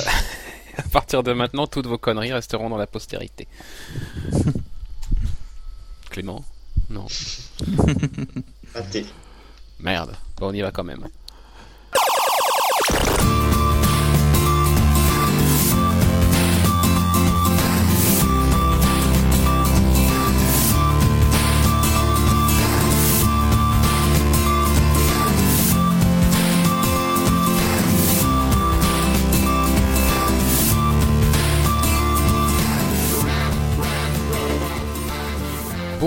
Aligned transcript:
à 0.76 0.82
partir 0.82 1.22
de 1.22 1.32
maintenant, 1.32 1.66
toutes 1.66 1.86
vos 1.86 1.98
conneries 1.98 2.32
resteront 2.32 2.70
dans 2.70 2.76
la 2.76 2.86
postérité. 2.86 3.46
Clément? 6.10 6.44
Non. 6.90 7.06
Raté. 8.74 9.06
Merde. 9.80 10.16
Bon, 10.38 10.48
on 10.48 10.52
y 10.52 10.60
va 10.60 10.70
quand 10.70 10.84
même. 10.84 11.06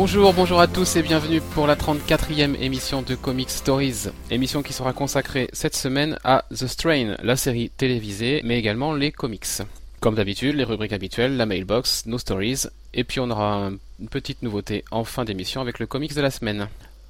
Bonjour, 0.02 0.34
bonjour 0.34 0.62
à 0.62 0.68
tous 0.68 0.96
et 0.96 1.02
bienvenue 1.02 1.42
pour 1.42 1.68
la 1.68 1.76
34e 1.76 2.56
émission 2.62 3.02
de 3.02 3.16
Comic 3.16 3.50
Stories. 3.50 4.08
Émission 4.32 4.64
qui 4.64 4.72
sera 4.72 4.94
consacrée 4.94 5.50
cette 5.52 5.76
semaine 5.76 6.18
à 6.24 6.46
The 6.52 6.68
Strain, 6.68 7.18
la 7.22 7.36
série 7.36 7.70
télévisée, 7.70 8.40
mais 8.46 8.58
également 8.58 8.94
les 8.94 9.12
comics. 9.12 9.62
Comme 10.00 10.16
d'habitude, 10.16 10.56
les 10.56 10.64
rubriques 10.64 10.94
habituelles, 10.94 11.36
la 11.36 11.46
mailbox, 11.46 12.06
nos 12.06 12.18
stories, 12.18 12.68
et 12.94 13.04
puis 13.04 13.20
on 13.20 13.30
aura 13.30 13.72
une 14.00 14.08
petite 14.08 14.42
nouveauté 14.42 14.86
en 14.90 15.04
fin 15.04 15.26
d'émission 15.26 15.60
avec 15.60 15.80
le 15.80 15.86
comics 15.86 16.16
de 16.16 16.22
la 16.22 16.32
semaine. 16.32 16.70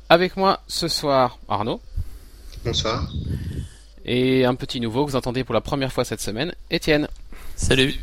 Avec 0.09 0.35
moi 0.35 0.62
ce 0.67 0.87
soir, 0.87 1.37
Arnaud. 1.48 1.81
Bonsoir. 2.65 3.07
Et 4.03 4.45
un 4.45 4.55
petit 4.55 4.81
nouveau 4.81 5.05
que 5.05 5.12
vous 5.12 5.15
entendez 5.15 5.43
pour 5.43 5.53
la 5.53 5.62
première 5.62 5.93
fois 5.93 6.05
cette 6.05 6.21
semaine, 6.21 6.55
Étienne. 6.71 7.07
Salut. 7.55 7.99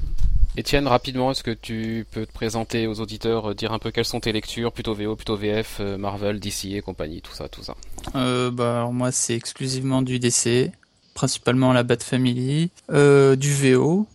Étienne, 0.59 0.87
rapidement, 0.88 1.33
est-ce 1.33 1.42
que 1.42 1.51
tu 1.51 2.06
peux 2.10 2.24
te 2.24 2.33
présenter 2.33 2.87
aux 2.87 3.01
auditeurs, 3.01 3.51
euh, 3.51 3.54
dire 3.54 3.73
un 3.73 3.79
peu 3.79 3.90
quelles 3.90 4.07
sont 4.07 4.21
tes 4.21 4.32
lectures, 4.32 4.73
plutôt 4.73 4.95
VO, 4.95 5.15
plutôt 5.15 5.37
VF, 5.37 5.79
euh, 5.80 5.99
Marvel, 5.99 6.40
DC 6.40 6.73
et 6.73 6.80
compagnie, 6.80 7.21
tout 7.21 7.35
ça, 7.35 7.49
tout 7.51 7.62
ça 7.62 7.74
euh, 8.15 8.51
bah, 8.51 8.79
alors 8.79 8.93
moi, 8.95 9.12
c'est 9.12 9.34
exclusivement 9.34 10.01
du 10.01 10.18
DC, 10.18 10.73
principalement 11.12 11.74
la 11.74 11.82
Bat 11.82 11.99
Family, 12.01 12.71
du 12.88 13.52
VO. 13.52 14.07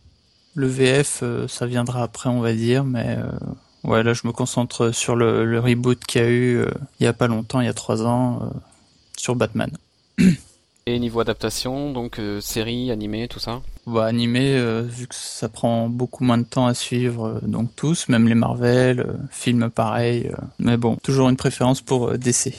Le 0.56 0.68
VF, 0.68 1.24
ça 1.48 1.66
viendra 1.68 2.02
après, 2.02 2.30
on 2.30 2.42
va 2.42 2.54
dire, 2.54 2.84
mais 2.84 3.18
ouais, 3.84 4.02
là, 4.02 4.14
je 4.14 4.26
me 4.26 4.32
concentre 4.32 4.92
sur 4.92 5.16
le, 5.16 5.46
le 5.46 5.60
reboot 5.60 6.04
qu'il 6.04 6.22
y 6.22 6.26
a 6.26 6.30
eu 6.30 6.66
il 7.00 7.04
y 7.04 7.08
a 7.08 7.14
pas 7.14 7.28
longtemps, 7.28 7.62
il 7.62 7.68
y 7.68 7.70
a 7.70 7.74
trois 7.74 8.02
ans, 8.02 8.52
sur 9.16 9.36
Batman. 9.36 9.72
Et 10.88 10.98
niveau 10.98 11.20
adaptation, 11.20 11.92
donc 11.92 12.18
euh, 12.18 12.42
série, 12.42 12.90
animé, 12.90 13.28
tout 13.28 13.38
ça 13.40 13.62
Bah, 13.86 14.06
animé, 14.06 14.56
euh, 14.58 14.82
vu 14.82 15.06
que 15.08 15.14
ça 15.14 15.48
prend 15.48 15.88
beaucoup 15.88 16.24
moins 16.24 16.40
de 16.40 16.44
temps 16.44 16.66
à 16.66 16.74
suivre, 16.74 17.28
euh, 17.28 17.40
donc 17.48 17.70
tous, 17.76 18.10
même 18.10 18.28
les 18.28 18.34
Marvel, 18.34 19.02
euh, 19.02 19.14
films 19.30 19.70
pareil. 19.70 20.28
euh, 20.32 20.36
mais 20.58 20.78
bon, 20.78 20.96
toujours 20.96 21.30
une 21.30 21.38
préférence 21.38 21.82
pour 21.82 22.10
euh, 22.10 22.18
DC. 22.18 22.54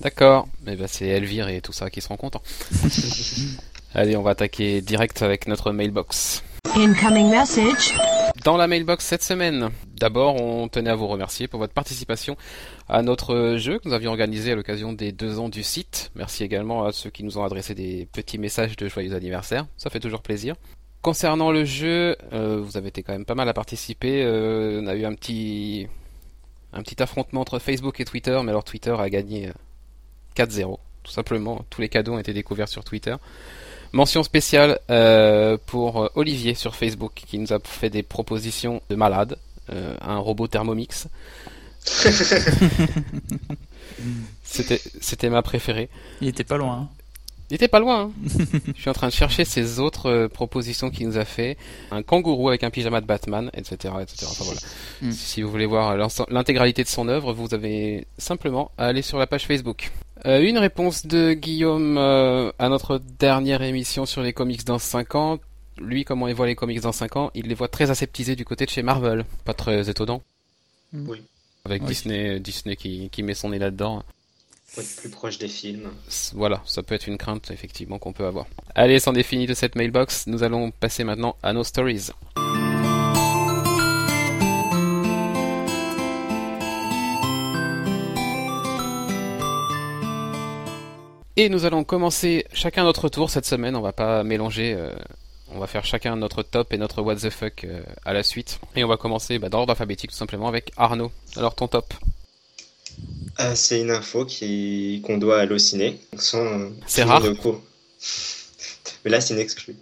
D'accord, 0.00 0.48
eh 0.66 0.74
ben, 0.74 0.86
c'est 0.88 1.06
Elvire 1.06 1.48
et 1.48 1.60
tout 1.60 1.72
ça 1.72 1.90
qui 1.90 2.00
seront 2.00 2.16
contents. 2.16 2.42
Allez, 3.94 4.16
on 4.16 4.22
va 4.22 4.30
attaquer 4.32 4.80
direct 4.80 5.22
avec 5.22 5.46
notre 5.46 5.70
mailbox. 5.70 6.42
Incoming 6.74 7.30
message. 7.30 7.94
Dans 8.48 8.56
la 8.56 8.66
mailbox 8.66 9.04
cette 9.04 9.22
semaine, 9.22 9.68
d'abord, 9.94 10.40
on 10.40 10.68
tenait 10.68 10.88
à 10.88 10.94
vous 10.94 11.06
remercier 11.06 11.48
pour 11.48 11.60
votre 11.60 11.74
participation 11.74 12.34
à 12.88 13.02
notre 13.02 13.56
jeu 13.58 13.78
que 13.78 13.86
nous 13.86 13.94
avions 13.94 14.10
organisé 14.10 14.52
à 14.52 14.54
l'occasion 14.54 14.94
des 14.94 15.12
deux 15.12 15.38
ans 15.38 15.50
du 15.50 15.62
site. 15.62 16.10
Merci 16.14 16.44
également 16.44 16.86
à 16.86 16.92
ceux 16.92 17.10
qui 17.10 17.24
nous 17.24 17.36
ont 17.36 17.44
adressé 17.44 17.74
des 17.74 18.08
petits 18.10 18.38
messages 18.38 18.74
de 18.76 18.88
joyeux 18.88 19.14
anniversaire. 19.14 19.66
Ça 19.76 19.90
fait 19.90 20.00
toujours 20.00 20.22
plaisir. 20.22 20.54
Concernant 21.02 21.52
le 21.52 21.66
jeu, 21.66 22.16
euh, 22.32 22.58
vous 22.64 22.78
avez 22.78 22.88
été 22.88 23.02
quand 23.02 23.12
même 23.12 23.26
pas 23.26 23.34
mal 23.34 23.50
à 23.50 23.52
participer. 23.52 24.22
Euh, 24.24 24.80
on 24.82 24.86
a 24.86 24.94
eu 24.94 25.04
un 25.04 25.12
petit, 25.12 25.86
affrontement 27.00 27.42
entre 27.42 27.58
Facebook 27.58 28.00
et 28.00 28.06
Twitter, 28.06 28.40
mais 28.42 28.48
alors 28.48 28.64
Twitter 28.64 28.96
a 28.98 29.10
gagné 29.10 29.48
euh, 29.48 29.52
4-0. 30.36 30.78
Tout 31.02 31.12
simplement, 31.12 31.66
tous 31.68 31.82
les 31.82 31.90
cadeaux 31.90 32.14
ont 32.14 32.18
été 32.18 32.32
découverts 32.32 32.68
sur 32.68 32.82
Twitter. 32.82 33.14
Mention 33.92 34.22
spéciale 34.22 34.78
euh, 34.90 35.56
pour 35.66 36.02
euh, 36.04 36.08
Olivier 36.14 36.54
sur 36.54 36.74
Facebook 36.76 37.12
qui 37.14 37.38
nous 37.38 37.52
a 37.52 37.58
fait 37.62 37.90
des 37.90 38.02
propositions 38.02 38.82
de 38.90 38.96
malade. 38.96 39.36
Euh, 39.70 39.94
un 40.00 40.18
robot 40.18 40.46
Thermomix. 40.48 41.08
C'était 44.42 45.30
ma 45.30 45.42
préférée. 45.42 45.88
Il 46.20 46.28
était 46.28 46.44
pas 46.44 46.56
loin. 46.56 46.74
hein. 46.82 46.88
Il 47.50 47.54
était 47.54 47.68
pas 47.68 47.78
loin. 47.80 48.02
hein. 48.02 48.12
Je 48.76 48.80
suis 48.80 48.90
en 48.90 48.94
train 48.94 49.08
de 49.08 49.12
chercher 49.12 49.44
ses 49.46 49.78
autres 49.80 50.10
euh, 50.10 50.28
propositions 50.28 50.90
qu'il 50.90 51.06
nous 51.06 51.16
a 51.18 51.24
fait. 51.24 51.56
Un 51.90 52.02
kangourou 52.02 52.48
avec 52.50 52.62
un 52.62 52.70
pyjama 52.70 53.00
de 53.00 53.06
Batman, 53.06 53.50
etc., 53.54 53.94
etc. 54.02 54.26
Enfin 54.28 54.44
voilà. 54.44 54.60
Mm. 55.02 55.12
Si 55.12 55.40
vous 55.42 55.50
voulez 55.50 55.64
voir 55.66 55.96
l'intégralité 56.28 56.82
de 56.82 56.88
son 56.88 57.08
œuvre, 57.08 57.32
vous 57.32 57.54
avez 57.54 58.06
simplement 58.18 58.70
à 58.76 58.86
aller 58.86 59.02
sur 59.02 59.18
la 59.18 59.26
page 59.26 59.46
Facebook. 59.46 59.90
Euh, 60.26 60.40
une 60.42 60.58
réponse 60.58 61.06
de 61.06 61.32
Guillaume 61.32 61.96
euh, 61.96 62.50
à 62.58 62.68
notre 62.68 62.98
dernière 62.98 63.62
émission 63.62 64.04
sur 64.06 64.22
les 64.22 64.32
comics 64.32 64.64
dans 64.64 64.78
5 64.78 65.14
ans. 65.14 65.38
Lui, 65.78 66.04
comment 66.04 66.26
il 66.26 66.34
voit 66.34 66.46
les 66.46 66.56
comics 66.56 66.80
dans 66.80 66.92
5 66.92 67.16
ans 67.16 67.30
Il 67.34 67.46
les 67.46 67.54
voit 67.54 67.68
très 67.68 67.90
aseptisés 67.90 68.34
du 68.34 68.44
côté 68.44 68.64
de 68.64 68.70
chez 68.70 68.82
Marvel. 68.82 69.24
Pas 69.44 69.54
très 69.54 69.88
étonnant. 69.88 70.22
Oui. 70.92 71.22
Avec 71.64 71.82
Oui. 71.82 71.88
Disney, 71.88 72.40
Disney 72.40 72.74
qui, 72.76 73.10
qui 73.10 73.22
met 73.22 73.34
son 73.34 73.50
nez 73.50 73.58
là-dedans. 73.58 74.02
Faut 74.66 74.80
être 74.80 74.96
plus 74.96 75.08
proche 75.08 75.38
des 75.38 75.48
films. 75.48 75.88
Voilà, 76.34 76.62
ça 76.66 76.82
peut 76.82 76.94
être 76.94 77.06
une 77.06 77.16
crainte 77.16 77.50
effectivement 77.50 77.98
qu'on 77.98 78.12
peut 78.12 78.26
avoir. 78.26 78.46
Allez, 78.74 78.98
c'en 78.98 79.14
est 79.14 79.22
fini 79.22 79.46
de 79.46 79.54
cette 79.54 79.76
mailbox. 79.76 80.26
Nous 80.26 80.42
allons 80.42 80.70
passer 80.72 81.04
maintenant 81.04 81.36
à 81.42 81.52
nos 81.52 81.64
stories. 81.64 82.08
Et 91.40 91.48
nous 91.48 91.64
allons 91.64 91.84
commencer 91.84 92.44
chacun 92.52 92.82
notre 92.82 93.08
tour 93.08 93.30
cette 93.30 93.46
semaine. 93.46 93.76
On 93.76 93.80
va 93.80 93.92
pas 93.92 94.24
mélanger. 94.24 94.74
euh, 94.76 94.90
on 95.54 95.60
va 95.60 95.68
faire 95.68 95.84
chacun 95.84 96.16
notre 96.16 96.42
top 96.42 96.72
et 96.72 96.78
notre 96.78 97.00
what 97.00 97.14
the 97.14 97.30
fuck 97.30 97.62
euh, 97.62 97.80
à 98.04 98.12
la 98.12 98.24
suite. 98.24 98.58
Et 98.74 98.82
on 98.82 98.88
va 98.88 98.96
commencer 98.96 99.38
bah, 99.38 99.48
dans 99.48 99.58
l'ordre 99.58 99.70
alphabétique 99.70 100.10
tout 100.10 100.16
simplement 100.16 100.48
avec 100.48 100.72
Arnaud. 100.76 101.12
Alors 101.36 101.54
ton 101.54 101.68
top. 101.68 101.94
Euh, 103.38 103.54
c'est 103.54 103.80
une 103.80 103.92
info 103.92 104.24
qui 104.24 105.00
qu'on 105.06 105.16
doit 105.16 105.38
halluciner. 105.38 106.00
Sans, 106.18 106.72
C'est 106.88 107.04
rare. 107.04 107.22
Mais 109.04 109.10
là, 109.12 109.20
c'est 109.20 109.34
une 109.34 109.40
exclue. 109.40 109.76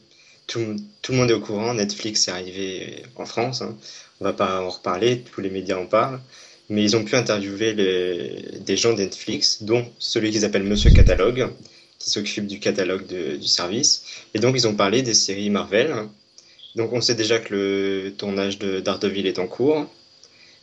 Tout, 0.47 0.77
tout 1.01 1.13
le 1.13 1.19
monde 1.19 1.31
est 1.31 1.35
au 1.35 1.41
courant. 1.41 1.73
Netflix 1.73 2.29
est 2.29 2.33
arrivé 2.33 3.03
en 3.17 3.25
France. 3.25 3.63
hein. 3.63 3.75
On 4.21 4.25
va 4.27 4.35
pas 4.35 4.61
en 4.61 4.69
reparler. 4.69 5.23
Tous 5.23 5.41
les 5.41 5.49
médias 5.49 5.79
en 5.79 5.87
parlent. 5.87 6.21
Mais 6.69 6.83
ils 6.83 6.97
ont 6.97 7.05
pu 7.05 7.15
interviewer 7.15 7.75
les- 7.75 8.59
des 8.61 8.77
gens 8.77 8.93
de 8.93 8.99
Netflix, 8.99 9.63
dont 9.63 9.87
celui 9.99 10.31
qu'ils 10.33 10.45
appellent 10.45 10.65
Monsieur 10.65 10.91
Catalogue, 10.91 11.49
qui 11.99 12.11
s'occupe 12.11 12.47
du 12.47 12.59
catalogue 12.59 13.07
de- 13.07 13.37
du 13.37 13.47
service. 13.47 14.03
Et 14.35 14.39
donc, 14.41 14.57
ils 14.57 14.67
ont 14.67 14.75
parlé 14.75 15.03
des 15.03 15.15
séries 15.15 15.49
Marvel. 15.51 15.95
Donc, 16.75 16.93
on 16.93 17.01
sait 17.01 17.15
déjà 17.15 17.39
que 17.39 17.55
le 17.55 18.13
tournage 18.17 18.59
de 18.59 18.81
Daredevil 18.81 19.27
est 19.27 19.39
en 19.39 19.47
cours. 19.47 19.87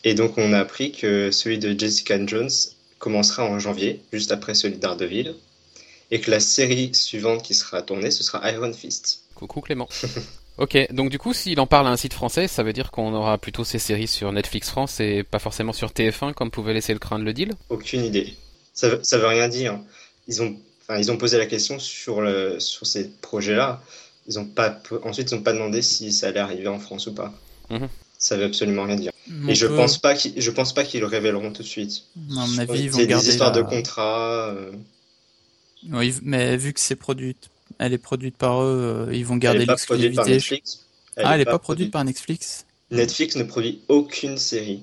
Et 0.04 0.14
donc, 0.14 0.38
on 0.38 0.52
a 0.54 0.60
appris 0.60 0.92
que 0.92 1.32
celui 1.32 1.58
de 1.58 1.78
Jessica 1.80 2.24
Jones 2.26 2.52
commencera 3.00 3.46
en 3.46 3.58
janvier, 3.60 4.02
juste 4.12 4.32
après 4.32 4.54
celui 4.54 4.76
de 4.76 4.80
Daredevil. 4.82 5.34
Et 6.12 6.20
que 6.20 6.30
la 6.30 6.40
série 6.42 6.94
suivante 6.94 7.42
qui 7.44 7.56
sera 7.56 7.82
tournée, 7.82 8.12
ce 8.12 8.24
sera 8.24 8.52
Iron 8.52 8.74
Fist. 8.74 9.22
Coucou 9.36 9.62
Clément. 9.62 9.88
ok, 10.58 10.94
donc 10.94 11.10
du 11.10 11.18
coup, 11.20 11.34
s'il 11.34 11.60
en 11.60 11.68
parle 11.68 11.88
à 11.88 11.90
un 11.92 11.98
site 11.98 12.14
français, 12.14 12.48
ça 12.48 12.64
veut 12.64 12.74
dire 12.74 12.92
qu'on 12.92 13.14
aura 13.14 13.38
plutôt 13.38 13.64
ces 13.64 13.80
séries 13.80 14.08
sur 14.08 14.32
Netflix 14.32 14.70
France 14.70 15.00
et 15.00 15.24
pas 15.24 15.40
forcément 15.40 15.74
sur 15.74 15.90
TF1 15.92 16.34
comme 16.34 16.52
pouvait 16.52 16.74
laisser 16.74 16.94
le 16.94 17.00
craindre 17.00 17.26
le 17.26 17.34
deal 17.34 17.54
Aucune 17.70 18.04
idée. 18.04 18.36
Ça, 18.74 18.90
veut- 18.90 19.00
ça 19.04 19.18
veut 19.18 19.28
rien 19.28 19.48
dire. 19.50 19.80
Ils 20.28 20.42
ont, 20.42 20.56
enfin, 20.82 21.00
ils 21.00 21.12
ont 21.12 21.18
posé 21.18 21.38
la 21.38 21.46
question 21.46 21.80
sur, 21.80 22.22
le, 22.22 22.60
sur 22.60 22.86
ces 22.88 23.10
projets-là. 23.10 23.82
Ils 24.28 24.40
ont 24.40 24.46
pas, 24.46 24.80
ensuite, 25.04 25.32
ils 25.32 25.36
n'ont 25.36 25.42
pas 25.42 25.54
demandé 25.54 25.82
si 25.82 26.12
ça 26.14 26.28
allait 26.28 26.40
arriver 26.40 26.68
en 26.68 26.80
France 26.80 27.08
ou 27.08 27.14
pas. 27.14 27.34
Mhm. 27.70 27.90
Ça 28.18 28.38
veut 28.38 28.46
absolument 28.46 28.84
rien 28.86 28.96
dire. 28.96 29.12
Et 29.50 29.56
je 29.56 29.66
pense 29.68 29.98
pas 29.98 30.16
qu'ils, 30.16 30.40
je 30.42 30.52
pense 30.52 30.74
pas 30.74 30.84
qu'ils 30.86 31.02
le 31.02 31.08
révéleront 31.08 31.52
tout 31.52 31.62
de 31.62 31.68
suite. 31.68 32.04
À 32.16 32.46
mon 32.48 32.58
avis, 32.60 32.84
ils 32.84 32.92
vont 32.92 33.00
C'est 33.00 33.06
des 33.08 33.30
histoires 33.30 33.54
la- 33.54 33.62
de 33.62 33.68
contrats. 33.68 34.48
euh, 34.50 34.72
Oui, 35.92 36.16
mais 36.22 36.56
vu 36.56 36.72
que 36.74 36.80
c'est 36.80 36.96
produite, 36.96 37.50
elle 37.80 37.94
est 37.94 37.98
produite 37.98 38.38
par 38.38 38.62
eux, 38.64 39.08
euh, 39.10 39.16
ils 39.16 39.26
vont 39.26 39.38
garder 39.38 39.60
n'est 39.60 39.66
l'exclusivité. 39.66 40.32
Netflix. 40.32 40.86
Ah, 41.18 41.36
elle 41.36 41.42
est 41.42 41.46
pas 41.46 41.60
produite 41.60 41.92
par 41.92 42.04
Netflix 42.04 42.66
Netflix 42.92 43.36
ne 43.36 43.44
produit 43.44 43.82
aucune 43.88 44.38
série. 44.38 44.82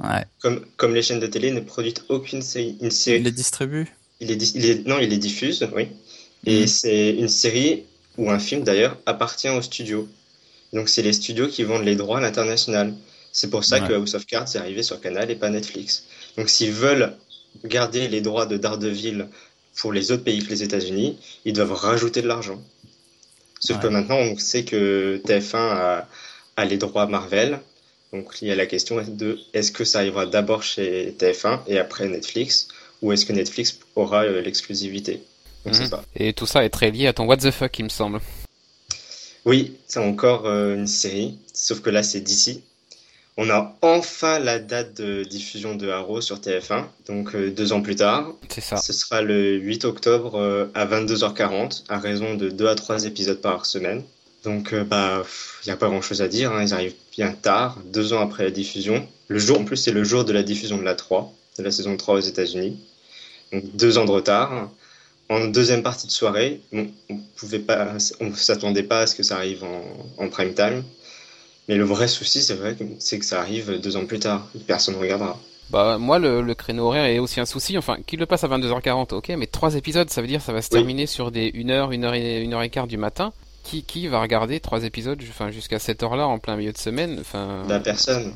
Ouais, 0.00 0.24
Comme, 0.40 0.64
comme 0.76 0.94
les 0.94 1.02
chaînes 1.02 1.20
de 1.20 1.26
télé 1.26 1.50
ne 1.50 1.60
produisent 1.60 2.04
aucune 2.08 2.42
série. 2.42 2.76
Une 2.80 2.90
série 2.90 3.18
ils 3.18 3.24
les 3.24 3.32
distribuent. 3.32 3.88
il 4.20 4.30
est, 4.30 4.54
il 4.54 4.64
est- 4.64 4.86
non, 4.86 4.98
il 5.00 5.08
les 5.08 5.18
diffuse, 5.18 5.68
oui. 5.74 5.88
Et 6.46 6.60
Mhm. 6.62 6.66
c'est 6.68 7.10
une 7.10 7.28
série, 7.28 7.84
ou 8.16 8.30
un 8.30 8.38
film 8.38 8.62
d'ailleurs, 8.62 8.96
appartient 9.06 9.48
au 9.48 9.60
studio. 9.62 10.08
Donc 10.72 10.88
c'est 10.88 11.02
les 11.02 11.12
studios 11.12 11.48
qui 11.48 11.64
vendent 11.64 11.84
les 11.84 11.96
droits 11.96 12.18
à 12.18 12.20
l'international. 12.20 12.94
C'est 13.32 13.50
pour 13.50 13.64
ça 13.64 13.80
Ouais. 13.80 13.88
que 13.88 13.92
House 13.94 14.14
of 14.14 14.24
Cards 14.26 14.54
est 14.54 14.58
arrivé 14.58 14.82
sur 14.82 15.00
Canal 15.00 15.30
et 15.30 15.36
pas 15.36 15.50
Netflix. 15.50 16.04
Donc 16.36 16.48
s'ils 16.48 16.72
veulent 16.72 17.14
garder 17.64 18.06
les 18.08 18.20
droits 18.20 18.46
de 18.46 18.56
Daredevil 18.56 19.26
pour 19.80 19.92
les 19.92 20.10
autres 20.12 20.24
pays 20.24 20.42
que 20.44 20.50
les 20.50 20.62
États-Unis, 20.62 21.16
ils 21.44 21.52
doivent 21.52 21.72
rajouter 21.72 22.22
de 22.22 22.28
l'argent. 22.28 22.60
Sauf 23.60 23.80
que 23.80 23.88
maintenant, 23.88 24.16
on 24.16 24.36
sait 24.38 24.64
que 24.64 25.20
TF1 25.26 25.56
a, 25.56 26.08
a 26.56 26.64
les 26.64 26.76
droits 26.76 27.06
Marvel. 27.06 27.60
Donc 28.12 28.38
il 28.40 28.48
y 28.48 28.50
a 28.50 28.54
la 28.56 28.66
question 28.66 29.02
de 29.06 29.38
est-ce 29.52 29.70
que 29.72 29.84
ça 29.84 29.98
arrivera 29.98 30.26
d'abord 30.26 30.62
chez 30.62 31.14
TF1 31.18 31.60
et 31.66 31.78
après 31.78 32.08
Netflix, 32.08 32.68
ou 33.02 33.12
est-ce 33.12 33.26
que 33.26 33.32
Netflix 33.32 33.78
aura 33.96 34.24
euh, 34.24 34.40
l'exclusivité? 34.40 35.22
On 35.64 35.70
ne 35.70 35.74
Mhm. 35.74 35.84
sait 35.84 35.90
pas. 35.90 36.04
Et 36.16 36.32
tout 36.32 36.46
ça 36.46 36.64
est 36.64 36.70
très 36.70 36.90
lié 36.90 37.06
à 37.08 37.12
ton 37.12 37.26
What 37.26 37.38
the 37.38 37.50
fuck, 37.50 37.78
il 37.78 37.84
me 37.84 37.88
semble. 37.90 38.20
Oui, 39.44 39.74
c'est 39.86 40.00
encore 40.00 40.46
euh, 40.46 40.74
une 40.74 40.86
série, 40.86 41.38
sauf 41.52 41.80
que 41.80 41.90
là 41.90 42.02
c'est 42.02 42.20
d'ici. 42.20 42.62
On 43.40 43.50
a 43.50 43.78
enfin 43.82 44.40
la 44.40 44.58
date 44.58 45.00
de 45.00 45.22
diffusion 45.22 45.76
de 45.76 45.88
Arrow 45.88 46.20
sur 46.20 46.40
TF1, 46.40 46.86
donc 47.06 47.36
euh, 47.36 47.52
deux 47.52 47.72
ans 47.72 47.82
plus 47.82 47.94
tard. 47.94 48.32
C'est 48.48 48.60
ça. 48.60 48.76
Ce 48.78 48.92
sera 48.92 49.22
le 49.22 49.54
8 49.54 49.84
octobre 49.84 50.34
euh, 50.34 50.66
à 50.74 50.84
22h40, 50.86 51.84
à 51.88 52.00
raison 52.00 52.34
de 52.34 52.48
2 52.48 52.66
à 52.66 52.74
3 52.74 53.04
épisodes 53.04 53.40
par 53.40 53.64
semaine. 53.64 54.02
Donc, 54.42 54.72
euh, 54.72 54.82
bah, 54.82 55.22
il 55.62 55.68
n'y 55.68 55.72
a 55.72 55.76
pas 55.76 55.86
grand 55.86 56.02
chose 56.02 56.20
à 56.20 56.26
dire, 56.26 56.50
hein, 56.50 56.64
ils 56.64 56.74
arrivent 56.74 56.96
bien 57.12 57.30
tard, 57.30 57.78
deux 57.86 58.12
ans 58.12 58.20
après 58.20 58.42
la 58.42 58.50
diffusion. 58.50 59.06
Le 59.28 59.38
jour, 59.38 59.60
en 59.60 59.64
plus, 59.64 59.76
c'est 59.76 59.92
le 59.92 60.02
jour 60.02 60.24
de 60.24 60.32
la 60.32 60.42
diffusion 60.42 60.76
de 60.76 60.82
la 60.82 60.96
3, 60.96 61.32
de 61.58 61.62
la 61.62 61.70
saison 61.70 61.96
3 61.96 62.16
aux 62.16 62.20
États-Unis. 62.20 62.76
Donc, 63.52 63.62
deux 63.76 63.98
ans 63.98 64.04
de 64.04 64.10
retard. 64.10 64.68
En 65.28 65.46
deuxième 65.46 65.84
partie 65.84 66.08
de 66.08 66.12
soirée, 66.12 66.60
bon, 66.72 66.90
on 67.08 67.18
pouvait 67.36 67.60
pas, 67.60 67.98
on 68.18 68.34
s'attendait 68.34 68.82
pas 68.82 69.02
à 69.02 69.06
ce 69.06 69.14
que 69.14 69.22
ça 69.22 69.36
arrive 69.36 69.62
en, 69.62 69.84
en 70.24 70.28
prime 70.28 70.54
time. 70.54 70.82
Mais 71.68 71.76
le 71.76 71.84
vrai 71.84 72.08
souci, 72.08 72.42
c'est 72.42 72.54
vrai, 72.54 72.74
que- 72.74 72.84
c'est 72.98 73.18
que 73.18 73.24
ça 73.24 73.40
arrive 73.40 73.80
deux 73.80 73.96
ans 73.96 74.06
plus 74.06 74.18
tard. 74.18 74.48
Personne 74.66 74.94
ne 74.94 75.00
regardera. 75.00 75.38
Bah 75.70 75.98
moi 75.98 76.18
le, 76.18 76.40
le 76.40 76.54
créneau 76.54 76.86
horaire 76.86 77.04
est 77.04 77.18
aussi 77.18 77.40
un 77.40 77.46
souci. 77.46 77.76
Enfin, 77.76 77.98
qu'il 78.06 78.18
le 78.18 78.26
passe 78.26 78.42
à 78.44 78.48
22h40, 78.48 79.12
ok, 79.14 79.28
mais 79.36 79.46
trois 79.46 79.74
épisodes, 79.74 80.08
ça 80.08 80.22
veut 80.22 80.26
dire 80.26 80.40
ça 80.40 80.52
va 80.54 80.62
se 80.62 80.68
Oui. 80.68 80.78
terminer 80.78 81.06
sur 81.06 81.30
des 81.30 81.52
1 81.54 81.68
heure, 81.70 81.92
1 81.92 82.04
heure 82.04 82.14
et, 82.14 82.42
1 82.42 82.52
heure 82.54 82.62
et 82.62 82.70
quart 82.70 82.86
du 82.86 82.96
matin. 82.96 83.32
Qui, 83.64 83.82
qui 83.82 84.06
va 84.06 84.22
regarder 84.22 84.60
trois 84.60 84.84
épisodes 84.84 85.20
enfin, 85.28 85.50
jusqu'à 85.50 85.78
cette 85.78 86.02
heure-là 86.02 86.26
en 86.26 86.38
plein 86.38 86.56
milieu 86.56 86.72
de 86.72 86.78
semaine? 86.78 87.18
Enfin, 87.20 87.64
Bah, 87.68 87.80
personne. 87.80 88.32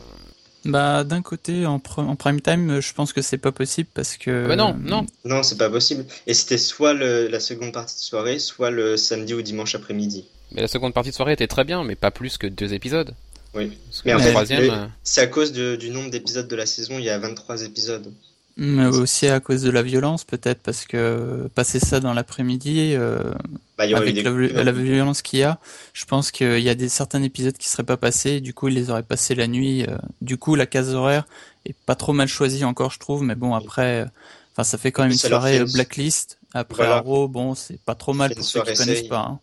Bah, 0.67 1.05
d'un 1.05 1.23
côté, 1.23 1.65
en, 1.67 1.81
en 1.97 2.17
prime 2.17 2.41
time, 2.43 2.71
euh, 2.71 2.81
je 2.83 2.93
pense 2.93 3.13
que 3.15 3.23
c'est 3.23 3.39
pas 3.39 3.51
possible 3.51 3.89
parce 3.95 4.17
que. 4.19 4.45
Ah 4.45 4.49
bah 4.49 4.57
non, 4.57 4.77
non. 4.79 5.07
Non, 5.25 5.43
c'est 5.43 5.57
pas 5.57 5.71
possible. 5.71 6.05
Et 6.27 6.35
c'était 6.35 6.59
soit 6.59 6.93
le- 6.93 7.29
la 7.29 7.41
seconde 7.41 7.73
partie 7.73 7.97
de 7.97 8.01
soirée, 8.01 8.39
soit 8.39 8.71
le 8.71 8.97
samedi 8.99 9.33
ou 9.35 9.43
dimanche 9.43 9.75
après-midi. 9.75 10.27
Mais 10.55 10.63
la 10.63 10.69
seconde 10.69 10.95
partie 10.95 11.11
de 11.11 11.15
soirée 11.15 11.33
était 11.33 11.47
très 11.47 11.65
bien, 11.65 11.85
mais 11.85 11.95
pas 11.95 12.11
plus 12.11 12.39
que 12.39 12.47
deux 12.47 12.75
épisodes. 12.75 13.15
Oui. 13.55 13.77
Parce 13.89 14.03
que 14.03 14.09
Mais 14.09 14.15
en 14.15 14.19
fait, 14.19 14.31
troisième, 14.31 14.71
euh, 14.71 14.87
c'est 15.03 15.21
à 15.21 15.27
cause 15.27 15.53
de- 15.53 15.77
du 15.77 15.91
nombre 15.91 16.11
d'épisodes 16.11 16.49
de 16.49 16.57
la 16.57 16.67
saison, 16.67 16.99
il 16.99 17.05
y 17.05 17.11
a 17.11 17.19
23 17.19 17.63
épisodes. 17.63 18.13
Mais 18.59 18.85
aussi 18.85 19.29
à 19.29 19.41
cause 19.41 19.63
de 19.63 19.71
la 19.71 19.83
violence, 19.83 20.25
peut-être, 20.25 20.61
parce 20.63 20.85
que 20.85 21.49
passer 21.55 21.79
ça 21.81 22.01
dans 22.01 22.13
l'après-midi, 22.13 22.93
euh, 22.95 23.33
Bah, 23.79 23.85
avec 23.85 24.15
des 24.15 24.23
la, 24.23 24.73
violence 24.73 25.23
qu'il 25.23 25.39
y 25.39 25.43
a, 25.43 25.59
je 25.95 26.05
pense 26.05 26.31
qu'il 26.31 26.59
y 26.61 26.69
a 26.69 26.75
des 26.75 26.91
certains 26.91 27.23
épisodes 27.23 27.57
qui 27.57 27.69
seraient 27.69 27.83
pas 27.83 27.97
passés, 27.97 28.33
et 28.33 28.41
du 28.41 28.53
coup 28.53 28.69
ils 28.69 28.75
les 28.75 28.91
auraient 28.91 29.03
passés 29.03 29.35
la 29.35 29.47
nuit. 29.47 29.85
euh, 29.89 29.97
du 30.21 30.37
coup 30.37 30.55
la 30.55 30.67
case 30.67 30.93
horaire 30.95 31.25
est 31.65 31.75
pas 31.87 31.95
trop 31.95 32.13
mal 32.13 32.29
choisie 32.29 32.65
encore, 32.67 32.91
je 32.91 32.99
trouve, 32.99 33.23
mais 33.23 33.37
bon 33.37 33.55
après, 33.55 34.03
euh, 34.03 34.07
enfin 34.53 34.65
ça 34.65 34.77
fait 34.77 34.93
quand 34.93 35.03
même 35.05 35.13
une 35.13 35.19
soirée 35.19 35.65
blacklist. 35.65 36.39
Après 36.53 36.85
Voilà. 36.85 36.97
Arrow, 36.97 37.29
bon 37.29 37.55
c'est 37.55 37.81
pas 37.81 37.95
trop 37.95 38.13
mal 38.13 38.35
pour 38.35 38.45
ceux 38.45 38.61
qui 38.61 38.67
soirée 38.67 38.75
connaissent 38.75 39.09
pas. 39.09 39.21
hein. 39.21 39.41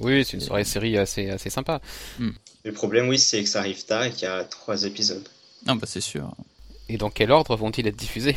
Oui, 0.00 0.24
c'est 0.24 0.34
une 0.34 0.40
soirée 0.40 0.64
série 0.64 0.96
assez, 0.98 1.30
assez 1.30 1.50
sympa. 1.50 1.80
Le 2.64 2.72
problème, 2.72 3.08
oui, 3.08 3.18
c'est 3.18 3.42
que 3.42 3.48
ça 3.48 3.60
arrive 3.60 3.84
tard 3.84 4.04
et 4.04 4.10
qu'il 4.10 4.22
y 4.22 4.26
a 4.30 4.44
trois 4.44 4.84
épisodes. 4.84 5.26
Non 5.66 5.74
bah 5.76 5.86
c'est 5.88 6.00
sûr. 6.00 6.30
Et 6.88 6.96
dans 6.98 7.10
quel 7.10 7.30
ordre 7.30 7.56
vont-ils 7.56 7.86
être 7.86 7.96
diffusés? 7.96 8.36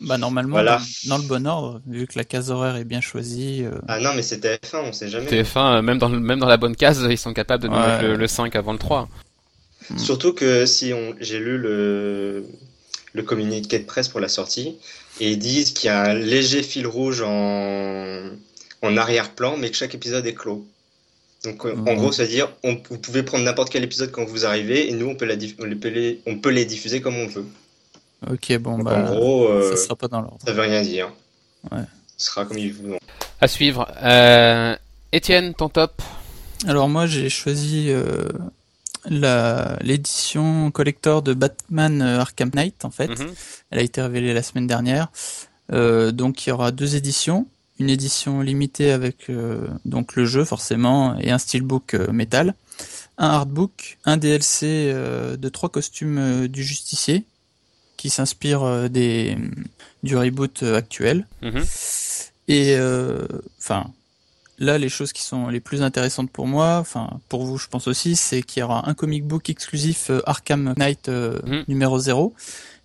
Bah 0.00 0.18
normalement 0.18 0.56
Voilà. 0.56 0.80
dans, 1.04 1.16
dans 1.16 1.18
le 1.22 1.28
bon 1.28 1.46
ordre, 1.46 1.80
vu 1.86 2.06
que 2.06 2.18
la 2.18 2.24
case 2.24 2.50
horaire 2.50 2.76
est 2.76 2.84
bien 2.84 3.00
choisie. 3.00 3.62
euh, 3.64 3.78
Ah 3.88 4.00
non, 4.00 4.14
mais 4.14 4.22
c'est 4.22 4.38
TF1, 4.38 4.78
on 4.88 4.92
sait 4.92 5.08
jamais. 5.08 5.26
TF1, 5.26 5.76
euh, 5.78 5.82
même 5.82 5.98
dans, 5.98 6.08
le- 6.08 6.18
même 6.20 6.40
dans 6.40 6.46
la 6.48 6.56
bonne 6.56 6.74
case, 6.76 7.06
ils 7.08 7.18
sont 7.18 7.32
capables 7.34 7.62
de 7.62 7.68
Ouais. 7.68 7.78
mettre 7.78 8.02
le, 8.02 8.16
le 8.16 8.26
5 8.26 8.56
avant 8.56 8.72
le 8.72 8.78
3. 8.78 9.08
Surtout 9.96 10.32
que 10.32 10.64
si 10.66 10.92
on, 10.92 11.14
j'ai 11.20 11.38
lu 11.38 11.58
le, 11.58 12.44
le 13.12 13.22
communiqué 13.22 13.78
de 13.78 13.84
presse 13.84 14.08
pour 14.08 14.20
la 14.20 14.28
sortie, 14.28 14.76
et 15.20 15.32
ils 15.32 15.38
disent 15.38 15.72
qu'il 15.72 15.88
y 15.88 15.90
a 15.90 16.02
un 16.02 16.14
léger 16.14 16.62
fil 16.62 16.86
rouge 16.86 17.22
en, 17.22 18.22
en 18.82 18.96
arrière-plan, 18.96 19.56
mais 19.56 19.70
que 19.70 19.76
chaque 19.76 19.94
épisode 19.94 20.26
est 20.26 20.34
clos. 20.34 20.66
Donc 21.44 21.64
euh, 21.66 21.72
en 21.74 21.92
Mhm. 21.92 21.96
gros, 21.96 22.12
c'est-à-dire, 22.12 22.52
on, 22.62 22.78
vous 22.88 22.98
pouvez 22.98 23.22
prendre 23.22 23.44
n'importe 23.44 23.70
quel 23.70 23.82
épisode 23.84 24.10
quand 24.12 24.24
vous 24.24 24.46
arrivez, 24.46 24.88
et 24.88 24.92
nous, 24.92 25.06
on 25.08 25.14
peut, 25.16 25.24
la 25.24 25.36
diff- 25.36 25.56
on 25.58 25.64
les, 25.64 25.74
peut 25.76 25.88
les- 25.88 26.20
on 26.26 26.38
peut 26.38 26.50
les 26.50 26.64
diffuser 26.64 27.00
comme 27.00 27.16
on 27.16 27.26
veut. 27.26 27.46
Ok 28.30 28.56
bon 28.58 28.78
Donc 28.78 28.84
bah 28.84 28.98
en 29.10 29.14
gros, 29.16 29.48
euh, 29.48 29.74
ça 29.74 29.82
sera 29.84 29.96
pas 29.96 30.06
dans 30.06 30.20
l'ordre. 30.20 30.38
ça 30.46 30.52
veut 30.52 30.60
rien 30.62 30.82
dire. 30.82 31.12
Ouais. 31.72 31.80
Ce 32.16 32.26
sera 32.28 32.44
comme 32.44 32.58
ils 32.58 32.72
voudront. 32.72 32.98
À 33.40 33.48
suivre. 33.48 33.88
Euh, 34.02 34.76
Étienne, 35.10 35.54
ton 35.54 35.68
top 35.68 36.00
Alors 36.68 36.88
moi 36.88 37.06
j'ai 37.06 37.28
choisi 37.28 37.86
euh, 37.90 38.28
la 39.06 39.76
l'édition 39.82 40.70
collector 40.70 41.22
de 41.22 41.34
Batman 41.34 42.00
euh, 42.02 42.20
Arkham 42.20 42.50
Knight 42.54 42.84
en 42.84 42.90
fait. 42.90 43.08
Mhm. 43.08 43.32
Elle 43.70 43.78
a 43.80 43.82
été 43.82 44.00
révélée 44.00 44.32
la 44.32 44.42
semaine 44.44 44.68
dernière. 44.68 45.08
Euh, 45.72 46.12
donc 46.12 46.46
il 46.46 46.50
y 46.50 46.52
aura 46.52 46.70
deux 46.70 46.94
éditions, 46.96 47.46
une 47.82 47.90
édition 47.90 48.40
limitée 48.40 48.92
avec 48.92 49.28
euh, 49.28 49.66
donc 49.84 50.14
le 50.14 50.24
jeu 50.24 50.44
forcément 50.44 51.18
et 51.18 51.32
un 51.32 51.38
steelbook 51.38 51.94
euh, 51.94 52.12
métal, 52.12 52.54
un 53.18 53.26
artbook, 53.26 53.98
un 54.04 54.16
DLC 54.16 54.66
euh, 54.94 55.36
de 55.36 55.48
trois 55.48 55.68
costumes 55.68 56.46
du 56.46 56.62
justicier 56.62 57.24
qui 57.96 58.08
s'inspire 58.08 58.88
des 58.88 59.36
du 60.02 60.16
reboot 60.16 60.62
actuel. 60.62 61.26
Mhm. 61.42 61.64
Et 62.48 62.76
enfin, 63.60 63.92
là, 64.58 64.76
les 64.76 64.88
choses 64.88 65.12
qui 65.12 65.22
sont 65.22 65.46
les 65.48 65.60
plus 65.60 65.82
intéressantes 65.82 66.30
pour 66.30 66.48
moi, 66.48 66.78
enfin 66.80 67.20
pour 67.28 67.44
vous, 67.44 67.58
je 67.58 67.68
pense 67.68 67.86
aussi, 67.86 68.16
c'est 68.16 68.42
qu'il 68.42 68.60
y 68.60 68.64
aura 68.64 68.88
un 68.88 68.94
comic 68.94 69.24
book 69.24 69.48
exclusif 69.50 70.10
Arkham 70.26 70.74
Knight 70.76 71.08
Mhm. 71.08 71.64
numéro 71.68 71.96
0, 72.00 72.34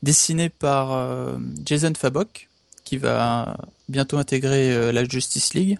dessiné 0.04 0.50
par 0.50 1.36
Jason 1.66 1.94
Fabok, 1.98 2.47
qui 2.88 2.98
va 2.98 3.58
bientôt 3.90 4.18
intégrer 4.18 4.72
euh, 4.72 4.94
la 4.94 5.04
Justice 5.04 5.54
League. 5.54 5.78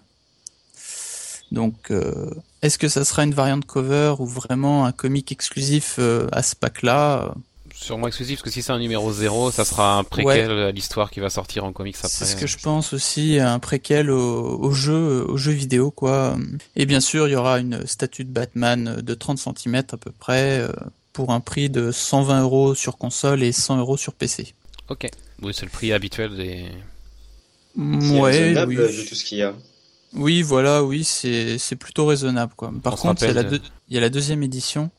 Donc, 1.54 1.90
euh, 1.90 2.30
est-ce 2.62 2.78
que 2.78 2.90
ça 2.90 3.06
sera 3.06 3.24
une 3.24 3.34
variante 3.34 3.66
cover 3.66 4.16
ou 4.20 4.26
vraiment 4.26 4.86
un 4.86 4.92
comic 4.92 5.32
exclusif 5.32 5.96
euh, 6.00 6.28
à 6.34 6.44
ce 6.44 6.54
pack-là? 6.58 7.34
Sûrement 7.74 8.08
exclusif, 8.08 8.40
parce 8.40 8.44
que 8.44 8.50
si 8.50 8.62
c'est 8.62 8.74
un 8.74 8.80
numéro 8.80 9.14
0, 9.14 9.52
ça 9.52 9.64
sera 9.64 9.98
un 10.00 10.04
préquel 10.04 10.52
à 10.52 10.72
l'histoire 10.72 11.10
qui 11.10 11.22
va 11.22 11.30
sortir 11.30 11.64
en 11.64 11.72
comics 11.72 11.96
après. 11.96 12.10
C'est 12.10 12.26
ce 12.26 12.36
que 12.36 12.48
je 12.48 12.58
pense 12.58 12.92
aussi, 12.92 13.40
un 13.40 13.60
préquel 13.60 14.10
au, 14.10 14.60
au 14.60 14.72
jeu, 14.74 15.24
au 15.30 15.38
jeu 15.38 15.54
vidéo, 15.54 15.92
quoi. 15.92 16.36
Et 16.76 16.86
bien 16.86 17.00
sûr, 17.00 17.30
il 17.30 17.32
y 17.32 17.36
aura 17.36 17.60
une 17.60 17.88
statue 17.88 18.26
de 18.26 18.32
Batman 18.32 19.00
de 19.02 19.14
30 19.14 19.38
cm 19.38 19.76
à 19.76 19.98
peu 19.98 20.12
près, 20.12 20.68
pour 21.14 21.32
un 21.32 21.40
prix 21.40 21.70
de 21.70 21.92
120 21.92 22.42
euros 22.42 22.76
sur 22.76 22.98
console 22.98 23.44
et 23.44 23.54
100 23.54 23.78
euros 23.78 23.96
sur 23.96 24.14
PC. 24.14 24.54
Ok. 24.90 25.08
Oui, 25.42 25.54
c'est 25.54 25.66
le 25.66 25.72
prix 25.72 25.94
habituel 25.94 26.36
des... 26.36 26.66
Ouais, 27.78 28.32
raisonnable 28.32 28.72
oui. 28.72 28.76
de 28.78 29.08
tout 29.08 29.16
ce 29.16 29.24
qu'il 29.24 29.38
y 29.40 29.44
a. 29.44 29.54
Oui, 30.14 30.42
voilà, 30.42 30.84
oui, 30.84 31.04
c'est 31.04 31.58
c'est 31.58 31.76
plutôt 31.76 32.06
raisonnable, 32.06 32.54
quoi. 32.56 32.72
Par 32.82 32.94
On 32.94 32.98
contre, 32.98 33.24
il 33.24 33.28
y, 33.28 33.32
a 33.32 33.34
la 33.34 33.44
rappelle 33.44 33.60
deux- 33.60 33.66
il 33.90 33.96
y 33.96 33.98
a 33.98 34.02
la 34.02 34.10
deuxième 34.10 34.42
édition. 34.44 34.90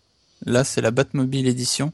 Là, 0.47 0.63
c'est 0.65 0.81
la 0.81 0.93
Batmobile 0.93 1.49
édition, 1.49 1.93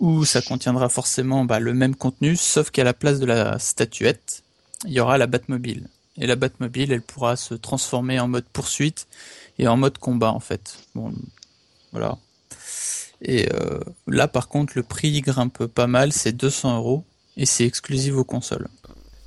où 0.00 0.24
ça 0.26 0.42
contiendra 0.42 0.88
forcément 0.90 1.44
bah, 1.46 1.60
le 1.60 1.72
même 1.72 1.94
contenu, 1.94 2.36
sauf 2.36 2.70
qu'à 2.70 2.84
la 2.84 2.92
place 2.92 3.20
de 3.20 3.26
la 3.26 3.58
statuette, 3.58 4.42
il 4.84 4.92
y 4.92 5.00
aura 5.00 5.16
la 5.16 5.26
Batmobile. 5.26 5.88
Et 6.18 6.26
la 6.26 6.36
Batmobile, 6.36 6.92
elle 6.92 7.00
pourra 7.02 7.36
se 7.36 7.54
transformer 7.54 8.20
en 8.20 8.28
mode 8.28 8.44
poursuite 8.52 9.06
et 9.58 9.66
en 9.66 9.76
mode 9.78 9.96
combat, 9.98 10.32
en 10.32 10.40
fait. 10.40 10.76
Bon, 10.94 11.14
voilà. 11.92 12.18
Et 13.22 13.48
euh, 13.54 13.80
là, 14.06 14.28
par 14.28 14.48
contre, 14.48 14.74
le 14.76 14.82
prix 14.82 15.22
grimpe 15.22 15.64
pas 15.66 15.86
mal, 15.86 16.12
c'est 16.12 16.32
200 16.32 16.76
euros, 16.76 17.04
et 17.38 17.46
c'est 17.46 17.64
exclusif 17.64 18.14
aux 18.14 18.24
consoles. 18.24 18.68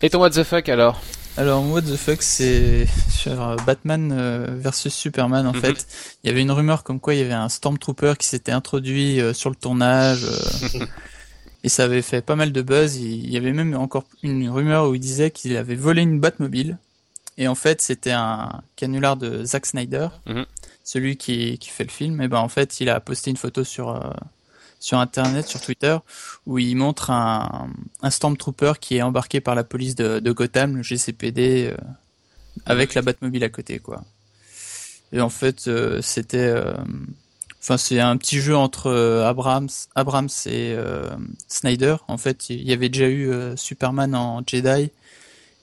Et 0.02 0.10
ton 0.10 0.20
what 0.20 0.30
the 0.32 0.44
fuck 0.44 0.70
alors 0.70 1.02
Alors, 1.38 1.64
what 1.70 1.82
the 1.84 1.96
fuck, 1.96 2.22
c'est 2.22 2.88
sur 3.10 3.42
euh, 3.42 3.56
Batman 3.66 4.12
euh, 4.12 4.48
versus 4.58 4.94
Superman, 4.94 5.46
en 5.48 5.54
Mhm. 5.54 5.62
fait. 5.62 5.88
Il 6.24 6.28
y 6.28 6.30
avait 6.32 6.42
une 6.42 6.52
rumeur 6.52 6.84
comme 6.84 7.00
quoi 7.00 7.14
il 7.14 7.20
y 7.20 7.24
avait 7.24 7.34
un 7.34 7.50
Stormtrooper 7.50 8.14
qui 8.18 8.28
s'était 8.28 8.52
introduit 8.52 9.20
euh, 9.22 9.34
sur 9.34 9.50
le 9.50 9.56
tournage. 9.56 10.26
et 11.64 11.70
ça 11.70 11.84
avait 11.86 12.02
fait 12.04 12.22
pas 12.22 12.36
mal 12.36 12.52
de 12.52 12.62
buzz. 12.62 12.96
Il 12.98 13.30
y 13.30 13.38
avait 13.38 13.54
même 13.54 13.76
encore 13.76 14.06
une 14.24 14.48
rumeur 14.50 14.88
où 14.90 14.96
il 14.96 15.00
disait 15.00 15.32
qu'il 15.32 15.56
avait 15.58 15.76
volé 15.76 16.02
une 16.04 16.20
Batmobile. 16.20 16.78
Et 17.40 17.48
en 17.48 17.56
fait, 17.56 17.82
c'était 17.82 18.12
un 18.14 18.62
canular 18.76 19.16
de 19.16 19.44
Zack 19.46 19.66
Snyder, 19.68 20.08
Mhm. 20.28 20.46
celui 20.84 21.18
qui, 21.18 21.58
qui 21.60 21.70
fait 21.70 21.84
le 21.84 21.92
film. 21.92 22.20
Et 22.22 22.28
ben, 22.28 22.40
en 22.40 22.50
fait, 22.50 22.80
il 22.82 22.90
a 22.90 23.00
posté 23.00 23.30
une 23.30 23.38
photo 23.38 23.64
sur, 23.64 23.90
sur 24.80 25.00
Internet, 25.00 25.48
sur 25.48 25.62
Twitter, 25.62 25.98
où 26.46 26.60
il 26.60 26.76
montre 26.76 27.12
un, 27.12 27.70
un 28.02 28.10
Stormtrooper 28.10 28.74
qui 28.80 28.98
est 28.98 29.02
embarqué 29.02 29.42
par 29.42 29.56
la 29.56 29.64
police 29.64 29.96
de, 29.96 30.20
de 30.20 30.32
Gotham, 30.32 30.78
le 30.78 30.84
GCPD, 30.84 31.72
euh, 31.72 31.78
avec 32.66 32.94
la 32.94 33.02
Batmobile 33.02 33.44
à 33.44 33.50
côté, 33.50 33.80
quoi. 33.80 34.04
Et 35.12 35.22
en 35.22 35.30
fait, 35.30 35.68
euh, 35.68 36.02
c'était, 36.02 36.38
euh, 36.38 36.74
enfin, 37.60 37.78
c'est 37.78 38.00
un 38.00 38.18
petit 38.18 38.40
jeu 38.40 38.56
entre 38.56 38.88
euh, 38.88 39.28
Abrams, 39.28 39.70
Abrams 39.96 40.30
et 40.46 40.74
euh, 40.76 41.10
Snyder. 41.48 41.98
En 42.08 42.18
fait, 42.18 42.50
il 42.50 42.68
y 42.68 42.74
avait 42.74 42.90
déjà 42.90 43.08
eu 43.08 43.30
euh, 43.30 43.56
Superman 43.56 44.16
en 44.16 44.44
Jedi 44.46 44.92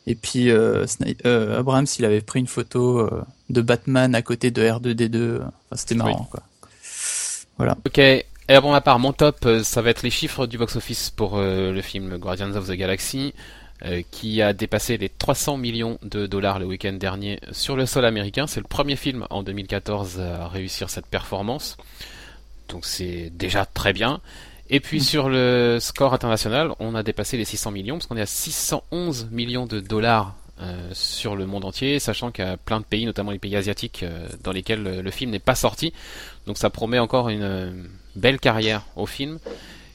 Et 0.06 0.14
puis 0.14 0.50
euh, 0.50 0.86
euh, 1.26 1.58
Abrams, 1.58 1.86
il 1.98 2.04
avait 2.04 2.22
pris 2.22 2.40
une 2.40 2.46
photo 2.46 3.00
euh, 3.00 3.22
de 3.50 3.60
Batman 3.60 4.14
à 4.14 4.22
côté 4.22 4.50
de 4.50 4.62
R2D2. 4.62 5.40
Enfin, 5.42 5.76
c'était 5.76 5.94
marrant, 5.94 6.26
quoi. 6.30 6.42
Voilà. 7.58 7.76
Ok. 7.86 8.00
Et 8.48 8.60
pour 8.60 8.70
ma 8.70 8.82
part, 8.82 8.98
mon 8.98 9.14
top, 9.14 9.46
euh, 9.46 9.62
ça 9.62 9.80
va 9.80 9.88
être 9.88 10.02
les 10.02 10.10
chiffres 10.10 10.46
du 10.46 10.58
box-office 10.58 11.08
pour 11.08 11.38
euh, 11.38 11.72
le 11.72 11.80
film 11.80 12.18
Guardians 12.18 12.54
of 12.54 12.68
the 12.68 12.72
Galaxy, 12.72 13.32
euh, 13.86 14.02
qui 14.10 14.42
a 14.42 14.52
dépassé 14.52 14.98
les 14.98 15.08
300 15.08 15.56
millions 15.56 15.98
de 16.02 16.26
dollars 16.26 16.58
le 16.58 16.66
week-end 16.66 16.92
dernier 16.92 17.40
sur 17.52 17.74
le 17.74 17.86
sol 17.86 18.04
américain. 18.04 18.46
C'est 18.46 18.60
le 18.60 18.66
premier 18.66 18.96
film 18.96 19.26
en 19.30 19.42
2014 19.42 20.20
à 20.20 20.48
réussir 20.48 20.90
cette 20.90 21.06
performance. 21.06 21.78
Donc 22.68 22.84
c'est 22.84 23.30
déjà 23.30 23.64
très 23.64 23.94
bien. 23.94 24.20
Et 24.68 24.80
puis 24.80 25.00
sur 25.00 25.30
le 25.30 25.78
score 25.80 26.12
international, 26.12 26.72
on 26.80 26.94
a 26.94 27.02
dépassé 27.02 27.38
les 27.38 27.46
600 27.46 27.70
millions, 27.70 27.94
parce 27.96 28.06
qu'on 28.06 28.16
est 28.18 28.22
à 28.22 28.26
611 28.26 29.28
millions 29.30 29.64
de 29.64 29.80
dollars 29.80 30.36
euh, 30.60 30.90
sur 30.92 31.34
le 31.34 31.46
monde 31.46 31.64
entier, 31.64 31.98
sachant 31.98 32.30
qu'il 32.30 32.44
y 32.44 32.48
a 32.48 32.58
plein 32.58 32.80
de 32.80 32.84
pays, 32.84 33.06
notamment 33.06 33.30
les 33.30 33.38
pays 33.38 33.56
asiatiques, 33.56 34.04
dans 34.42 34.52
lesquels 34.52 34.82
le, 34.82 35.00
le 35.00 35.10
film 35.10 35.30
n'est 35.30 35.38
pas 35.38 35.54
sorti. 35.54 35.94
Donc 36.46 36.58
ça 36.58 36.68
promet 36.68 36.98
encore 36.98 37.30
une 37.30 37.88
belle 38.16 38.38
carrière 38.40 38.82
au 38.96 39.06
film, 39.06 39.38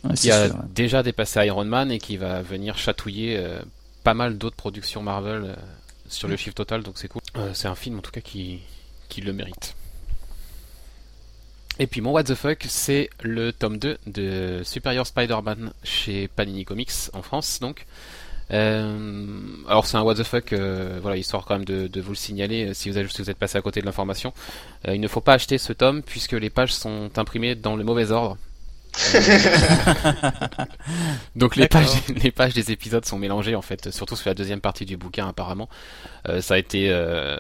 Ouais, 0.04 0.14
qui 0.14 0.32
a 0.32 0.48
sûr, 0.48 0.56
ouais. 0.56 0.62
déjà 0.74 1.04
dépassé 1.04 1.46
Iron 1.46 1.66
Man 1.66 1.92
et 1.92 2.00
qui 2.00 2.16
va 2.16 2.42
venir 2.42 2.78
chatouiller 2.78 3.36
euh, 3.38 3.60
pas 4.04 4.14
mal 4.14 4.38
d'autres 4.38 4.56
productions 4.56 5.02
Marvel 5.04 5.44
euh, 5.44 5.56
sur 6.08 6.28
le 6.30 6.38
chiffre 6.38 6.56
total, 6.56 6.84
donc 6.84 6.98
c'est 6.98 7.10
cool. 7.10 7.22
Euh, 7.36 7.52
c'est 7.54 7.68
un 7.68 7.76
film 7.76 8.00
en 8.00 8.02
tout 8.02 8.12
cas 8.12 8.22
qui, 8.22 8.62
qui 9.10 9.20
le 9.22 9.34
mérite. 9.34 9.76
Et 11.80 11.88
puis 11.88 12.02
mon 12.02 12.12
What 12.12 12.24
the 12.26 12.36
fuck, 12.36 12.66
c'est 12.68 13.10
le 13.24 13.52
tome 13.54 13.78
2 13.78 13.98
de 14.08 14.62
Superior 14.64 15.06
Spider-Man 15.06 15.72
chez 15.84 16.28
Panini 16.28 16.66
Comics 16.66 16.92
en 17.14 17.22
France, 17.22 17.60
donc. 17.60 17.86
Euh, 18.52 19.28
alors 19.68 19.86
c'est 19.86 19.98
un 19.98 20.02
what 20.02 20.16
the 20.16 20.24
fuck, 20.24 20.54
euh, 20.54 21.00
voilà, 21.02 21.18
histoire 21.18 21.46
quand 21.46 21.56
même 21.56 21.66
de, 21.66 21.88
de 21.88 22.02
vous 22.02 22.12
le 22.12 22.16
signaler 22.16 22.70
euh, 22.70 22.74
si 22.74 22.90
vous, 22.90 22.98
êtes, 22.98 23.10
si 23.10 23.22
vous 23.22 23.30
êtes 23.30 23.38
passé 23.38 23.58
à 23.58 23.62
côté 23.62 23.82
de 23.82 23.86
l'information. 23.86 24.34
Il 24.88 25.00
ne 25.00 25.08
faut 25.08 25.22
pas 25.22 25.34
acheter 25.34 25.58
ce 25.58 25.74
tome 25.74 26.02
puisque 26.02 26.34
les 26.34 26.50
pages 26.50 26.74
sont 26.74 27.12
imprimées 27.18 27.56
dans 27.56 27.76
le 27.76 27.84
mauvais 27.84 28.12
ordre. 28.12 28.38
Donc 31.36 31.56
les 31.56 31.68
pages, 31.68 31.88
les 32.24 32.32
pages 32.32 32.54
des 32.54 32.72
épisodes 32.72 33.06
sont 33.06 33.20
mélangées 33.20 33.56
en 33.56 33.62
fait, 33.62 33.92
surtout 33.92 34.16
sur 34.16 34.30
la 34.30 34.34
deuxième 34.34 34.62
partie 34.62 34.86
du 34.86 34.98
bouquin 34.98 35.28
apparemment. 35.28 35.70
Euh, 36.28 36.42
ça 36.42 36.56
a 36.56 36.58
été 36.58 36.90
euh, 36.90 37.38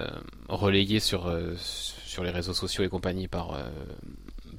relayé 0.47 0.99
sur 0.99 1.27
euh, 1.27 1.55
sur 1.57 2.23
les 2.23 2.31
réseaux 2.31 2.53
sociaux 2.53 2.83
et 2.83 2.89
compagnie 2.89 3.27
par 3.27 3.57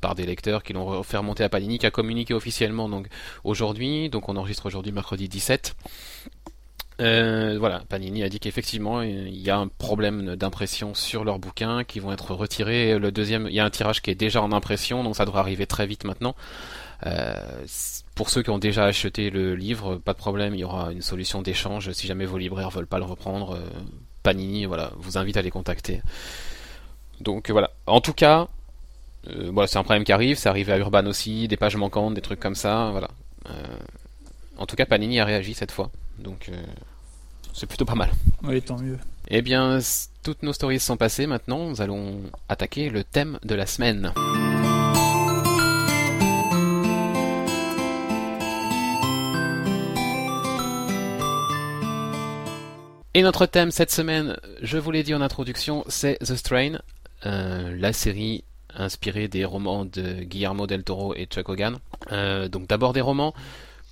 par 0.00 0.14
des 0.14 0.26
lecteurs 0.26 0.62
qui 0.62 0.72
l'ont 0.72 1.02
fait 1.02 1.16
remonter 1.16 1.44
à 1.44 1.48
Panini, 1.48 1.78
qui 1.78 1.86
a 1.86 1.90
communiqué 1.90 2.34
officiellement 2.34 2.88
donc 2.88 3.06
aujourd'hui. 3.44 4.10
Donc 4.10 4.28
on 4.28 4.36
enregistre 4.36 4.66
aujourd'hui 4.66 4.92
mercredi 4.92 5.28
17. 5.28 5.76
Euh, 7.00 7.56
voilà, 7.58 7.82
Panini 7.88 8.22
a 8.22 8.28
dit 8.28 8.40
qu'effectivement 8.40 9.00
il 9.00 9.38
y 9.38 9.48
a 9.48 9.56
un 9.56 9.68
problème 9.68 10.36
d'impression 10.36 10.94
sur 10.94 11.24
leurs 11.24 11.38
bouquins 11.38 11.82
qui 11.84 11.98
vont 11.98 12.12
être 12.12 12.34
retirés. 12.34 12.98
Le 12.98 13.10
deuxième, 13.10 13.46
il 13.46 13.54
y 13.54 13.60
a 13.60 13.64
un 13.64 13.70
tirage 13.70 14.02
qui 14.02 14.10
est 14.10 14.14
déjà 14.14 14.42
en 14.42 14.52
impression, 14.52 15.02
donc 15.02 15.16
ça 15.16 15.24
devrait 15.24 15.40
arriver 15.40 15.66
très 15.66 15.86
vite 15.86 16.04
maintenant. 16.04 16.34
Euh, 17.06 17.34
pour 18.14 18.28
ceux 18.28 18.42
qui 18.42 18.50
ont 18.50 18.58
déjà 18.58 18.84
acheté 18.84 19.30
le 19.30 19.54
livre, 19.54 19.96
pas 19.96 20.12
de 20.12 20.18
problème, 20.18 20.54
il 20.54 20.60
y 20.60 20.64
aura 20.64 20.92
une 20.92 21.00
solution 21.00 21.40
d'échange 21.40 21.90
si 21.92 22.06
jamais 22.06 22.26
vos 22.26 22.36
libraires 22.36 22.68
veulent 22.68 22.86
pas 22.86 22.98
le 22.98 23.06
reprendre. 23.06 23.54
euh, 23.54 23.60
Panini, 24.22 24.66
voilà, 24.66 24.92
vous 24.98 25.16
invite 25.16 25.38
à 25.38 25.42
les 25.42 25.50
contacter. 25.50 26.02
Donc 27.20 27.50
voilà. 27.50 27.70
En 27.86 28.02
tout 28.02 28.12
cas, 28.12 28.48
euh, 29.28 29.50
voilà, 29.52 29.66
c'est 29.66 29.78
un 29.78 29.82
problème 29.82 30.04
qui 30.04 30.12
arrive. 30.12 30.38
C'est 30.38 30.48
arrivé 30.48 30.72
à 30.72 30.78
Urban 30.78 31.06
aussi, 31.06 31.48
des 31.48 31.56
pages 31.56 31.76
manquantes, 31.76 32.14
des 32.14 32.20
trucs 32.20 32.40
comme 32.40 32.54
ça. 32.54 32.90
Voilà. 32.90 33.08
Euh, 33.48 33.52
en 34.56 34.66
tout 34.66 34.76
cas, 34.76 34.86
Panini 34.86 35.20
a 35.20 35.24
réagi 35.24 35.54
cette 35.54 35.72
fois, 35.72 35.90
donc 36.18 36.50
euh, 36.50 36.62
c'est 37.54 37.66
plutôt 37.66 37.84
pas 37.84 37.94
mal. 37.94 38.10
Oui, 38.42 38.60
tant 38.60 38.78
mieux. 38.78 38.98
Eh 39.28 39.42
bien, 39.42 39.78
toutes 40.22 40.42
nos 40.42 40.52
stories 40.52 40.80
sont 40.80 40.96
passées. 40.96 41.26
Maintenant, 41.26 41.68
nous 41.68 41.80
allons 41.80 42.20
attaquer 42.48 42.90
le 42.90 43.04
thème 43.04 43.38
de 43.42 43.54
la 43.54 43.66
semaine. 43.66 44.12
Et 53.12 53.22
notre 53.22 53.46
thème 53.46 53.70
cette 53.70 53.90
semaine, 53.90 54.36
je 54.62 54.78
vous 54.78 54.90
l'ai 54.90 55.02
dit 55.02 55.14
en 55.14 55.20
introduction, 55.20 55.84
c'est 55.88 56.16
The 56.20 56.36
Strain, 56.36 56.78
la 57.24 57.92
série 57.92 58.44
inspirée 58.74 59.28
des 59.28 59.44
romans 59.44 59.84
de 59.84 60.22
Guillermo 60.22 60.66
del 60.66 60.84
Toro 60.84 61.14
et 61.14 61.26
Chuck 61.26 61.48
Hogan. 61.48 61.78
Euh, 62.12 62.48
donc 62.48 62.66
d'abord 62.68 62.92
des 62.92 63.00
romans, 63.00 63.34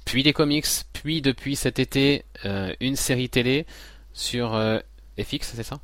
puis 0.05 0.23
des 0.23 0.33
comics, 0.33 0.67
puis 0.93 1.23
depuis 1.23 1.57
cet 1.57 1.79
été 1.79 2.25
euh, 2.45 2.73
une 2.81 2.97
série 2.97 3.29
télé 3.29 3.67
sur 4.13 4.55
euh, 4.55 4.79
FX, 5.21 5.53
c'est 5.55 5.63
ça? 5.63 5.81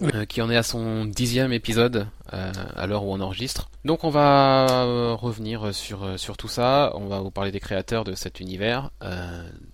Oui. 0.00 0.10
Qui 0.26 0.42
en 0.42 0.50
est 0.50 0.56
à 0.56 0.64
son 0.64 1.04
dixième 1.04 1.52
épisode 1.52 2.08
à 2.26 2.86
l'heure 2.88 3.04
où 3.04 3.12
on 3.12 3.20
enregistre. 3.20 3.70
Donc 3.84 4.02
on 4.02 4.10
va 4.10 5.14
revenir 5.14 5.72
sur, 5.72 6.18
sur 6.18 6.36
tout 6.36 6.48
ça, 6.48 6.90
on 6.96 7.06
va 7.06 7.20
vous 7.20 7.30
parler 7.30 7.52
des 7.52 7.60
créateurs 7.60 8.02
de 8.02 8.14
cet 8.14 8.40
univers, 8.40 8.90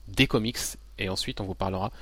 des 0.08 0.26
comics, 0.26 0.58
et 0.98 1.08
ensuite 1.08 1.40
on 1.40 1.44
vous 1.44 1.54
parlera 1.54 1.92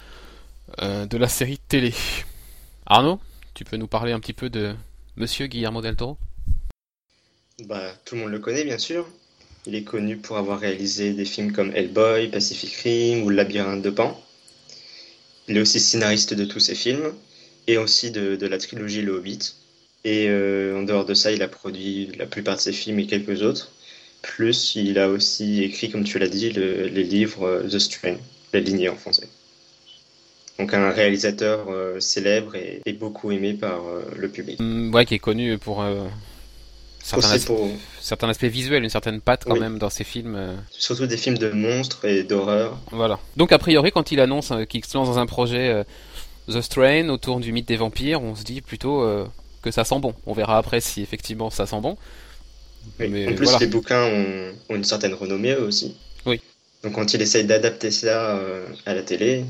de 0.83 1.17
la 1.17 1.29
série 1.29 1.59
télé. 1.59 1.95
Arnaud, 2.87 3.21
tu 3.55 3.65
peux 3.65 3.77
nous 3.77 3.87
parler 3.87 4.11
un 4.11 4.19
petit 4.19 4.33
peu 4.33 4.51
de 4.51 4.75
Monsieur 5.17 5.47
Guillermo 5.47 5.81
del 5.81 5.95
Toro? 5.95 6.19
Bah, 7.65 7.93
tout 8.05 8.15
le 8.17 8.23
monde 8.23 8.31
le 8.33 8.39
connaît, 8.39 8.65
bien 8.65 8.79
sûr. 8.79 9.07
Il 9.67 9.75
est 9.75 9.83
connu 9.83 10.17
pour 10.19 10.37
avoir 10.37 10.61
réalisé 10.61 11.13
des 11.13 11.25
films 11.25 11.53
comme 11.53 11.73
Hellboy, 11.75 12.29
Pacific 12.29 12.73
Rim 12.83 13.23
ou 13.25 13.31
Labyrinthe 13.31 13.83
de 13.83 13.91
Pan. 13.91 14.21
Il 15.49 15.57
est 15.57 15.61
aussi 15.61 15.81
scénariste 15.81 16.35
de 16.35 16.45
tous 16.45 16.61
ces 16.61 16.75
films 16.75 17.13
et 17.67 17.79
aussi 17.79 18.11
de, 18.11 18.37
de 18.37 18.47
la 18.47 18.59
trilogie 18.59 19.03
Le 19.03 19.13
Hobbit. 19.13 19.55
Et 20.05 20.29
euh, 20.29 20.79
en 20.79 20.83
dehors 20.83 21.05
de 21.05 21.15
ça, 21.15 21.33
il 21.33 21.43
a 21.43 21.49
produit 21.49 22.11
la 22.19 22.27
plupart 22.27 22.57
de 22.57 22.61
ses 22.61 22.73
films 22.73 23.01
et 23.01 23.07
quelques 23.07 23.43
autres. 23.43 23.73
Plus, 24.23 24.75
il 24.77 24.99
a 24.99 25.09
aussi 25.09 25.63
écrit, 25.65 25.91
comme 25.91 26.05
tu 26.05 26.19
l'as 26.19 26.29
dit, 26.29 26.51
le- 26.51 26.87
les 26.89 27.03
livres 27.05 27.45
euh, 27.45 27.69
The 27.69 27.79
Strain, 27.79 28.17
la 28.53 28.61
lignée 28.61 28.89
en 28.89 28.97
français. 28.97 29.29
Donc 30.59 30.75
un 30.75 30.91
réalisateur 30.91 31.67
euh, 31.71 32.01
célèbre 32.01 32.55
et, 32.55 32.81
beaucoup 32.93 33.31
aimé 33.31 33.55
par 33.55 33.83
le 34.17 34.29
public. 34.29 34.61
Hum, 34.61 34.95
Ouais, 34.95 35.05
qui 35.05 35.15
est 35.15 35.19
connu 35.19 35.59
pour 35.59 35.83
certains, 37.07 37.31
as- 37.33 37.45
pour, 37.45 37.69
certains 38.01 38.29
aspects 38.29 38.45
visuels, 38.45 38.83
une 38.85 38.91
certaine 38.91 39.21
patte 39.21 39.45
quand 39.45 39.55
Oui. 39.55 39.61
même 39.61 39.79
dans 39.79 39.91
ses 39.91 40.05
films. 40.05 40.35
euh, 40.37 40.55
surtout 40.71 41.07
des 41.07 41.17
films 41.17 41.39
de 41.39 41.51
monstres 41.51 42.05
et 42.05 42.23
d'horreur. 42.25 42.79
Voilà. 42.91 43.19
Donc 43.37 43.53
a 43.53 43.59
priori, 43.59 43.91
quand 43.93 44.11
il 44.13 44.21
annonce 44.21 44.51
euh, 44.51 44.65
qu'il 44.65 44.85
se 44.85 44.97
lance 44.97 45.09
dans 45.09 45.19
un 45.19 45.27
projet 45.27 45.69
euh, 45.69 45.85
The 46.51 46.61
Strain 46.61 47.09
autour 47.09 47.41
du 47.41 47.53
mythe 47.53 47.69
des 47.69 47.77
vampires, 47.77 48.23
on 48.23 48.35
se 48.35 48.45
dit 48.45 48.61
plutôt 48.61 49.05
que 49.63 49.71
ça 49.71 49.85
sent 49.85 49.99
bon. 49.99 50.15
On 50.27 50.33
verra 50.33 50.59
après 50.59 50.81
si 50.81 51.03
effectivement 51.03 51.51
ça 51.51 51.67
sent 51.67 51.81
bon. 51.81 51.97
Oui. 53.01 53.09
Mais 53.09 53.27
en 53.29 53.35
plus, 53.35 53.45
voilà. 53.47 53.59
les 53.59 53.67
bouquins 53.67 54.05
ont, 54.05 54.53
ont 54.69 54.77
une 54.77 54.85
certaine 54.85 55.15
renommée 55.15 55.53
eux 55.53 55.63
aussi. 55.65 55.97
Oui. 56.25 56.41
Donc 56.85 56.93
quand 56.93 57.15
il 57.15 57.21
essaye 57.23 57.45
d'adapter 57.45 57.91
ça 57.91 58.39
à 58.85 58.95
la 58.95 59.03
télé, 59.03 59.45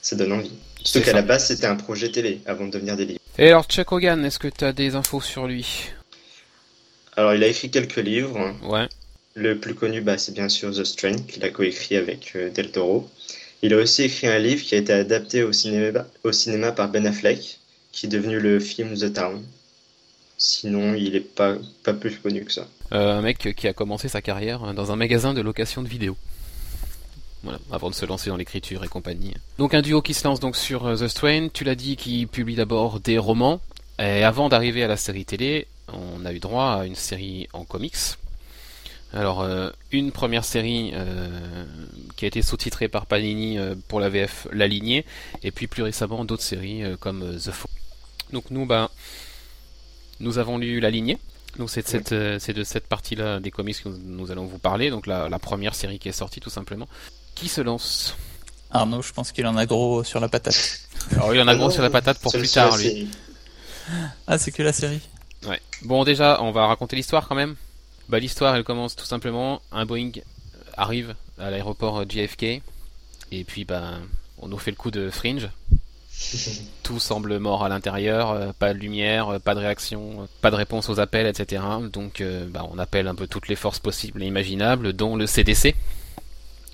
ça 0.00 0.16
donne 0.16 0.32
envie. 0.32 0.52
Surtout 0.82 1.04
qu'à 1.04 1.12
la 1.12 1.22
base, 1.22 1.48
c'était 1.48 1.66
un 1.66 1.76
projet 1.76 2.10
télé 2.10 2.40
avant 2.46 2.64
de 2.66 2.70
devenir 2.70 2.96
des 2.96 3.04
livres. 3.04 3.20
Et 3.38 3.48
alors 3.48 3.64
Chuck 3.64 3.92
Hogan, 3.92 4.24
est-ce 4.24 4.38
que 4.38 4.48
tu 4.48 4.64
as 4.64 4.72
des 4.72 4.94
infos 4.94 5.20
sur 5.20 5.46
lui? 5.46 5.90
Alors, 7.16 7.34
il 7.34 7.42
a 7.42 7.46
écrit 7.48 7.70
quelques 7.70 7.96
livres. 7.96 8.54
Ouais. 8.62 8.88
Le 9.34 9.58
plus 9.58 9.74
connu, 9.74 10.00
bah, 10.00 10.18
c'est 10.18 10.32
bien 10.32 10.48
sûr 10.48 10.70
The 10.70 10.84
Strain, 10.84 11.16
qu'il 11.16 11.44
a 11.44 11.50
coécrit 11.50 11.96
avec 11.96 12.32
euh, 12.36 12.50
Del 12.50 12.70
Toro. 12.70 13.08
Il 13.62 13.74
a 13.74 13.78
aussi 13.78 14.02
écrit 14.04 14.26
un 14.26 14.38
livre 14.38 14.62
qui 14.62 14.74
a 14.74 14.78
été 14.78 14.92
adapté 14.92 15.42
au 15.42 15.52
cinéma, 15.52 16.06
au 16.24 16.32
cinéma 16.32 16.72
par 16.72 16.88
Ben 16.90 17.06
Affleck, 17.06 17.58
qui 17.92 18.06
est 18.06 18.08
devenu 18.08 18.38
le 18.38 18.60
film 18.60 18.94
The 18.94 19.12
Town. 19.12 19.42
Sinon, 20.38 20.94
il 20.94 21.12
n'est 21.12 21.20
pas, 21.20 21.56
pas 21.82 21.94
plus 21.94 22.18
connu 22.18 22.44
que 22.44 22.52
ça. 22.52 22.66
Euh, 22.92 23.18
un 23.18 23.22
mec 23.22 23.54
qui 23.56 23.66
a 23.66 23.72
commencé 23.72 24.08
sa 24.08 24.20
carrière 24.20 24.74
dans 24.74 24.92
un 24.92 24.96
magasin 24.96 25.34
de 25.34 25.40
location 25.40 25.82
de 25.82 25.88
vidéos. 25.88 26.16
Voilà, 27.42 27.58
avant 27.70 27.90
de 27.90 27.94
se 27.94 28.04
lancer 28.04 28.28
dans 28.28 28.36
l'écriture 28.36 28.84
et 28.84 28.88
compagnie. 28.88 29.32
Donc 29.58 29.72
un 29.72 29.82
duo 29.82 30.02
qui 30.02 30.14
se 30.14 30.24
lance 30.24 30.40
donc 30.40 30.56
sur 30.56 30.86
euh, 30.86 30.96
The 30.96 31.08
Strain, 31.08 31.48
tu 31.52 31.64
l'as 31.64 31.74
dit, 31.74 31.96
qui 31.96 32.26
publie 32.26 32.56
d'abord 32.56 33.00
des 33.00 33.18
romans, 33.18 33.60
et 33.98 34.24
avant 34.24 34.48
d'arriver 34.48 34.82
à 34.82 34.88
la 34.88 34.96
série 34.96 35.24
télé, 35.24 35.66
on 35.92 36.24
a 36.24 36.32
eu 36.32 36.38
droit 36.38 36.80
à 36.80 36.86
une 36.86 36.94
série 36.94 37.48
en 37.52 37.64
comics. 37.64 37.96
Alors 39.12 39.40
euh, 39.40 39.70
une 39.92 40.12
première 40.12 40.44
série 40.44 40.90
euh, 40.94 41.64
qui 42.16 42.24
a 42.24 42.28
été 42.28 42.42
sous-titrée 42.42 42.88
par 42.88 43.06
Panini 43.06 43.58
euh, 43.58 43.74
pour 43.88 44.00
la 44.00 44.08
VF 44.08 44.48
La 44.52 44.66
Lignée, 44.66 45.04
et 45.42 45.52
puis 45.52 45.66
plus 45.68 45.82
récemment 45.82 46.24
d'autres 46.24 46.42
séries 46.42 46.82
euh, 46.82 46.96
comme 46.96 47.22
euh, 47.22 47.38
The 47.38 47.52
Foe. 47.52 47.68
Donc 48.32 48.50
nous, 48.50 48.66
ben, 48.66 48.90
nous 50.20 50.38
avons 50.38 50.58
lu 50.58 50.80
La 50.80 50.90
Lignée. 50.90 51.18
Donc 51.58 51.70
c'est 51.70 51.82
de 51.82 52.38
cette, 52.38 52.58
euh, 52.58 52.80
partie-là 52.88 53.40
des 53.40 53.50
comics 53.50 53.82
que 53.82 53.88
nous, 53.88 53.96
nous 53.96 54.30
allons 54.30 54.44
vous 54.44 54.58
parler, 54.58 54.90
donc 54.90 55.06
la, 55.06 55.28
la 55.28 55.38
première 55.38 55.74
série 55.74 55.98
qui 55.98 56.08
est 56.08 56.12
sortie 56.12 56.40
tout 56.40 56.50
simplement. 56.50 56.88
Qui 57.34 57.48
se 57.48 57.60
lance? 57.60 58.16
Arnaud, 58.70 59.00
je 59.02 59.12
pense 59.12 59.32
qu'il 59.32 59.46
en 59.46 59.56
a 59.56 59.64
gros 59.64 60.02
sur 60.04 60.20
la 60.20 60.28
patate. 60.28 60.80
Alors 61.12 61.34
il 61.34 61.40
en 61.40 61.48
a 61.48 61.54
gros 61.54 61.70
sur 61.70 61.82
la 61.82 61.90
patate 61.90 62.18
pour 62.18 62.32
plus 62.32 62.50
tard 62.50 62.76
lui. 62.76 63.08
Ah, 64.26 64.36
c'est 64.36 64.50
que 64.50 64.62
la 64.62 64.72
série. 64.72 65.00
Ouais. 65.46 65.60
Bon 65.82 66.04
déjà, 66.04 66.42
on 66.42 66.50
va 66.50 66.66
raconter 66.66 66.96
l'histoire 66.96 67.28
quand 67.28 67.34
même. 67.34 67.56
Bah 68.08 68.18
l'histoire 68.18 68.54
elle 68.54 68.64
commence 68.64 68.94
tout 68.96 69.04
simplement, 69.04 69.60
un 69.72 69.84
Boeing 69.84 70.12
arrive 70.76 71.14
à 71.38 71.50
l'aéroport 71.50 72.08
JFK 72.08 72.62
et 73.32 73.44
puis 73.44 73.64
bah 73.64 73.94
on 74.38 74.48
nous 74.48 74.58
fait 74.58 74.70
le 74.70 74.76
coup 74.76 74.90
de 74.90 75.10
Fringe. 75.10 75.48
Tout 76.82 76.98
semble 76.98 77.38
mort 77.38 77.62
à 77.62 77.68
l'intérieur, 77.68 78.30
euh, 78.30 78.52
pas 78.58 78.72
de 78.72 78.78
lumière, 78.78 79.28
euh, 79.28 79.38
pas 79.38 79.54
de 79.54 79.60
réaction, 79.60 80.22
euh, 80.22 80.26
pas 80.40 80.50
de 80.50 80.56
réponse 80.56 80.88
aux 80.88 80.98
appels, 80.98 81.26
etc. 81.26 81.62
Donc 81.92 82.20
euh, 82.20 82.46
bah, 82.48 82.66
on 82.72 82.78
appelle 82.78 83.06
un 83.06 83.14
peu 83.14 83.26
toutes 83.26 83.48
les 83.48 83.56
forces 83.56 83.80
possibles 83.80 84.22
et 84.22 84.26
imaginables, 84.26 84.94
dont 84.94 85.16
le 85.16 85.26
CDC, 85.26 85.74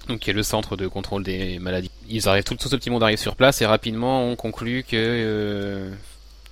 donc 0.08 0.20
qui 0.20 0.30
est 0.30 0.34
le 0.34 0.42
centre 0.42 0.76
de 0.76 0.86
contrôle 0.86 1.22
des 1.22 1.58
maladies. 1.58 1.90
Ils 2.08 2.28
arrivent, 2.28 2.44
tout, 2.44 2.54
tout 2.54 2.68
ce 2.68 2.76
petit 2.76 2.90
monde 2.90 3.02
arrive 3.02 3.18
sur 3.18 3.36
place 3.36 3.62
et 3.62 3.66
rapidement 3.66 4.24
on 4.24 4.36
conclut 4.36 4.84
que 4.84 4.96
euh, 4.96 5.90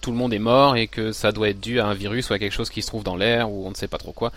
tout 0.00 0.10
le 0.10 0.16
monde 0.16 0.32
est 0.32 0.38
mort 0.38 0.76
et 0.76 0.86
que 0.86 1.12
ça 1.12 1.32
doit 1.32 1.48
être 1.48 1.60
dû 1.60 1.80
à 1.80 1.86
un 1.86 1.94
virus 1.94 2.30
ou 2.30 2.32
à 2.32 2.38
quelque 2.38 2.52
chose 2.52 2.70
qui 2.70 2.82
se 2.82 2.86
trouve 2.86 3.04
dans 3.04 3.16
l'air 3.16 3.50
ou 3.50 3.66
on 3.66 3.70
ne 3.70 3.74
sait 3.74 3.88
pas 3.88 3.98
trop 3.98 4.12
quoi. 4.12 4.32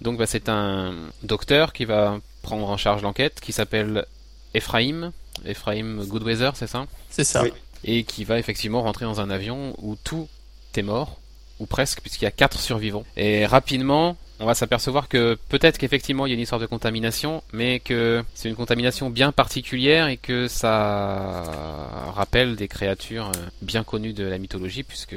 Donc 0.00 0.18
bah, 0.18 0.26
c'est 0.26 0.48
un 0.48 0.94
docteur 1.22 1.72
qui 1.72 1.84
va 1.84 2.18
prendre 2.42 2.68
en 2.68 2.76
charge 2.76 3.02
l'enquête 3.02 3.40
qui 3.40 3.52
s'appelle 3.52 4.06
Ephraim, 4.54 5.12
Ephraim 5.44 6.04
Goodweather, 6.04 6.56
c'est 6.56 6.66
ça? 6.66 6.86
C'est 7.10 7.24
ça. 7.24 7.42
Oui. 7.42 7.52
et 7.84 8.04
qui 8.04 8.24
va 8.24 8.38
effectivement 8.38 8.82
rentrer 8.82 9.04
dans 9.04 9.20
un 9.20 9.30
avion 9.30 9.74
où 9.78 9.96
tout 10.02 10.28
est 10.76 10.82
mort, 10.82 11.18
ou 11.58 11.66
presque, 11.66 12.00
puisqu'il 12.00 12.24
y 12.24 12.28
a 12.28 12.30
quatre 12.30 12.58
survivants. 12.58 13.04
Et 13.16 13.44
rapidement, 13.46 14.16
on 14.40 14.46
va 14.46 14.54
s'apercevoir 14.54 15.08
que 15.08 15.36
peut-être 15.48 15.76
qu'effectivement 15.78 16.26
il 16.26 16.30
y 16.30 16.32
a 16.32 16.34
une 16.34 16.40
histoire 16.40 16.60
de 16.60 16.66
contamination, 16.66 17.42
mais 17.52 17.78
que 17.78 18.24
c'est 18.34 18.48
une 18.48 18.56
contamination 18.56 19.10
bien 19.10 19.32
particulière 19.32 20.08
et 20.08 20.16
que 20.16 20.48
ça 20.48 22.10
rappelle 22.14 22.56
des 22.56 22.66
créatures 22.66 23.28
euh, 23.28 23.46
bien 23.62 23.84
connues 23.84 24.14
de 24.14 24.24
la 24.24 24.38
mythologie, 24.38 24.82
puisque 24.82 25.16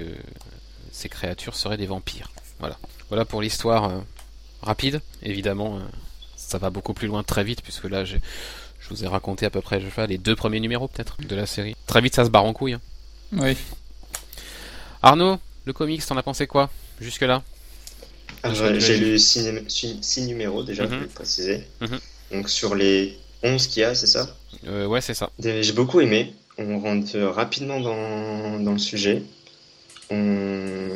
ces 0.91 1.09
créatures 1.09 1.55
seraient 1.55 1.77
des 1.77 1.87
vampires. 1.87 2.29
Voilà. 2.59 2.77
Voilà 3.09 3.25
pour 3.25 3.41
l'histoire 3.41 3.85
euh, 3.85 3.99
rapide. 4.61 5.01
Évidemment, 5.21 5.77
euh, 5.77 5.79
ça 6.35 6.57
va 6.57 6.69
beaucoup 6.69 6.93
plus 6.93 7.07
loin 7.07 7.23
très 7.23 7.43
vite, 7.43 7.61
puisque 7.61 7.85
là, 7.85 8.03
je 8.05 8.17
vous 8.89 9.05
ai 9.05 9.07
raconté 9.07 9.45
à 9.45 9.49
peu 9.49 9.61
près, 9.61 9.79
je 9.79 9.85
sais 9.85 9.91
pas, 9.91 10.05
les 10.05 10.17
deux 10.17 10.35
premiers 10.35 10.59
numéros 10.59 10.87
peut-être 10.89 11.15
de 11.21 11.35
la 11.35 11.45
série. 11.45 11.75
Très 11.87 12.01
vite, 12.01 12.13
ça 12.15 12.25
se 12.25 12.29
barre 12.29 12.45
en 12.45 12.53
couille. 12.53 12.73
hein. 12.73 12.81
Oui. 13.31 13.55
Arnaud, 15.01 15.39
le 15.65 15.73
comics, 15.73 16.05
t'en 16.05 16.17
as 16.17 16.23
pensé 16.23 16.45
quoi 16.45 16.69
jusque-là? 16.99 17.41
Je- 18.43 18.79
J'ai 18.79 18.97
lu 18.97 19.19
6 19.19 20.21
numéros 20.27 20.63
déjà, 20.63 20.83
Mhm. 20.83 20.89
faut 20.89 20.95
le 21.01 21.07
préciser. 21.07 21.63
Mhm. 21.81 21.99
Donc 22.31 22.49
sur 22.49 22.75
les 22.75 23.17
11 23.43 23.67
qu'il 23.67 23.81
y 23.81 23.85
a, 23.85 23.95
c'est 23.95 24.07
ça? 24.07 24.35
Euh, 24.67 24.85
Ouais, 24.85 25.01
c'est 25.01 25.13
ça. 25.13 25.29
J'ai 25.39 25.71
beaucoup 25.73 26.01
aimé. 26.01 26.33
On 26.57 26.79
rentre 26.79 27.17
rapidement 27.19 27.79
dans, 27.79 28.59
dans 28.59 28.73
le 28.73 28.77
sujet. 28.79 29.23
On, 30.09 30.89